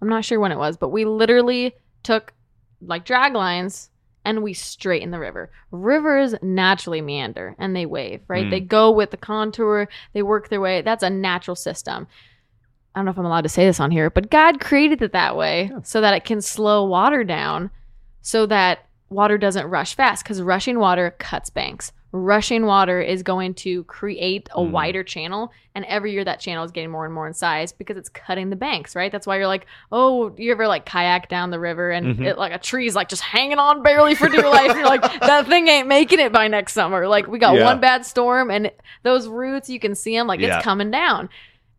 I'm 0.00 0.08
not 0.08 0.24
sure 0.24 0.38
when 0.38 0.52
it 0.52 0.58
was, 0.58 0.76
but 0.76 0.90
we 0.90 1.04
literally 1.04 1.74
took 2.04 2.32
like 2.80 3.04
drag 3.04 3.34
lines 3.34 3.90
and 4.28 4.42
we 4.42 4.52
straighten 4.52 5.10
the 5.10 5.18
river. 5.18 5.50
Rivers 5.70 6.34
naturally 6.42 7.00
meander 7.00 7.56
and 7.58 7.74
they 7.74 7.86
wave, 7.86 8.20
right? 8.28 8.44
Mm. 8.44 8.50
They 8.50 8.60
go 8.60 8.90
with 8.90 9.10
the 9.10 9.16
contour, 9.16 9.88
they 10.12 10.20
work 10.22 10.50
their 10.50 10.60
way. 10.60 10.82
That's 10.82 11.02
a 11.02 11.08
natural 11.08 11.56
system. 11.56 12.06
I 12.94 12.98
don't 12.98 13.06
know 13.06 13.12
if 13.12 13.18
I'm 13.18 13.24
allowed 13.24 13.44
to 13.44 13.48
say 13.48 13.64
this 13.64 13.80
on 13.80 13.90
here, 13.90 14.10
but 14.10 14.28
God 14.28 14.60
created 14.60 15.00
it 15.00 15.12
that 15.12 15.34
way 15.34 15.72
so 15.82 16.02
that 16.02 16.12
it 16.12 16.26
can 16.26 16.42
slow 16.42 16.84
water 16.84 17.24
down 17.24 17.70
so 18.20 18.44
that 18.44 18.80
water 19.08 19.38
doesn't 19.38 19.66
rush 19.66 19.94
fast 19.94 20.24
because 20.24 20.42
rushing 20.42 20.78
water 20.78 21.14
cuts 21.18 21.48
banks. 21.48 21.90
Rushing 22.10 22.64
water 22.64 23.02
is 23.02 23.22
going 23.22 23.52
to 23.54 23.84
create 23.84 24.48
a 24.52 24.60
Mm. 24.60 24.70
wider 24.70 25.04
channel, 25.04 25.52
and 25.74 25.84
every 25.84 26.12
year 26.12 26.24
that 26.24 26.40
channel 26.40 26.64
is 26.64 26.70
getting 26.70 26.90
more 26.90 27.04
and 27.04 27.12
more 27.12 27.26
in 27.26 27.34
size 27.34 27.70
because 27.70 27.98
it's 27.98 28.08
cutting 28.08 28.48
the 28.48 28.56
banks, 28.56 28.96
right? 28.96 29.12
That's 29.12 29.26
why 29.26 29.36
you're 29.36 29.46
like, 29.46 29.66
oh, 29.92 30.32
you 30.38 30.50
ever 30.52 30.66
like 30.66 30.86
kayak 30.86 31.28
down 31.28 31.50
the 31.50 31.58
river 31.60 31.90
and 31.90 32.16
Mhm. 32.16 32.24
it, 32.26 32.38
like 32.38 32.52
a 32.54 32.58
tree's 32.58 32.96
like 32.96 33.08
just 33.10 33.20
hanging 33.22 33.58
on 33.58 33.82
barely 33.82 34.14
for 34.14 34.26
dear 34.28 34.48
life, 34.48 34.70
and 34.70 34.78
you're 34.78 34.88
like, 34.88 35.02
that 35.20 35.46
thing 35.46 35.68
ain't 35.68 35.86
making 35.86 36.18
it 36.18 36.32
by 36.32 36.48
next 36.48 36.72
summer. 36.72 37.06
Like 37.06 37.26
we 37.26 37.38
got 37.38 37.56
Yeah. 37.56 37.64
one 37.64 37.78
bad 37.78 38.06
storm, 38.06 38.50
and 38.50 38.70
those 39.02 39.28
roots 39.28 39.68
you 39.68 39.78
can 39.78 39.94
see 39.94 40.16
them 40.16 40.26
like 40.26 40.40
Yeah. 40.40 40.56
it's 40.56 40.64
coming 40.64 40.90
down 40.90 41.28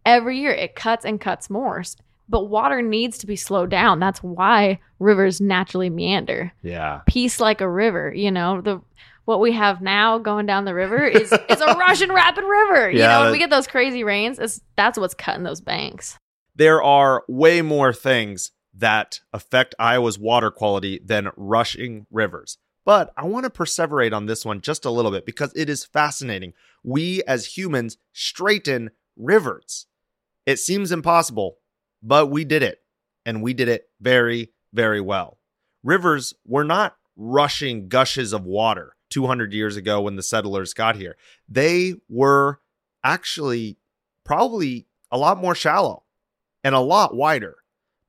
every 0.06 0.40
year 0.40 0.52
it 0.52 0.76
cuts 0.76 1.04
and 1.06 1.20
cuts 1.20 1.50
more 1.50 1.84
but 2.30 2.46
water 2.46 2.82
needs 2.82 3.18
to 3.18 3.28
be 3.28 3.36
slowed 3.36 3.70
down 3.70 4.00
that's 4.00 4.24
why 4.24 4.80
rivers 5.00 5.42
naturally 5.42 5.90
meander 5.90 6.52
Yeah. 6.64 7.02
peace 7.06 7.40
like 7.42 7.60
a 7.62 7.68
river 7.70 8.14
you 8.16 8.32
know 8.32 8.62
the 8.62 8.80
what 9.30 9.40
we 9.40 9.52
have 9.52 9.80
now 9.80 10.18
going 10.18 10.48
down 10.48 10.66
the 10.66 10.74
river 10.74 11.06
is 11.06 11.32
is 11.50 11.62
a 11.62 11.76
russian 11.78 12.12
rapid 12.12 12.44
river 12.44 12.90
you 12.90 12.98
Yeah, 12.98 13.18
know 13.18 13.22
when 13.22 13.32
we 13.32 13.38
get 13.38 13.52
those 13.52 13.68
crazy 13.68 14.04
rains 14.04 14.40
it's 14.40 14.60
that's 14.76 14.98
what's 14.98 15.14
cutting 15.14 15.44
those 15.44 15.62
banks 15.62 16.18
There 16.56 16.82
are 16.82 17.24
way 17.28 17.62
more 17.62 17.94
things 17.94 18.52
that 18.74 19.20
affect 19.32 19.76
Iowa's 19.78 20.18
water 20.18 20.52
quality 20.52 21.00
than 21.04 21.30
rushing 21.38 22.06
rivers. 22.12 22.58
But 22.86 23.12
I 23.16 23.26
want 23.26 23.44
to 23.44 23.50
perseverate 23.50 24.14
on 24.14 24.26
this 24.26 24.46
one 24.46 24.62
just 24.62 24.84
a 24.86 24.90
little 24.90 25.12
bit 25.12 25.26
because 25.26 25.54
it 25.56 25.70
is 25.70 25.86
fascinating. 25.86 26.54
We 26.84 27.22
as 27.28 27.58
humans 27.58 27.98
straighten 28.14 28.92
rivers. 29.18 29.86
It 30.46 30.60
seems 30.60 30.92
impossible, 30.92 31.58
but 32.02 32.28
we 32.28 32.46
did 32.46 32.64
it. 32.64 32.80
And 33.26 33.44
we 33.44 33.54
did 33.54 33.68
it 33.68 33.90
very, 34.02 34.52
very 34.74 35.02
well. 35.02 35.38
Rivers 35.84 36.34
were 36.46 36.64
not 36.64 36.96
rushing 37.16 37.90
gushes 37.90 38.34
of 38.34 38.46
water 38.46 38.96
200 39.10 39.54
years 39.54 39.76
ago 39.76 40.02
when 40.02 40.16
the 40.16 40.24
settlers 40.24 40.74
got 40.74 40.96
here. 40.96 41.16
They 41.48 41.96
were 42.08 42.60
actually 43.04 43.78
probably 44.24 44.88
a 45.12 45.18
lot 45.18 45.38
more 45.40 45.56
shallow. 45.56 46.04
and 46.64 46.76
a 46.76 46.80
lot 46.80 47.16
wider. 47.16 47.56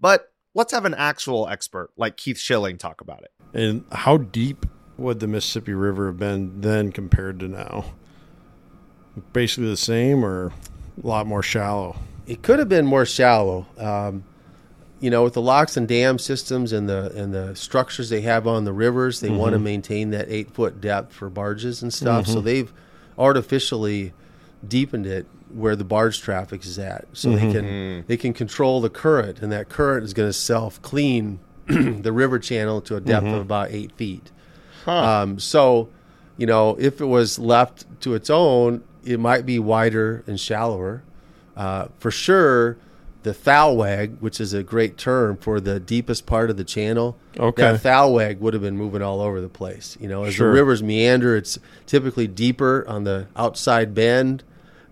But 0.00 0.32
let's 0.54 0.72
have 0.72 0.84
an 0.84 0.94
actual 0.94 1.46
expert 1.48 1.90
like 1.96 2.16
Keith 2.16 2.36
Schilling 2.38 2.78
talk 2.78 3.00
about 3.00 3.22
it. 3.22 3.30
And 3.54 3.84
how 3.92 4.16
deep 4.16 4.66
would 4.98 5.20
the 5.20 5.28
Mississippi 5.28 5.72
River 5.72 6.06
have 6.06 6.18
been 6.18 6.60
then 6.60 6.90
compared 6.90 7.38
to 7.40 7.48
now? 7.48 7.94
Basically 9.32 9.68
the 9.68 9.76
same 9.76 10.24
or 10.24 10.52
a 11.02 11.06
lot 11.06 11.26
more 11.26 11.42
shallow? 11.42 11.96
It 12.26 12.42
could 12.42 12.58
have 12.58 12.68
been 12.68 12.86
more 12.86 13.06
shallow. 13.06 13.66
Um, 13.78 14.24
you 15.00 15.10
know, 15.10 15.24
with 15.24 15.34
the 15.34 15.42
locks 15.42 15.76
and 15.76 15.88
dam 15.88 16.18
systems 16.18 16.72
and 16.72 16.88
the 16.88 17.10
and 17.16 17.32
the 17.32 17.56
structures 17.56 18.10
they 18.10 18.20
have 18.20 18.46
on 18.46 18.64
the 18.64 18.72
rivers, 18.72 19.20
they 19.20 19.28
mm-hmm. 19.28 19.38
want 19.38 19.52
to 19.54 19.58
maintain 19.58 20.10
that 20.10 20.26
eight 20.28 20.50
foot 20.52 20.80
depth 20.80 21.12
for 21.12 21.30
barges 21.30 21.82
and 21.82 21.92
stuff. 21.92 22.24
Mm-hmm. 22.24 22.32
So 22.34 22.40
they've 22.40 22.72
artificially 23.18 24.12
deepened 24.66 25.06
it 25.06 25.26
where 25.52 25.74
the 25.74 25.84
barge 25.84 26.20
traffic 26.20 26.64
is 26.64 26.78
at, 26.78 27.06
so 27.12 27.30
mm-hmm. 27.30 27.46
they 27.46 27.52
can 27.52 28.04
they 28.06 28.16
can 28.18 28.32
control 28.34 28.80
the 28.80 28.90
current, 28.90 29.40
and 29.40 29.50
that 29.50 29.68
current 29.68 30.04
is 30.04 30.12
going 30.12 30.28
to 30.28 30.34
self 30.34 30.80
clean 30.82 31.40
the 31.66 32.12
river 32.12 32.38
channel 32.38 32.80
to 32.82 32.96
a 32.96 33.00
depth 33.00 33.26
of 33.26 33.40
about 33.40 33.70
eight 33.70 33.92
feet. 33.92 34.30
Huh. 34.84 35.22
Um, 35.22 35.38
so, 35.38 35.88
you 36.36 36.46
know, 36.46 36.76
if 36.78 37.00
it 37.00 37.06
was 37.06 37.38
left 37.38 37.84
to 38.02 38.14
its 38.14 38.30
own, 38.30 38.82
it 39.04 39.20
might 39.20 39.46
be 39.46 39.58
wider 39.58 40.24
and 40.26 40.38
shallower. 40.38 41.02
Uh, 41.56 41.88
for 41.98 42.10
sure, 42.10 42.76
the 43.22 43.32
thalweg, 43.32 44.18
which 44.20 44.40
is 44.40 44.54
a 44.54 44.62
great 44.62 44.96
term 44.96 45.36
for 45.36 45.60
the 45.60 45.78
deepest 45.78 46.24
part 46.24 46.48
of 46.48 46.56
the 46.56 46.64
channel, 46.64 47.18
okay. 47.38 47.62
that 47.62 47.82
thalweg 47.82 48.38
would 48.38 48.54
have 48.54 48.62
been 48.62 48.76
moving 48.76 49.02
all 49.02 49.20
over 49.20 49.40
the 49.40 49.48
place. 49.48 49.96
You 50.00 50.08
know, 50.08 50.24
as 50.24 50.34
sure. 50.34 50.48
the 50.48 50.54
rivers 50.54 50.82
meander, 50.82 51.36
it's 51.36 51.58
typically 51.86 52.26
deeper 52.26 52.84
on 52.88 53.04
the 53.04 53.26
outside 53.36 53.94
bend. 53.94 54.42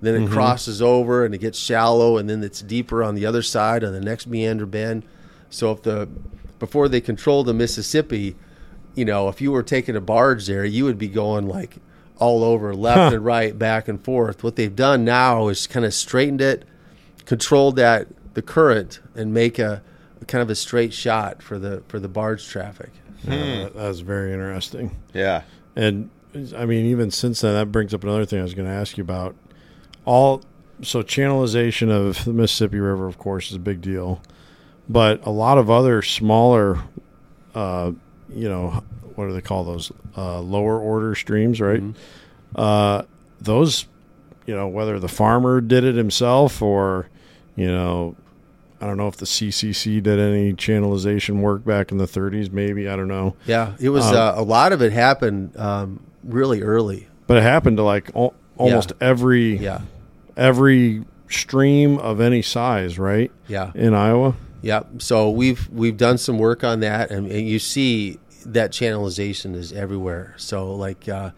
Then 0.00 0.14
it 0.14 0.18
mm-hmm. 0.26 0.32
crosses 0.32 0.80
over 0.80 1.24
and 1.24 1.34
it 1.34 1.38
gets 1.38 1.58
shallow, 1.58 2.18
and 2.18 2.30
then 2.30 2.44
it's 2.44 2.62
deeper 2.62 3.02
on 3.02 3.14
the 3.14 3.26
other 3.26 3.42
side 3.42 3.82
on 3.82 3.92
the 3.92 4.00
next 4.00 4.26
meander 4.26 4.66
bend. 4.66 5.04
So 5.50 5.72
if 5.72 5.82
the 5.82 6.08
before 6.58 6.88
they 6.88 7.00
controlled 7.00 7.46
the 7.46 7.54
Mississippi, 7.54 8.36
you 8.94 9.04
know, 9.04 9.28
if 9.28 9.40
you 9.40 9.50
were 9.52 9.62
taking 9.62 9.96
a 9.96 10.00
barge 10.00 10.46
there, 10.46 10.64
you 10.64 10.84
would 10.84 10.98
be 10.98 11.08
going 11.08 11.48
like 11.48 11.76
all 12.18 12.44
over 12.44 12.74
left 12.74 12.98
huh. 12.98 13.16
and 13.16 13.24
right, 13.24 13.58
back 13.58 13.88
and 13.88 14.02
forth. 14.02 14.44
What 14.44 14.56
they've 14.56 14.74
done 14.74 15.04
now 15.04 15.48
is 15.48 15.66
kind 15.66 15.86
of 15.86 15.94
straightened 15.94 16.40
it, 16.40 16.64
controlled 17.24 17.76
that 17.76 18.08
the 18.34 18.42
current, 18.42 19.00
and 19.14 19.32
make 19.32 19.58
a, 19.58 19.82
a 20.20 20.24
kind 20.24 20.42
of 20.42 20.50
a 20.50 20.54
straight 20.54 20.92
shot 20.92 21.42
for 21.42 21.58
the 21.58 21.82
for 21.88 21.98
the 21.98 22.08
barge 22.08 22.46
traffic. 22.46 22.90
Hmm. 23.24 23.30
that, 23.30 23.74
that's 23.74 24.00
very 24.00 24.32
interesting. 24.32 24.96
Yeah, 25.12 25.42
and 25.74 26.10
I 26.56 26.66
mean, 26.66 26.86
even 26.86 27.10
since 27.10 27.40
then, 27.40 27.54
that 27.54 27.72
brings 27.72 27.94
up 27.94 28.04
another 28.04 28.24
thing 28.24 28.40
I 28.40 28.42
was 28.42 28.54
going 28.54 28.68
to 28.68 28.74
ask 28.74 28.96
you 28.96 29.02
about. 29.02 29.34
All 30.04 30.42
so 30.82 31.02
channelization 31.02 31.90
of 31.90 32.24
the 32.24 32.32
Mississippi 32.32 32.78
River, 32.78 33.06
of 33.06 33.18
course, 33.18 33.50
is 33.50 33.56
a 33.56 33.60
big 33.60 33.80
deal, 33.80 34.22
but 34.88 35.24
a 35.26 35.30
lot 35.30 35.58
of 35.58 35.70
other 35.70 36.02
smaller, 36.02 36.78
uh, 37.54 37.92
you 38.28 38.48
know, 38.48 38.82
what 39.14 39.26
do 39.26 39.32
they 39.32 39.40
call 39.40 39.64
those 39.64 39.90
uh, 40.16 40.40
lower 40.40 40.78
order 40.78 41.14
streams, 41.14 41.60
right? 41.60 41.80
Mm-hmm. 41.80 42.60
Uh, 42.60 43.02
those, 43.40 43.86
you 44.46 44.54
know, 44.54 44.68
whether 44.68 44.98
the 44.98 45.08
farmer 45.08 45.60
did 45.60 45.84
it 45.84 45.96
himself 45.96 46.62
or, 46.62 47.08
you 47.58 47.66
know, 47.66 48.14
I 48.80 48.86
don't 48.86 48.96
know 48.96 49.08
if 49.08 49.16
the 49.16 49.26
CCC 49.26 50.00
did 50.00 50.20
any 50.20 50.52
channelization 50.52 51.40
work 51.40 51.64
back 51.64 51.90
in 51.90 51.98
the 51.98 52.06
30s. 52.06 52.52
Maybe 52.52 52.88
I 52.88 52.94
don't 52.94 53.08
know. 53.08 53.34
Yeah, 53.46 53.74
it 53.80 53.88
was 53.88 54.06
um, 54.06 54.14
uh, 54.14 54.34
a 54.36 54.42
lot 54.42 54.72
of 54.72 54.80
it 54.80 54.92
happened 54.92 55.56
um, 55.56 56.00
really 56.22 56.62
early, 56.62 57.08
but 57.26 57.36
it 57.36 57.42
happened 57.42 57.78
to 57.78 57.82
like 57.82 58.14
al- 58.14 58.34
almost 58.56 58.92
yeah. 58.92 59.08
every 59.08 59.56
yeah 59.56 59.80
every 60.36 61.04
stream 61.28 61.98
of 61.98 62.20
any 62.20 62.42
size, 62.42 62.98
right? 62.98 63.32
Yeah, 63.48 63.72
in 63.74 63.92
Iowa. 63.92 64.36
Yeah, 64.62 64.84
so 64.98 65.30
we've 65.30 65.68
we've 65.70 65.96
done 65.96 66.18
some 66.18 66.38
work 66.38 66.62
on 66.62 66.80
that, 66.80 67.10
and, 67.10 67.30
and 67.30 67.48
you 67.48 67.58
see 67.58 68.18
that 68.46 68.70
channelization 68.70 69.56
is 69.56 69.72
everywhere. 69.72 70.34
So 70.36 70.74
like. 70.74 71.08
Uh, 71.08 71.32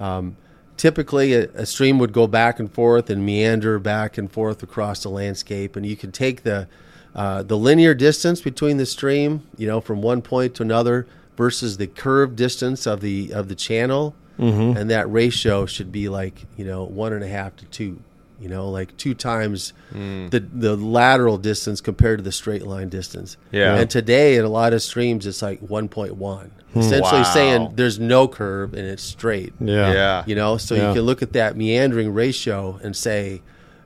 um, 0.00 0.36
typically 0.76 1.34
a, 1.34 1.48
a, 1.50 1.66
stream 1.66 1.98
would 1.98 2.12
go 2.12 2.26
back 2.26 2.58
and 2.58 2.72
forth 2.72 3.10
and 3.10 3.24
meander 3.24 3.78
back 3.78 4.18
and 4.18 4.30
forth 4.30 4.62
across 4.62 5.02
the 5.02 5.08
landscape 5.08 5.76
and 5.76 5.86
you 5.86 5.96
can 5.96 6.12
take 6.12 6.42
the 6.42 6.68
uh, 7.14 7.42
the 7.42 7.56
linear 7.56 7.94
distance 7.94 8.40
between 8.40 8.76
the 8.76 8.86
stream 8.86 9.46
you 9.56 9.66
know 9.66 9.80
from 9.80 10.02
one 10.02 10.20
point 10.22 10.54
to 10.54 10.62
another 10.62 11.06
versus 11.36 11.76
the 11.76 11.86
curved 11.86 12.36
distance 12.36 12.86
of 12.86 13.00
the 13.00 13.32
of 13.32 13.48
the 13.48 13.54
channel 13.54 14.14
mm-hmm. 14.38 14.76
and 14.76 14.90
that 14.90 15.10
ratio 15.10 15.66
should 15.66 15.90
be 15.90 16.08
like 16.08 16.44
you 16.56 16.64
know 16.64 16.84
one 16.84 17.12
and 17.12 17.24
a 17.24 17.28
half 17.28 17.56
to 17.56 17.64
two 17.66 17.98
you 18.40 18.48
know 18.48 18.68
like 18.68 18.96
two 18.96 19.14
times 19.14 19.72
mm. 19.92 20.30
the 20.30 20.40
the 20.40 20.76
lateral 20.76 21.38
distance 21.38 21.80
compared 21.80 22.18
to 22.18 22.22
the 22.22 22.32
straight 22.32 22.66
line 22.66 22.88
distance 22.88 23.36
yeah 23.50 23.76
and 23.76 23.90
today 23.90 24.36
in 24.36 24.44
a 24.44 24.48
lot 24.48 24.72
of 24.72 24.82
streams 24.82 25.26
it's 25.26 25.42
like 25.42 25.60
1.1 25.60 26.50
essentially 26.78 27.20
wow. 27.20 27.32
saying 27.32 27.72
there's 27.74 27.98
no 27.98 28.28
curve 28.28 28.74
and 28.74 28.86
it's 28.86 29.02
straight. 29.02 29.52
Yeah. 29.60 29.92
Yeah. 29.92 30.24
You 30.26 30.34
know, 30.34 30.56
so 30.56 30.74
yeah. 30.74 30.88
you 30.88 30.94
can 30.94 31.02
look 31.02 31.22
at 31.22 31.32
that 31.32 31.56
meandering 31.56 32.12
ratio 32.12 32.78
and 32.82 32.96
say, 32.96 33.42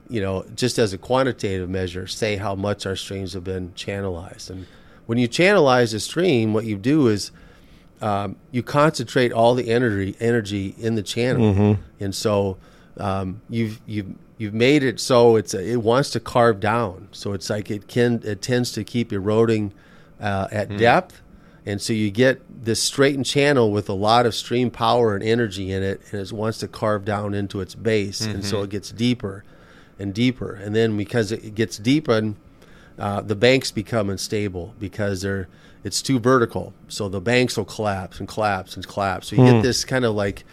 you 0.09 0.21
know, 0.21 0.45
just 0.55 0.77
as 0.77 0.93
a 0.93 0.97
quantitative 0.97 1.69
measure, 1.69 2.07
say 2.07 2.35
how 2.35 2.55
much 2.55 2.85
our 2.85 2.95
streams 2.95 3.33
have 3.33 3.43
been 3.43 3.71
channelized. 3.73 4.49
And 4.49 4.67
when 5.05 5.17
you 5.17 5.29
channelize 5.29 5.93
a 5.93 5.99
stream, 5.99 6.53
what 6.53 6.65
you 6.65 6.77
do 6.77 7.07
is 7.07 7.31
um, 8.01 8.35
you 8.51 8.63
concentrate 8.63 9.31
all 9.31 9.55
the 9.55 9.69
energy 9.69 10.15
energy 10.19 10.75
in 10.79 10.95
the 10.95 11.03
channel, 11.03 11.53
mm-hmm. 11.53 11.81
and 11.99 12.15
so 12.15 12.57
um, 12.97 13.41
you've 13.47 13.79
you've 13.85 14.07
you've 14.41 14.53
made 14.53 14.83
it 14.83 14.99
so 14.99 15.35
it's 15.35 15.53
it 15.53 15.81
wants 15.81 16.09
to 16.11 16.19
carve 16.19 16.59
down. 16.59 17.07
So 17.11 17.33
it's 17.33 17.49
like 17.49 17.71
it 17.71 17.87
can 17.87 18.21
it 18.23 18.41
tends 18.41 18.71
to 18.73 18.83
keep 18.83 19.13
eroding 19.13 19.73
uh, 20.19 20.47
at 20.51 20.69
mm. 20.69 20.77
depth 20.77 21.21
and 21.65 21.81
so 21.81 21.93
you 21.93 22.09
get 22.09 22.41
this 22.63 22.81
straightened 22.81 23.25
channel 23.25 23.71
with 23.71 23.87
a 23.87 23.93
lot 23.93 24.25
of 24.25 24.33
stream 24.33 24.71
power 24.71 25.13
and 25.13 25.23
energy 25.23 25.71
in 25.71 25.83
it, 25.83 26.01
and 26.11 26.19
it 26.19 26.31
wants 26.31 26.57
to 26.59 26.67
carve 26.67 27.05
down 27.05 27.33
into 27.33 27.61
its 27.61 27.75
base, 27.75 28.21
mm-hmm. 28.21 28.31
and 28.31 28.45
so 28.45 28.57
mm-hmm. 28.57 28.65
it 28.65 28.69
gets 28.71 28.91
deeper 28.91 29.43
and 29.99 30.13
deeper. 30.13 30.53
And 30.53 30.75
then 30.75 30.97
because 30.97 31.31
it 31.31 31.53
gets 31.53 31.77
deeper, 31.77 32.33
uh, 32.97 33.21
the 33.21 33.35
banks 33.35 33.69
become 33.69 34.09
unstable 34.09 34.73
because 34.79 35.21
they're 35.21 35.47
it's 35.83 36.01
too 36.01 36.19
vertical. 36.19 36.73
So 36.87 37.09
the 37.09 37.21
banks 37.21 37.57
will 37.57 37.65
collapse 37.65 38.19
and 38.19 38.27
collapse 38.27 38.75
and 38.75 38.87
collapse. 38.87 39.27
So 39.27 39.35
you 39.35 39.43
get 39.43 39.55
hmm. 39.55 39.61
this 39.61 39.83
kind 39.83 40.05
of 40.05 40.15
like 40.15 40.43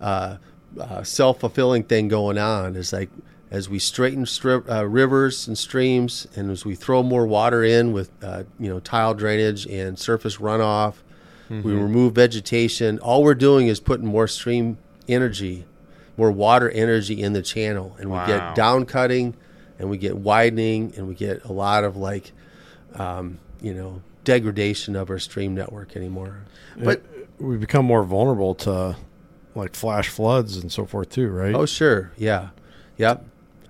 uh, 0.00 0.36
uh, 0.80 1.02
self 1.04 1.40
fulfilling 1.40 1.84
thing 1.84 2.08
going 2.08 2.38
on. 2.38 2.74
It's 2.74 2.92
like 2.92 3.10
as 3.50 3.68
we 3.68 3.78
straighten 3.78 4.26
strip, 4.26 4.68
uh, 4.70 4.86
rivers 4.86 5.46
and 5.46 5.56
streams, 5.56 6.26
and 6.34 6.50
as 6.50 6.64
we 6.64 6.74
throw 6.74 7.02
more 7.02 7.26
water 7.26 7.62
in 7.62 7.92
with 7.92 8.10
uh, 8.22 8.44
you 8.58 8.68
know 8.68 8.80
tile 8.80 9.14
drainage 9.14 9.66
and 9.66 9.98
surface 9.98 10.38
runoff, 10.38 10.94
mm-hmm. 11.48 11.62
we 11.62 11.72
remove 11.72 12.14
vegetation. 12.14 12.98
All 12.98 13.22
we're 13.22 13.34
doing 13.34 13.68
is 13.68 13.78
putting 13.78 14.06
more 14.06 14.26
stream 14.26 14.78
energy, 15.08 15.64
more 16.16 16.32
water 16.32 16.70
energy 16.70 17.22
in 17.22 17.32
the 17.32 17.42
channel, 17.42 17.96
and 17.98 18.10
we 18.10 18.18
get 18.26 18.54
down 18.54 18.84
cutting, 18.84 19.36
and 19.78 19.88
we 19.88 19.96
get 19.96 20.16
widening, 20.16 20.92
and 20.96 21.06
we 21.06 21.14
get 21.14 21.44
a 21.44 21.52
lot 21.52 21.84
of 21.84 21.96
like, 21.96 22.32
um, 22.94 23.38
you 23.60 23.74
know, 23.74 24.02
degradation 24.24 24.96
of 24.96 25.08
our 25.08 25.20
stream 25.20 25.54
network 25.54 25.94
anymore. 25.96 26.40
But 26.76 27.02
we 27.38 27.56
become 27.56 27.86
more 27.86 28.02
vulnerable 28.02 28.56
to 28.56 28.96
like 29.54 29.74
flash 29.74 30.08
floods 30.08 30.56
and 30.56 30.72
so 30.72 30.84
forth 30.84 31.10
too, 31.10 31.28
right? 31.28 31.54
Oh 31.54 31.64
sure, 31.64 32.10
yeah, 32.16 32.48
yep 32.98 33.24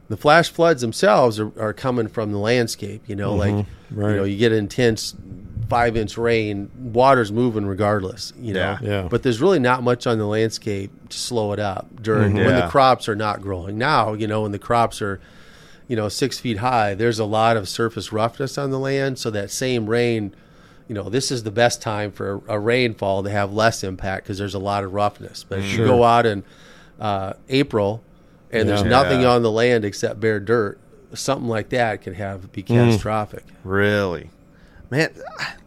the 0.09 0.17
flash 0.17 0.51
floods 0.51 0.81
themselves 0.81 1.41
are, 1.41 1.53
are 1.61 1.73
coming 1.73 2.09
from 2.09 2.33
the 2.33 2.39
landscape. 2.39 3.03
You 3.07 3.17
know, 3.17 3.33
mm-hmm. 3.33 3.57
like 3.57 3.67
right. 3.91 4.11
you 4.11 4.17
know, 4.17 4.25
you 4.25 4.37
get 4.37 4.53
intense 4.53 5.15
five 5.69 5.97
inch 5.97 6.17
rain, 6.17 6.71
water's 6.77 7.33
moving 7.33 7.67
regardless. 7.67 8.33
You 8.39 8.55
know, 8.55 8.61
yeah. 8.61 8.79
yeah. 8.83 9.09
but 9.11 9.23
there's 9.23 9.41
really 9.41 9.59
not 9.59 9.83
much 9.83 10.07
on 10.07 10.19
the 10.19 10.27
landscape 10.27 10.91
to 11.09 11.19
slow 11.19 11.53
it 11.53 11.59
up 11.59 12.03
during 12.03 12.35
mm-hmm. 12.35 12.45
when 12.45 12.55
yeah. 12.55 12.63
the 12.63 12.69
crops 12.69 13.09
are 13.09 13.17
not 13.17 13.41
growing. 13.43 13.79
Now, 13.79 14.13
you 14.13 14.27
know, 14.27 14.43
when 14.43 14.53
the 14.53 14.59
crops 14.59 15.03
are 15.03 15.21
you 15.89 15.97
know 15.97 16.09
six 16.09 16.39
feet 16.39 16.59
high, 16.59 16.95
there's 16.95 17.19
a 17.19 17.25
lot 17.25 17.57
of 17.57 17.69
surface 17.69 18.13
roughness 18.13 18.59
on 18.59 18.71
the 18.71 18.79
land, 18.79 19.19
so 19.19 19.31
that 19.31 19.51
same 19.51 19.89
rain. 19.89 20.35
You 20.89 20.95
know, 20.95 21.09
this 21.11 21.33
is 21.33 21.43
the 21.43 21.51
best 21.51 21.83
time 21.83 22.13
for 22.13 22.43
a, 22.47 22.55
a 22.55 22.59
rainfall 22.61 23.25
to 23.25 23.31
have 23.31 23.53
less 23.53 23.83
impact 23.83 24.23
because 24.23 24.39
there's 24.39 24.55
a 24.55 24.61
lot 24.61 24.85
of 24.85 24.95
roughness. 24.95 25.43
But 25.43 25.59
if 25.59 25.77
you 25.77 25.85
go 25.85 26.05
out 26.05 26.27
in 26.27 26.45
uh, 27.01 27.33
April, 27.49 28.05
and 28.51 28.69
there's 28.69 28.85
nothing 28.85 29.25
on 29.25 29.43
the 29.43 29.51
land 29.51 29.85
except 29.85 30.21
bare 30.21 30.41
dirt, 30.41 30.79
something 31.15 31.49
like 31.49 31.71
that 31.71 32.03
could 32.03 32.15
have 32.15 32.53
be 32.53 32.63
mm. 32.63 32.67
catastrophic. 32.67 33.45
Really, 33.65 34.31
man. 34.91 35.11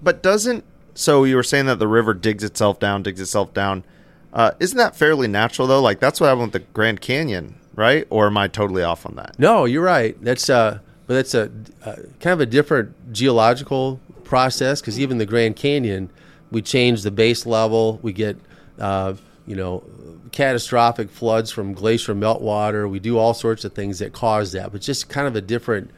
But 0.01 0.23
doesn't 0.23 0.63
so 0.99 1.23
you 1.23 1.38
were 1.38 1.43
saying 1.43 1.65
that 1.67 1.80
the 1.80 1.88
river 1.88 2.13
digs 2.13 2.43
itself 2.43 2.80
down, 2.80 3.03
digs 3.03 3.21
itself 3.21 3.53
down. 3.53 3.86
Uh, 4.34 4.51
isn't 4.59 4.77
that 4.77 4.95
fairly 4.95 5.27
natural 5.27 5.67
though? 5.67 5.82
Like 5.82 5.99
that's 5.99 6.19
what 6.19 6.27
happened 6.27 6.51
with 6.51 6.61
the 6.61 6.67
Grand 6.73 7.01
Canyon, 7.01 7.55
right? 7.73 8.05
Or 8.09 8.27
am 8.27 8.38
I 8.38 8.47
totally 8.47 8.84
off 8.84 9.05
on 9.05 9.15
that? 9.15 9.39
No, 9.39 9.65
you're 9.65 9.84
right. 9.84 10.21
That's 10.21 10.49
uh, 10.49 10.80
but 11.07 11.13
that's 11.15 11.34
a, 11.34 11.51
a 11.84 11.95
kind 12.19 12.34
of 12.34 12.41
a 12.41 12.45
different 12.45 13.13
geological 13.13 13.99
process 14.23 14.82
because 14.82 14.99
even 14.99 15.17
the 15.17 15.25
Grand 15.25 15.55
Canyon, 15.55 16.11
we 16.51 16.61
change 16.61 17.01
the 17.03 17.11
base 17.11 17.45
level, 17.45 17.99
we 18.01 18.13
get 18.13 18.38
uh, 18.77 19.13
you 19.47 19.55
know 19.55 19.84
catastrophic 20.32 21.09
floods 21.09 21.51
from 21.51 21.73
glacier 21.73 22.13
meltwater. 22.15 22.89
We 22.89 22.99
do 22.99 23.17
all 23.17 23.34
sorts 23.34 23.65
of 23.65 23.73
things 23.73 23.99
that 23.99 24.13
cause 24.13 24.51
that, 24.53 24.71
but 24.71 24.82
just 24.82 25.09
kind 25.09 25.27
of 25.27 25.36
a 25.36 25.41
different 25.41 25.91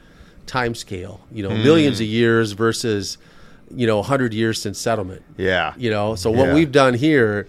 time 0.48 0.76
scale. 0.76 1.22
You 1.32 1.44
know, 1.44 1.50
Mm. 1.50 1.64
millions 1.64 2.00
of 2.00 2.08
years 2.08 2.52
versus 2.54 3.18
you 3.74 3.88
know 3.88 4.00
100 4.00 4.34
years 4.34 4.62
since 4.62 4.78
settlement. 4.80 5.22
Yeah. 5.38 5.74
You 5.78 5.90
know, 5.92 6.16
so 6.16 6.30
what 6.30 6.48
Yeah. 6.50 6.54
we've 6.56 6.72
done 6.72 6.94
here 6.94 7.48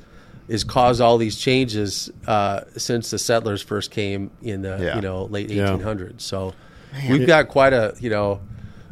is 0.49 0.63
cause 0.65 1.01
all 1.01 1.19
these 1.19 1.37
changes 1.37 2.11
uh, 2.27 2.61
since 2.77 3.11
the 3.11 3.19
settlers 3.19 3.63
first 3.63 3.91
came 3.91 4.31
in 4.43 4.63
the 4.63 4.79
Yeah. 4.81 4.97
you 4.97 5.01
know 5.03 5.25
late 5.25 5.51
Yeah. 5.51 5.69
1800s. 5.77 6.23
So 6.23 6.53
Man. 6.93 7.13
we've 7.13 7.27
got 7.27 7.49
quite 7.49 7.73
a 7.73 7.95
you 8.01 8.11
know 8.11 8.41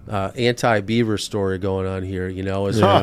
uh, 0.08 0.30
anti-beaver 0.36 1.18
story 1.18 1.58
going 1.58 1.86
on 1.86 2.02
here. 2.02 2.26
You 2.28 2.42
know, 2.42 2.66
as 2.66 2.78
Yeah. 2.80 3.02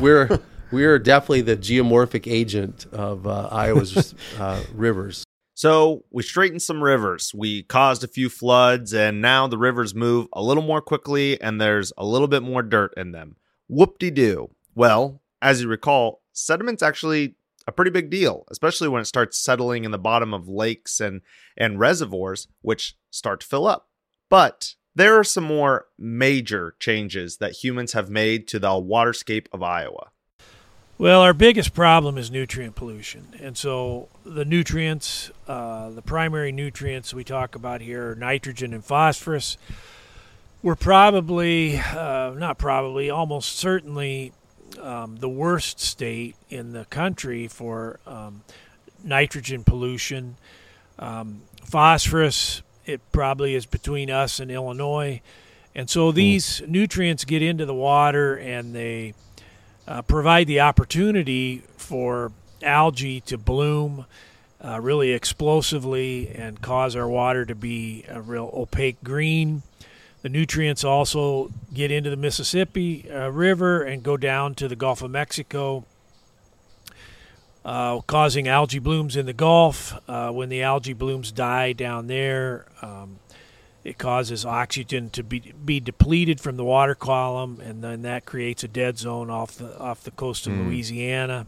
We're 0.72 0.97
we're 0.97 0.99
definitely 0.99 1.41
the 1.41 1.57
geomorphic 1.57 2.32
agent 2.32 2.88
of 2.91 3.28
uh, 3.28 3.49
Iowa's 3.51 4.15
uh, 4.39 4.63
rivers. 4.74 5.24
So 5.53 6.05
we 6.11 6.24
straightened 6.24 6.61
some 6.61 6.84
rivers. 6.84 7.32
We 7.34 7.63
caused 7.63 8.03
a 8.03 8.07
few 8.07 8.30
floods, 8.30 8.93
and 8.93 9.22
now 9.22 9.47
the 9.47 9.57
rivers 9.57 9.95
move 9.95 10.28
a 10.34 10.41
little 10.41 10.63
more 10.63 10.82
quickly 10.82 11.41
and 11.41 11.59
there's 11.59 11.91
a 11.97 12.05
little 12.05 12.28
bit 12.28 12.43
more 12.43 12.61
dirt 12.63 12.93
in 12.95 13.11
them. 13.11 13.36
Whoop 13.68 13.99
de 13.99 14.11
doo. 14.11 14.51
Well, 14.76 15.22
as 15.41 15.61
you 15.61 15.68
recall, 15.68 16.22
sediment's 16.32 16.84
actually 16.84 17.36
a 17.68 17.72
pretty 17.72 17.91
big 17.91 18.09
deal, 18.09 18.45
especially 18.49 18.88
when 18.88 19.01
it 19.01 19.05
starts 19.05 19.38
settling 19.38 19.84
in 19.84 19.91
the 19.91 19.97
bottom 19.97 20.34
of 20.34 20.47
lakes 20.47 20.99
and, 20.99 21.22
and 21.57 21.80
reservoirs, 21.80 22.47
which 22.61 22.95
start 23.11 23.41
to 23.41 23.47
fill 23.47 23.68
up. 23.68 23.89
But 24.30 24.76
there 24.95 25.18
are 25.18 25.24
some 25.24 25.43
more 25.43 25.88
major 25.97 26.76
changes 26.80 27.38
that 27.38 27.63
humans 27.63 27.93
have 27.93 28.09
made 28.09 28.47
to 28.47 28.59
the 28.59 28.70
waterscape 28.70 29.47
of 29.51 29.61
Iowa. 29.61 30.11
Well, 31.00 31.22
our 31.22 31.36
biggest 31.36 31.76
problem 31.76 32.18
is 32.18 32.32
nutrient 32.32 32.74
pollution. 32.74 33.28
And 33.39 33.56
so 33.56 34.10
the 34.26 34.43
nutrients, 34.43 35.30
uh, 35.48 35.91
the 35.91 36.02
primary 36.02 36.52
nutrients 36.52 37.14
we 37.14 37.24
talk 37.24 37.54
about 37.54 37.82
here 37.82 38.14
are 38.14 38.16
nitrogen 38.16 38.74
and 38.74 38.84
phosphorus. 38.84 39.58
We're 40.64 40.74
probably, 40.74 41.78
uh, 41.78 42.34
not 42.36 42.58
probably, 42.58 43.12
almost 43.12 43.58
certainly 43.58 44.34
um, 44.82 45.18
the 45.18 45.30
worst 45.30 45.80
state 45.80 46.36
in 46.50 46.72
the 46.72 46.86
country 46.86 47.48
for 47.48 48.00
um, 48.08 48.41
nitrogen 49.04 49.64
pollution. 49.64 50.36
Um, 50.98 51.43
phosphorus, 51.64 52.64
it 52.88 53.02
probably 53.12 53.54
is 53.54 53.68
between 53.68 54.10
us 54.10 54.39
and 54.39 54.50
Illinois. 54.50 55.22
And 55.76 55.91
so 55.91 56.12
these 56.12 56.64
nutrients 56.68 57.24
get 57.24 57.43
into 57.43 57.68
the 57.68 57.76
water 57.76 58.36
and 58.36 58.74
they 58.74 59.14
uh, 59.88 60.01
provide 60.01 60.47
the 60.47 60.59
opportunity 60.59 61.63
for 61.77 62.31
algae 62.61 63.21
to 63.21 63.38
bloom 63.38 64.05
uh, 64.63 64.79
really 64.81 65.11
explosively 65.11 66.29
and 66.29 66.61
cause 66.61 66.95
our 66.95 67.07
water 67.07 67.45
to 67.45 67.55
be 67.55 68.03
a 68.09 68.21
real 68.21 68.49
opaque 68.53 69.01
green. 69.03 69.61
The 70.23 70.29
nutrients 70.29 70.83
also 70.83 71.51
get 71.73 71.91
into 71.91 72.09
the 72.09 72.17
Mississippi 72.17 73.09
uh, 73.09 73.29
River 73.29 73.83
and 73.83 74.01
go 74.01 74.17
down 74.17 74.55
to 74.55 74.67
the 74.67 74.75
Gulf 74.75 75.01
of 75.01 75.11
Mexico, 75.11 75.85
uh, 77.63 78.01
causing 78.01 78.47
algae 78.47 78.79
blooms 78.79 79.15
in 79.15 79.25
the 79.25 79.33
Gulf. 79.33 79.93
Uh, 80.07 80.31
when 80.31 80.49
the 80.49 80.63
algae 80.63 80.93
blooms 80.93 81.31
die 81.31 81.71
down 81.71 82.07
there, 82.07 82.65
um, 82.81 83.19
it 83.88 83.97
causes 83.97 84.45
oxygen 84.45 85.09
to 85.11 85.23
be 85.23 85.39
be 85.63 85.79
depleted 85.79 86.41
from 86.41 86.57
the 86.57 86.63
water 86.65 86.93
column, 86.93 87.61
and 87.63 87.81
then 87.81 88.01
that 88.01 88.25
creates 88.25 88.61
a 88.61 88.67
dead 88.67 88.97
zone 88.97 89.29
off 89.29 89.57
the 89.57 89.79
off 89.79 90.03
the 90.03 90.11
coast 90.11 90.45
of 90.45 90.51
Mm. 90.51 90.65
Louisiana. 90.65 91.47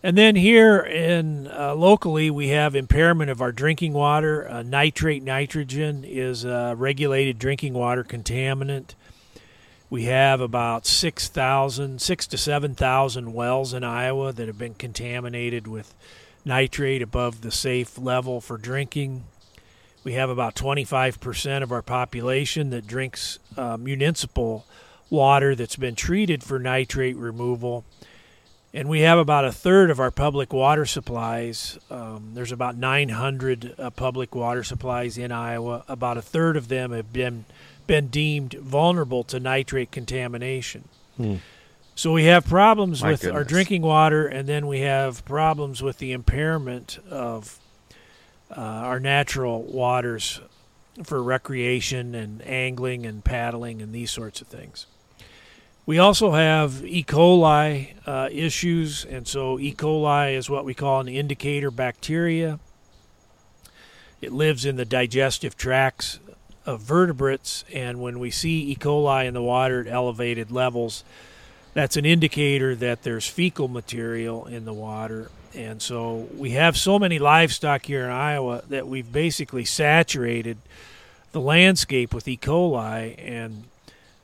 And 0.00 0.16
then 0.16 0.36
here 0.36 0.78
in 0.78 1.48
uh, 1.48 1.74
locally, 1.74 2.30
we 2.30 2.48
have 2.48 2.76
impairment 2.76 3.30
of 3.30 3.42
our 3.42 3.50
drinking 3.50 3.94
water. 3.94 4.48
Uh, 4.48 4.62
nitrate 4.62 5.24
nitrogen 5.24 6.04
is 6.04 6.44
a 6.44 6.74
regulated 6.78 7.38
drinking 7.38 7.74
water 7.74 8.04
contaminant. 8.04 8.94
We 9.90 10.04
have 10.04 10.40
about 10.40 10.86
6,000, 10.86 12.00
6 12.00 12.26
to 12.28 12.38
7,000 12.38 13.34
wells 13.34 13.74
in 13.74 13.82
Iowa 13.82 14.32
that 14.32 14.46
have 14.46 14.56
been 14.56 14.74
contaminated 14.74 15.66
with 15.66 15.94
nitrate 16.44 17.02
above 17.02 17.40
the 17.40 17.50
safe 17.50 17.98
level 17.98 18.40
for 18.40 18.56
drinking. 18.56 19.24
We 20.02 20.14
have 20.14 20.30
about 20.30 20.54
25% 20.54 21.62
of 21.62 21.72
our 21.72 21.82
population 21.82 22.70
that 22.70 22.86
drinks 22.86 23.38
uh, 23.56 23.76
municipal 23.76 24.66
water 25.10 25.54
that's 25.54 25.76
been 25.76 25.94
treated 25.94 26.42
for 26.42 26.58
nitrate 26.58 27.16
removal. 27.16 27.84
And 28.72 28.88
we 28.88 29.00
have 29.00 29.18
about 29.18 29.44
a 29.44 29.52
third 29.52 29.90
of 29.90 29.98
our 29.98 30.10
public 30.10 30.52
water 30.52 30.86
supplies. 30.86 31.78
Um, 31.90 32.30
there's 32.34 32.52
about 32.52 32.76
900 32.76 33.74
uh, 33.78 33.90
public 33.90 34.34
water 34.34 34.62
supplies 34.62 35.18
in 35.18 35.32
Iowa. 35.32 35.84
About 35.88 36.16
a 36.16 36.22
third 36.22 36.56
of 36.56 36.68
them 36.68 36.92
have 36.92 37.12
been 37.12 37.44
been 37.86 38.06
deemed 38.06 38.54
vulnerable 38.54 39.24
to 39.24 39.40
nitrate 39.40 39.90
contamination. 39.90 40.84
Hmm. 41.16 41.36
So 41.96 42.12
we 42.12 42.24
have 42.24 42.46
problems 42.46 43.02
My 43.02 43.10
with 43.10 43.26
our 43.26 43.44
drinking 43.44 43.82
water, 43.82 44.26
and 44.26 44.48
then 44.48 44.68
we 44.68 44.80
have 44.80 45.24
problems 45.24 45.82
with 45.82 45.98
the 45.98 46.12
impairment 46.12 46.98
of 47.10 47.59
uh, 48.50 48.60
our 48.60 49.00
natural 49.00 49.62
waters 49.62 50.40
for 51.04 51.22
recreation 51.22 52.14
and 52.14 52.46
angling 52.46 53.06
and 53.06 53.24
paddling 53.24 53.80
and 53.80 53.92
these 53.92 54.10
sorts 54.10 54.40
of 54.40 54.48
things. 54.48 54.86
We 55.86 55.98
also 55.98 56.32
have 56.32 56.84
E. 56.84 57.02
coli 57.02 57.94
uh, 58.06 58.28
issues, 58.30 59.04
and 59.04 59.26
so 59.26 59.58
E. 59.58 59.74
coli 59.74 60.36
is 60.36 60.48
what 60.50 60.64
we 60.64 60.74
call 60.74 61.00
an 61.00 61.08
indicator 61.08 61.70
bacteria. 61.70 62.60
It 64.20 64.32
lives 64.32 64.64
in 64.64 64.76
the 64.76 64.84
digestive 64.84 65.56
tracts 65.56 66.20
of 66.66 66.80
vertebrates, 66.82 67.64
and 67.72 68.00
when 68.00 68.18
we 68.18 68.30
see 68.30 68.70
E. 68.70 68.76
coli 68.76 69.26
in 69.26 69.34
the 69.34 69.42
water 69.42 69.80
at 69.80 69.86
elevated 69.86 70.52
levels, 70.52 71.02
that's 71.72 71.96
an 71.96 72.04
indicator 72.04 72.74
that 72.76 73.02
there's 73.02 73.26
fecal 73.26 73.68
material 73.68 74.46
in 74.46 74.66
the 74.66 74.74
water. 74.74 75.30
And 75.54 75.82
so 75.82 76.28
we 76.36 76.50
have 76.50 76.76
so 76.76 76.98
many 76.98 77.18
livestock 77.18 77.86
here 77.86 78.04
in 78.04 78.10
Iowa 78.10 78.62
that 78.68 78.86
we've 78.86 79.10
basically 79.10 79.64
saturated 79.64 80.58
the 81.32 81.40
landscape 81.40 82.14
with 82.14 82.26
E. 82.28 82.36
coli, 82.36 83.14
and 83.18 83.64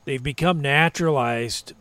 they've 0.05 0.23
become 0.23 0.61
naturalized 0.61 1.73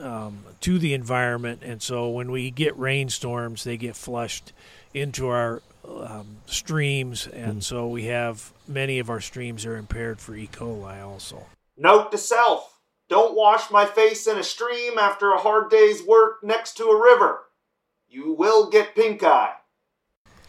um, 0.00 0.44
to 0.60 0.78
the 0.78 0.94
environment. 0.94 1.62
And 1.62 1.82
so 1.82 2.08
when 2.08 2.30
we 2.30 2.50
get 2.50 2.76
rainstorms, 2.78 3.64
they 3.64 3.76
get 3.76 3.96
flushed 3.96 4.52
into 4.92 5.28
our 5.28 5.62
um, 5.86 6.38
streams, 6.46 7.26
and 7.26 7.62
so 7.62 7.86
we 7.86 8.04
have 8.04 8.52
many 8.66 8.98
of 8.98 9.10
our 9.10 9.20
streams 9.20 9.66
are 9.66 9.76
impaired 9.76 10.20
for 10.20 10.34
E. 10.34 10.48
coli 10.50 11.02
also. 11.02 11.46
Note 11.76 12.10
to 12.12 12.18
self 12.18 12.74
don't 13.08 13.36
wash 13.36 13.70
my 13.70 13.84
face 13.84 14.26
in 14.26 14.38
a 14.38 14.42
stream 14.42 14.98
after 14.98 15.32
a 15.32 15.38
hard 15.38 15.70
day's 15.70 16.02
work 16.02 16.42
next 16.42 16.76
to 16.78 16.86
a 16.86 17.00
river. 17.00 17.40
You 18.14 18.32
will 18.32 18.70
get 18.70 18.94
pink 18.94 19.24
eye. 19.24 19.54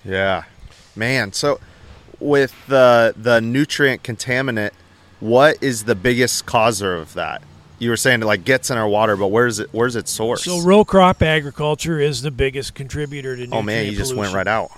Yeah, 0.04 0.44
man. 0.96 1.34
So 1.34 1.60
with 2.20 2.54
the 2.68 3.16
the 3.18 3.42
nutrient 3.42 4.04
contaminant, 4.04 4.70
what 5.20 5.58
is 5.62 5.86
the 5.86 5.96
biggest 5.96 6.46
causer 6.46 6.94
of 6.94 7.16
that? 7.16 7.42
You 7.80 7.90
were 7.90 7.98
saying 7.98 8.22
it 8.22 8.26
like 8.26 8.44
gets 8.44 8.70
in 8.70 8.78
our 8.78 8.88
water, 8.88 9.18
but 9.18 9.30
where's 9.30 9.58
it? 9.58 9.70
Where's 9.72 9.96
its 9.96 10.12
source? 10.12 10.44
So 10.44 10.62
row 10.62 10.86
crop 10.86 11.24
agriculture 11.24 12.00
is 12.00 12.22
the 12.22 12.30
biggest 12.30 12.76
contributor 12.76 13.36
to 13.36 13.48
oh 13.52 13.64
man, 13.64 13.88
nutrient 13.88 13.92
you 13.92 13.98
just 13.98 14.16
went 14.16 14.36
right 14.36 14.48
out. 14.48 14.70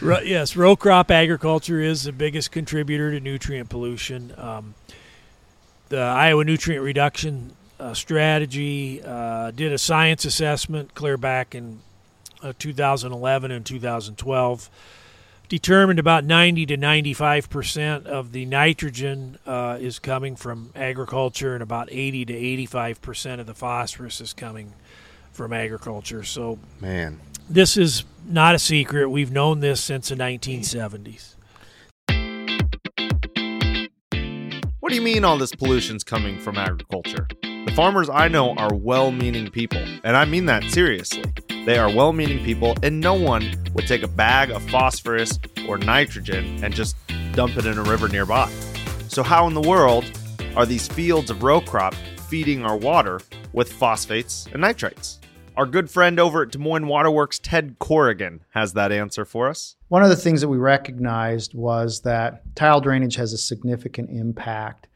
Yes, 0.24 0.54
row 0.54 0.76
crop 0.76 1.10
agriculture 1.10 1.80
is 1.80 2.04
the 2.04 2.12
biggest 2.12 2.52
contributor 2.52 3.10
to 3.10 3.18
nutrient 3.18 3.68
pollution. 3.68 4.32
Um, 4.36 4.74
the 5.88 5.98
Iowa 5.98 6.44
Nutrient 6.44 6.84
Reduction 6.84 7.56
uh, 7.78 7.94
Strategy 7.94 9.02
uh, 9.02 9.50
did 9.50 9.72
a 9.72 9.78
science 9.78 10.24
assessment 10.24 10.94
clear 10.94 11.16
back 11.16 11.54
in 11.54 11.80
uh, 12.42 12.52
2011 12.58 13.50
and 13.50 13.64
2012. 13.64 14.70
Determined 15.48 15.98
about 15.98 16.24
90 16.24 16.66
to 16.66 16.76
95 16.76 17.48
percent 17.48 18.06
of 18.06 18.32
the 18.32 18.44
nitrogen 18.44 19.38
uh, 19.46 19.78
is 19.80 19.98
coming 19.98 20.36
from 20.36 20.70
agriculture, 20.76 21.54
and 21.54 21.62
about 21.62 21.88
80 21.90 22.26
to 22.26 22.34
85 22.34 23.00
percent 23.00 23.40
of 23.40 23.46
the 23.46 23.54
phosphorus 23.54 24.20
is 24.20 24.34
coming 24.34 24.74
from 25.32 25.54
agriculture. 25.54 26.22
So, 26.22 26.58
Man, 26.80 27.18
this 27.48 27.78
is 27.78 28.04
not 28.26 28.54
a 28.54 28.58
secret. 28.58 29.08
We've 29.08 29.32
known 29.32 29.60
this 29.60 29.82
since 29.82 30.10
the 30.10 30.16
1970s. 30.16 31.34
what 34.80 34.90
do 34.90 34.96
you 34.96 35.02
mean 35.02 35.24
all 35.24 35.38
this 35.38 35.54
pollution's 35.54 36.04
coming 36.04 36.38
from 36.38 36.56
agriculture? 36.56 37.26
Farmers 37.78 38.10
I 38.10 38.26
know 38.26 38.54
are 38.54 38.74
well-meaning 38.74 39.52
people, 39.52 39.80
and 40.02 40.16
I 40.16 40.24
mean 40.24 40.46
that 40.46 40.64
seriously. 40.64 41.22
They 41.64 41.78
are 41.78 41.88
well-meaning 41.88 42.44
people, 42.44 42.74
and 42.82 42.98
no 42.98 43.14
one 43.14 43.54
would 43.74 43.86
take 43.86 44.02
a 44.02 44.08
bag 44.08 44.50
of 44.50 44.68
phosphorus 44.68 45.38
or 45.68 45.78
nitrogen 45.78 46.64
and 46.64 46.74
just 46.74 46.96
dump 47.34 47.56
it 47.56 47.66
in 47.66 47.78
a 47.78 47.84
river 47.84 48.08
nearby. 48.08 48.50
So 49.06 49.22
how 49.22 49.46
in 49.46 49.54
the 49.54 49.60
world 49.60 50.10
are 50.56 50.66
these 50.66 50.88
fields 50.88 51.30
of 51.30 51.44
row 51.44 51.60
crop 51.60 51.94
feeding 52.28 52.64
our 52.64 52.76
water 52.76 53.20
with 53.52 53.72
phosphates 53.72 54.48
and 54.52 54.60
nitrates? 54.60 55.20
Our 55.56 55.64
good 55.64 55.88
friend 55.88 56.18
over 56.18 56.42
at 56.42 56.50
Des 56.50 56.58
Moines 56.58 56.88
Water 56.88 57.12
Works, 57.12 57.38
Ted 57.38 57.76
Corrigan, 57.78 58.40
has 58.54 58.72
that 58.72 58.90
answer 58.90 59.24
for 59.24 59.48
us. 59.48 59.76
One 59.86 60.02
of 60.02 60.08
the 60.08 60.16
things 60.16 60.40
that 60.40 60.48
we 60.48 60.58
recognized 60.58 61.54
was 61.54 62.00
that 62.00 62.56
tile 62.56 62.80
drainage 62.80 63.14
has 63.14 63.32
a 63.32 63.38
significant 63.38 64.10
impact 64.10 64.88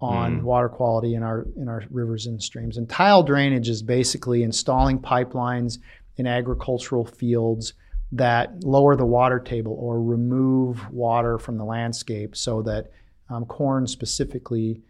on 0.00 0.40
Mm. 0.40 0.42
water 0.42 0.68
quality 0.68 1.14
in 1.14 1.22
our 1.22 1.46
in 1.56 1.68
our 1.68 1.82
rivers 1.90 2.26
and 2.26 2.42
streams. 2.42 2.76
And 2.76 2.88
tile 2.88 3.22
drainage 3.22 3.68
is 3.68 3.82
basically 3.82 4.42
installing 4.42 4.98
pipelines 4.98 5.78
in 6.16 6.26
agricultural 6.26 7.04
fields 7.06 7.72
that 8.12 8.62
lower 8.62 8.94
the 8.94 9.06
water 9.06 9.38
table 9.40 9.72
or 9.80 10.00
remove 10.02 10.88
water 10.92 11.38
from 11.38 11.56
the 11.58 11.64
landscape 11.64 12.36
so 12.36 12.62
that 12.62 12.90
um, 13.30 13.44
corn 13.46 13.86
specifically 13.86 14.82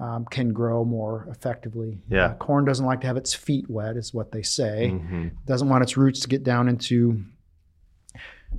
um, 0.00 0.24
can 0.24 0.52
grow 0.52 0.84
more 0.84 1.26
effectively. 1.30 1.98
Yeah. 2.08 2.24
Uh, 2.26 2.34
corn 2.34 2.64
doesn't 2.64 2.84
like 2.84 3.00
to 3.02 3.06
have 3.06 3.16
its 3.16 3.32
feet 3.32 3.70
wet, 3.70 3.96
is 3.96 4.12
what 4.12 4.32
they 4.32 4.42
say. 4.42 4.90
Mhm. 4.92 5.30
Doesn't 5.46 5.68
want 5.68 5.84
its 5.84 5.96
roots 5.96 6.20
to 6.20 6.28
get 6.28 6.42
down 6.42 6.68
into 6.68 7.22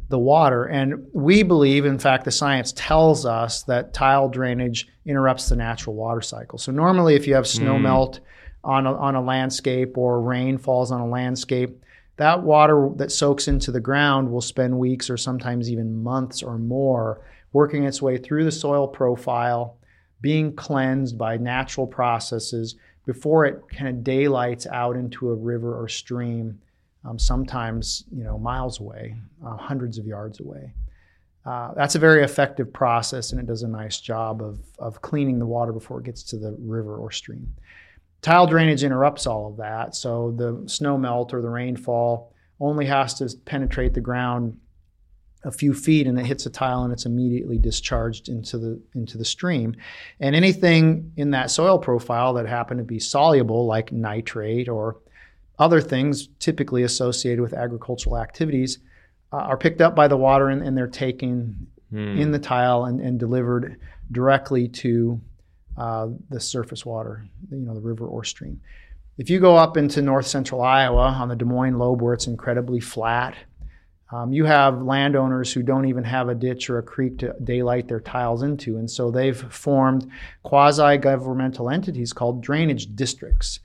the 0.10 0.20
water. 0.20 0.64
And 0.66 1.08
we 1.14 1.44
believe, 1.44 1.86
in 1.86 2.00
fact, 2.00 2.24
the 2.26 2.32
science 2.32 2.74
tells 2.76 3.26
us 3.26 3.64
that 3.64 3.94
tile 3.94 4.30
drainage 4.30 4.88
interrupts 5.06 5.50
the 5.50 5.56
natural 5.56 5.96
water 5.96 6.22
cycle. 6.22 6.58
So 6.58 6.72
normally, 6.72 7.16
if 7.16 7.28
you 7.28 7.36
have 7.36 7.48
snow 7.48 7.76
Mm. 7.76 7.82
melt 7.82 8.20
on 8.64 8.88
a, 8.88 8.94
on 8.96 9.16
a 9.16 9.22
landscape 9.22 9.98
or 9.98 10.22
rain 10.22 10.58
falls 10.58 10.92
on 10.92 11.02
a 11.02 11.08
landscape, 11.08 11.84
that 12.18 12.44
water 12.44 12.90
that 12.96 13.12
soaks 13.12 13.48
into 13.48 13.72
the 13.72 13.80
ground 13.80 14.32
will 14.32 14.42
spend 14.42 14.80
weeks 14.80 15.10
or 15.10 15.18
sometimes 15.18 15.70
even 15.70 16.02
months 16.04 16.42
or 16.42 16.58
more 16.58 17.22
working 17.54 17.84
its 17.84 18.02
way 18.02 18.18
through 18.18 18.44
the 18.44 18.52
soil 18.52 18.88
profile, 18.88 19.78
being 20.22 20.54
cleansed 20.56 21.18
by 21.18 21.38
natural 21.38 21.86
processes 21.88 22.76
before 23.06 23.46
it 23.46 23.62
kind 23.70 23.88
of 23.90 24.04
daylights 24.04 24.66
out 24.68 24.96
into 24.96 25.30
a 25.30 25.36
river 25.36 25.80
or 25.80 25.88
stream 25.88 26.60
um, 27.04 27.20
sometimes 27.20 28.04
you 28.12 28.24
know 28.24 28.38
miles 28.40 28.80
away, 28.80 29.16
uh, 29.46 29.56
hundreds 29.58 30.00
of 30.00 30.08
yards 30.08 30.40
away. 30.40 30.74
Uh, 31.46 31.74
that's 31.76 31.96
a 31.96 32.00
very 32.00 32.24
effective 32.24 32.74
process, 32.74 33.32
and 33.32 33.40
it 33.40 33.46
does 33.46 33.62
a 33.62 33.68
nice 33.68 34.00
job 34.00 34.42
of 34.42 34.60
of 34.80 35.02
cleaning 35.02 35.40
the 35.40 35.46
water 35.46 35.72
before 35.72 36.00
it 36.00 36.06
gets 36.06 36.24
to 36.24 36.38
the 36.38 36.56
river 36.60 36.98
or 36.98 37.12
stream. 37.12 37.54
Tile 38.22 38.48
drainage 38.48 38.84
interrupts 38.84 39.28
all 39.28 39.48
of 39.48 39.58
that, 39.58 39.96
so 39.96 40.32
the 40.32 40.68
snow 40.68 40.98
melt 40.98 41.34
or 41.34 41.42
the 41.42 41.50
rainfall 41.50 42.34
only 42.60 42.86
has 42.86 43.14
to 43.16 43.30
penetrate 43.46 43.94
the 43.94 44.02
ground 44.02 44.58
a 45.46 45.52
few 45.52 45.74
feet 45.74 46.08
and 46.08 46.20
it 46.20 46.26
hits 46.26 46.46
a 46.48 46.50
tile 46.50 46.84
and 46.84 46.92
it's 46.92 47.06
immediately 47.06 47.58
discharged 47.58 48.30
into 48.30 48.58
the 48.58 48.82
into 48.96 49.18
the 49.18 49.24
stream 49.24 49.76
and 50.20 50.36
anything 50.36 51.12
in 51.18 51.32
that 51.32 51.52
soil 51.52 51.78
profile 51.78 52.34
that 52.34 52.48
happened 52.48 52.80
to 52.80 52.84
be 52.84 53.00
soluble 53.00 53.68
like 53.68 53.92
nitrate 53.92 54.68
or 54.68 54.98
other 55.60 55.80
things 55.80 56.30
typically 56.40 56.82
associated 56.82 57.42
with 57.42 57.54
agricultural 57.54 58.18
activities 58.18 58.80
uh, 59.32 59.38
are 59.38 59.58
picked 59.58 59.82
up 59.82 59.96
by 59.96 60.08
the 60.08 60.18
water 60.18 60.50
and, 60.50 60.62
and 60.62 60.78
they're 60.78 60.88
taken 60.88 61.68
Hmm. 61.92 62.18
in 62.18 62.32
the 62.32 62.40
tile 62.40 62.86
and, 62.86 63.00
and 63.00 63.20
delivered 63.20 63.80
directly 64.12 64.68
to 64.68 65.22
uh, 65.78 66.08
the 66.30 66.40
surface 66.40 66.86
water, 66.86 67.26
you 67.52 67.58
know, 67.58 67.76
the 67.76 67.80
river 67.80 68.08
or 68.08 68.24
stream. 68.24 68.60
If 69.18 69.30
you 69.30 69.40
go 69.40 69.56
up 69.56 69.78
into 69.78 70.02
north 70.02 70.26
central 70.26 70.62
Iowa 70.62 71.04
on 71.04 71.30
the 71.30 71.36
Des 71.36 71.46
Moines 71.46 71.78
lobe 71.78 72.02
where 72.02 72.14
it's 72.14 72.28
incredibly 72.28 72.80
flat, 72.80 73.36
um, 74.12 74.34
you 74.34 74.46
have 74.46 74.82
landowners 74.82 75.54
who 75.54 75.62
don't 75.62 75.86
even 75.86 76.04
have 76.04 76.28
a 76.28 76.36
ditch 76.36 76.70
or 76.70 76.80
a 76.80 76.84
creek 76.84 77.20
to 77.20 77.36
daylight 77.44 77.88
their 77.88 78.00
tiles 78.02 78.42
into. 78.42 78.78
And 78.78 78.90
so 78.90 79.12
they've 79.12 79.38
formed 79.38 80.10
quasi 80.44 80.98
governmental 80.98 81.70
entities 81.70 82.14
called 82.14 82.42
drainage 82.42 82.96
districts. 82.96 83.60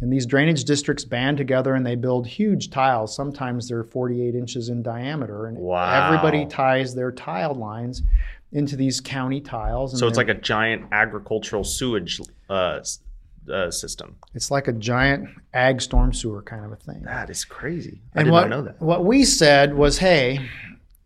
And 0.00 0.12
these 0.12 0.26
drainage 0.26 0.64
districts 0.64 1.04
band 1.04 1.38
together 1.38 1.74
and 1.74 1.86
they 1.86 1.94
build 1.94 2.26
huge 2.26 2.70
tiles. 2.70 3.14
Sometimes 3.14 3.68
they're 3.68 3.84
48 3.84 4.34
inches 4.34 4.68
in 4.68 4.82
diameter. 4.82 5.46
And 5.46 5.56
Wow. 5.56 6.06
everybody 6.06 6.46
ties 6.46 6.94
their 6.94 7.12
tile 7.12 7.54
lines 7.54 8.02
into 8.52 8.76
these 8.76 9.00
county 9.00 9.40
tiles. 9.40 9.92
And 9.92 9.98
So 10.00 10.06
it's 10.08 10.16
like 10.18 10.28
a 10.28 10.34
giant 10.34 10.86
agricultural 10.92 11.64
sewage 11.64 12.20
uh, 12.50 12.80
uh, 13.52 13.70
system. 13.70 14.16
it's 14.34 14.50
like 14.50 14.68
a 14.68 14.72
giant 14.72 15.28
ag 15.52 15.80
storm 15.80 16.12
sewer 16.12 16.42
kind 16.42 16.64
of 16.64 16.72
a 16.72 16.76
thing. 16.76 17.02
That 17.04 17.30
is 17.30 17.44
crazy. 17.44 18.00
I 18.14 18.20
And 18.20 18.26
did 18.26 18.32
what, 18.32 18.40
not 18.42 18.50
know 18.50 18.62
that. 18.62 18.80
what 18.82 19.04
we 19.04 19.24
said 19.24 19.74
was, 19.74 19.98
hey, 19.98 20.40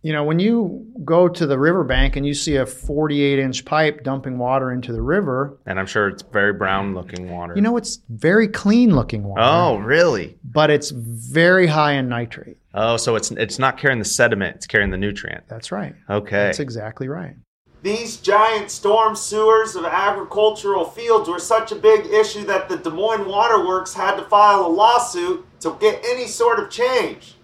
you 0.02 0.12
know, 0.12 0.22
when 0.24 0.38
you 0.38 0.86
go 1.04 1.28
to 1.28 1.46
the 1.46 1.58
riverbank 1.58 2.16
and 2.16 2.24
you 2.26 2.32
see 2.34 2.56
a 2.56 2.64
48 2.66 3.38
inch 3.38 3.64
pipe 3.64 4.04
dumping 4.04 4.38
water 4.38 4.70
into 4.72 4.92
the 4.92 5.02
river, 5.02 5.58
And 5.66 5.78
I'm 5.78 5.86
sure 5.86 6.08
it's 6.08 6.22
very 6.22 6.52
brown 6.52 6.94
looking 6.94 7.30
water. 7.30 7.54
you 7.56 7.62
know, 7.62 7.76
it's 7.76 8.00
very 8.08 8.46
clean 8.48 8.94
looking 8.94 9.24
water. 9.24 9.42
oh, 9.44 9.76
really? 9.78 10.38
But 10.44 10.70
it's 10.70 10.90
very 10.90 11.66
high 11.66 11.92
in 11.94 12.08
nitrate. 12.08 12.58
Oh, 12.74 12.96
so 12.96 13.16
it's 13.16 13.30
it's 13.32 13.58
not 13.58 13.76
carrying 13.78 13.98
the 13.98 14.04
sediment; 14.04 14.56
it's 14.56 14.66
carrying 14.66 14.90
the 14.90 14.98
nutrient. 14.98 15.44
That's 15.48 15.72
right. 15.72 15.94
Okay. 16.08 16.30
That's 16.46 16.60
exactly 16.60 17.08
right. 17.08 17.34
These 17.82 18.18
giant 18.18 18.70
storm 18.70 19.14
sewers 19.16 19.74
of 19.76 19.84
agricultural 19.84 20.84
fields 20.84 21.28
were 21.28 21.38
such 21.38 21.70
a 21.72 21.76
big 21.76 22.06
issue 22.06 22.44
that 22.44 22.68
the 22.68 22.76
Des 22.76 22.90
Moines 22.90 23.26
Water 23.26 23.64
Works 23.66 23.94
had 23.94 24.16
to 24.16 24.22
file 24.24 24.66
a 24.66 24.68
lawsuit 24.68 25.44
to 25.60 25.76
get 25.80 26.04
any 26.04 26.26
sort 26.26 26.58
of 26.58 26.70
change. 26.70 27.34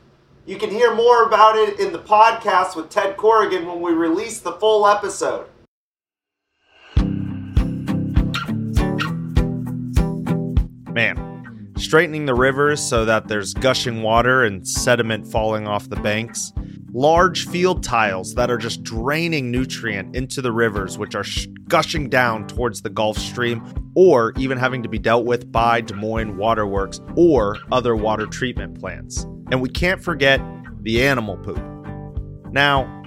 You 0.47 0.59
can 0.59 0.69
hear 0.69 0.95
more 0.95 1.23
about 1.23 1.57
it 1.57 1.81
in 1.81 1.91
the 1.91 1.99
podcast 1.99 2.77
with 2.77 2.91
Ted 2.91 3.17
Corrigan 3.17 3.67
when 3.67 3.81
we 3.81 3.93
release 3.93 4.41
the 4.41 4.53
full 4.53 4.87
episode. 4.87 5.47
Man, 10.93 11.73
straightening 11.79 12.27
the 12.27 12.35
rivers 12.35 12.83
so 12.83 13.07
that 13.07 13.27
there's 13.27 13.55
gushing 13.55 14.03
water 14.03 14.45
and 14.45 14.69
sediment 14.69 15.27
falling 15.27 15.67
off 15.67 15.89
the 15.89 15.97
banks. 15.97 16.53
Large 16.93 17.49
field 17.49 17.83
tiles 17.83 18.35
that 18.35 18.51
are 18.51 18.59
just 18.59 18.83
draining 18.83 19.51
nutrient 19.51 20.15
into 20.15 20.43
the 20.43 20.53
rivers, 20.53 20.99
which 20.99 21.15
are 21.15 21.25
sh- 21.25 21.49
gushing 21.69 22.11
down 22.11 22.47
towards 22.47 22.83
the 22.83 22.91
Gulf 22.91 23.17
Stream, 23.17 23.65
or 23.95 24.35
even 24.37 24.59
having 24.59 24.83
to 24.83 24.91
be 24.91 24.99
dealt 24.99 25.25
with 25.25 25.51
by 25.51 25.81
Des 25.81 25.95
Moines 25.95 26.37
Water 26.37 26.67
Works 26.67 27.01
or 27.17 27.57
other 27.73 27.97
water 27.97 28.27
treatment 28.27 28.79
plants. 28.79 29.27
And 29.51 29.61
we 29.61 29.69
can't 29.69 30.03
forget 30.03 30.41
the 30.83 31.03
animal 31.03 31.37
poop. 31.37 31.63
Now, 32.53 33.03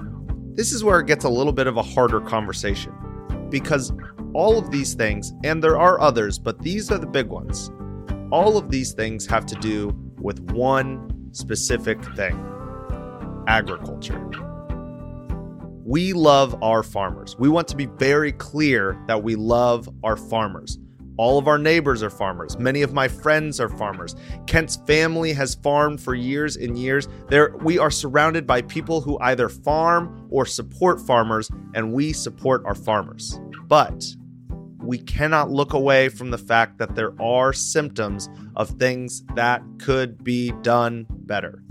this 0.53 0.71
is 0.71 0.83
where 0.83 0.99
it 0.99 1.07
gets 1.07 1.25
a 1.25 1.29
little 1.29 1.53
bit 1.53 1.67
of 1.67 1.77
a 1.77 1.83
harder 1.83 2.19
conversation 2.19 2.93
because 3.49 3.93
all 4.33 4.57
of 4.57 4.71
these 4.71 4.93
things, 4.93 5.33
and 5.43 5.63
there 5.63 5.77
are 5.77 5.99
others, 5.99 6.37
but 6.37 6.59
these 6.61 6.91
are 6.91 6.97
the 6.97 7.07
big 7.07 7.27
ones, 7.27 7.71
all 8.31 8.57
of 8.57 8.69
these 8.69 8.93
things 8.93 9.25
have 9.27 9.45
to 9.45 9.55
do 9.55 9.95
with 10.19 10.39
one 10.51 11.29
specific 11.31 12.03
thing 12.15 12.43
agriculture. 13.47 14.21
We 15.85 16.11
love 16.11 16.61
our 16.61 16.83
farmers. 16.83 17.37
We 17.39 17.47
want 17.47 17.69
to 17.69 17.75
be 17.77 17.85
very 17.85 18.33
clear 18.33 19.01
that 19.07 19.23
we 19.23 19.35
love 19.35 19.87
our 20.03 20.17
farmers. 20.17 20.77
All 21.17 21.39
of 21.39 21.47
our 21.47 21.57
neighbors 21.57 22.03
are 22.03 22.11
farmers. 22.11 22.59
Many 22.59 22.83
of 22.83 22.93
my 22.93 23.07
friends 23.07 23.59
are 23.59 23.69
farmers. 23.69 24.15
Kent's 24.45 24.75
family 24.75 25.33
has 25.33 25.55
farmed 25.55 25.99
for 25.99 26.13
years 26.13 26.55
and 26.57 26.77
years. 26.77 27.07
There 27.27 27.55
we 27.61 27.79
are 27.79 27.89
surrounded 27.89 28.45
by 28.45 28.61
people 28.61 29.01
who 29.01 29.17
either 29.19 29.49
farm 29.49 30.27
or 30.29 30.45
support 30.45 31.01
farmers 31.01 31.49
and 31.73 31.91
we 31.91 32.13
support 32.13 32.63
our 32.65 32.75
farmers. 32.75 33.39
But 33.65 34.05
we 34.77 34.99
cannot 34.99 35.49
look 35.49 35.73
away 35.73 36.09
from 36.09 36.29
the 36.29 36.37
fact 36.37 36.77
that 36.77 36.95
there 36.95 37.19
are 37.19 37.51
symptoms 37.51 38.29
of 38.55 38.69
things 38.69 39.23
that 39.35 39.63
could 39.79 40.23
be 40.23 40.51
done 40.61 41.07
better. 41.09 41.63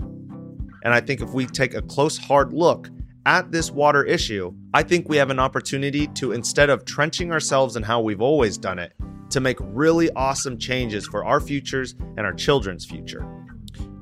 And 0.83 0.93
I 0.93 0.99
think 0.99 1.21
if 1.21 1.31
we 1.31 1.45
take 1.45 1.73
a 1.73 1.81
close, 1.81 2.17
hard 2.17 2.53
look 2.53 2.89
at 3.25 3.51
this 3.51 3.71
water 3.71 4.03
issue, 4.03 4.53
I 4.73 4.83
think 4.83 5.09
we 5.09 5.17
have 5.17 5.29
an 5.29 5.39
opportunity 5.39 6.07
to, 6.07 6.33
instead 6.33 6.69
of 6.69 6.85
trenching 6.85 7.31
ourselves 7.31 7.75
in 7.75 7.83
how 7.83 8.01
we've 8.01 8.21
always 8.21 8.57
done 8.57 8.77
it, 8.77 8.93
to 9.29 9.39
make 9.39 9.57
really 9.61 10.09
awesome 10.11 10.57
changes 10.57 11.05
for 11.07 11.25
our 11.25 11.39
futures 11.39 11.95
and 12.17 12.21
our 12.21 12.33
children's 12.33 12.85
future. 12.85 13.25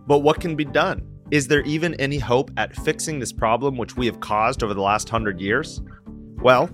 But 0.08 0.20
what 0.20 0.40
can 0.40 0.56
be 0.56 0.66
done? 0.66 1.08
Is 1.32 1.48
there 1.48 1.62
even 1.62 1.96
any 1.96 2.20
hope 2.20 2.52
at 2.58 2.76
fixing 2.76 3.20
this 3.20 3.34
problem 3.34 3.78
which 3.78 3.98
we 3.98 4.06
have 4.06 4.20
caused 4.20 4.64
over 4.64 4.74
the 4.74 4.82
last 4.82 5.10
hundred 5.10 5.42
years? 5.42 5.82
Well, 6.42 6.70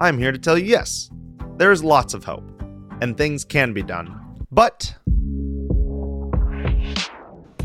I'm 0.00 0.18
here 0.18 0.32
to 0.32 0.38
tell 0.38 0.58
you 0.58 0.66
yes, 0.66 1.10
there 1.56 1.72
is 1.72 1.82
lots 1.82 2.12
of 2.12 2.24
hope, 2.24 2.48
and 3.00 3.16
things 3.16 3.44
can 3.44 3.72
be 3.72 3.82
done. 3.82 4.14
But 4.50 4.94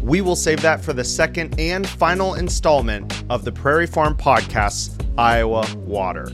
we 0.02 0.22
will 0.22 0.36
save 0.36 0.62
that 0.62 0.84
for 0.84 0.94
the 0.94 1.04
second 1.04 1.60
and 1.60 1.88
final 1.88 2.36
installment 2.36 3.24
of 3.30 3.44
the 3.46 3.52
Prairie 3.52 3.88
Farm 3.88 4.16
Podcast's 4.16 4.98
Iowa 5.18 5.66
Water. 5.78 6.28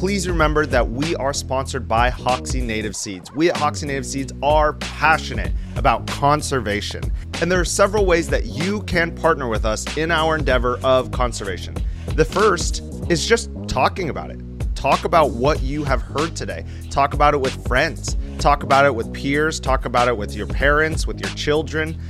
Please 0.00 0.26
remember 0.26 0.64
that 0.64 0.88
we 0.88 1.14
are 1.16 1.34
sponsored 1.34 1.86
by 1.86 2.10
Hoksey 2.10 2.62
Native 2.62 2.96
Seeds. 2.96 3.30
We 3.34 3.50
at 3.50 3.56
Hoksey 3.56 3.84
Native 3.84 4.06
Seeds 4.06 4.32
are 4.42 4.72
passionate 4.72 5.52
about 5.76 6.06
conservation, 6.06 7.02
and 7.42 7.52
there 7.52 7.60
are 7.60 7.66
several 7.66 8.06
ways 8.06 8.26
that 8.30 8.46
you 8.46 8.80
can 8.84 9.14
partner 9.14 9.46
with 9.46 9.66
us 9.66 9.98
in 9.98 10.10
our 10.10 10.36
endeavor 10.36 10.78
of 10.82 11.10
conservation. 11.12 11.76
The 12.14 12.24
first 12.24 12.82
is 13.10 13.26
just 13.26 13.50
talking 13.68 14.08
about 14.08 14.30
it. 14.30 14.40
Talk 14.74 15.04
about 15.04 15.32
what 15.32 15.60
you 15.60 15.84
have 15.84 16.00
heard 16.00 16.34
today. 16.34 16.64
Talk 16.88 17.12
about 17.12 17.34
it 17.34 17.38
with 17.42 17.66
friends. 17.66 18.16
Talk 18.38 18.62
about 18.62 18.86
it 18.86 18.94
with 18.94 19.12
peers. 19.12 19.60
Talk 19.60 19.84
about 19.84 20.08
it 20.08 20.16
with 20.16 20.34
your 20.34 20.46
parents, 20.46 21.06
with 21.06 21.20
your 21.20 21.30
children. 21.34 22.00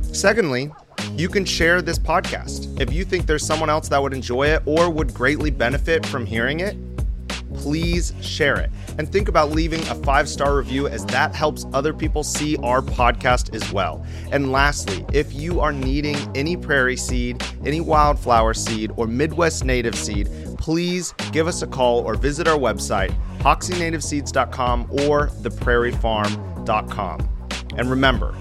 Secondly, 0.00 0.72
you 1.12 1.28
can 1.28 1.44
share 1.44 1.82
this 1.82 2.00
podcast. 2.00 2.80
If 2.80 2.92
you 2.92 3.04
think 3.04 3.26
there's 3.26 3.46
someone 3.46 3.70
else 3.70 3.88
that 3.90 4.02
would 4.02 4.12
enjoy 4.12 4.48
it 4.48 4.64
or 4.66 4.90
would 4.90 5.14
greatly 5.14 5.50
benefit 5.50 6.04
from 6.04 6.26
hearing 6.26 6.58
it, 6.58 6.76
please 7.62 8.12
share 8.20 8.58
it. 8.58 8.70
And 8.98 9.10
think 9.10 9.28
about 9.28 9.52
leaving 9.52 9.80
a 9.82 9.94
five 9.94 10.28
star 10.28 10.56
review 10.56 10.88
as 10.88 11.06
that 11.06 11.34
helps 11.34 11.64
other 11.72 11.94
people 11.94 12.24
see 12.24 12.56
our 12.56 12.82
podcast 12.82 13.54
as 13.54 13.72
well. 13.72 14.04
And 14.32 14.50
lastly, 14.50 15.06
if 15.12 15.32
you 15.32 15.60
are 15.60 15.72
needing 15.72 16.16
any 16.36 16.56
prairie 16.56 16.96
seed, 16.96 17.40
any 17.64 17.80
wildflower 17.80 18.54
seed, 18.54 18.90
or 18.96 19.06
Midwest 19.06 19.64
native 19.64 19.94
seed, 19.94 20.28
please 20.58 21.14
give 21.30 21.46
us 21.46 21.62
a 21.62 21.68
call 21.68 22.00
or 22.00 22.16
visit 22.16 22.48
our 22.48 22.58
website, 22.58 23.14
hokseyNativeSeeds.com 23.38 24.88
or 24.90 25.28
theprairiefarm.com. 25.28 27.28
And 27.76 27.90
remember, 27.90 28.34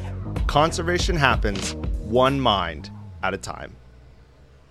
conservation 0.48 1.16
happens 1.16 1.76
one 1.76 2.40
mind 2.40 2.90
at 3.22 3.36
a 3.36 3.38
time. 3.38 3.76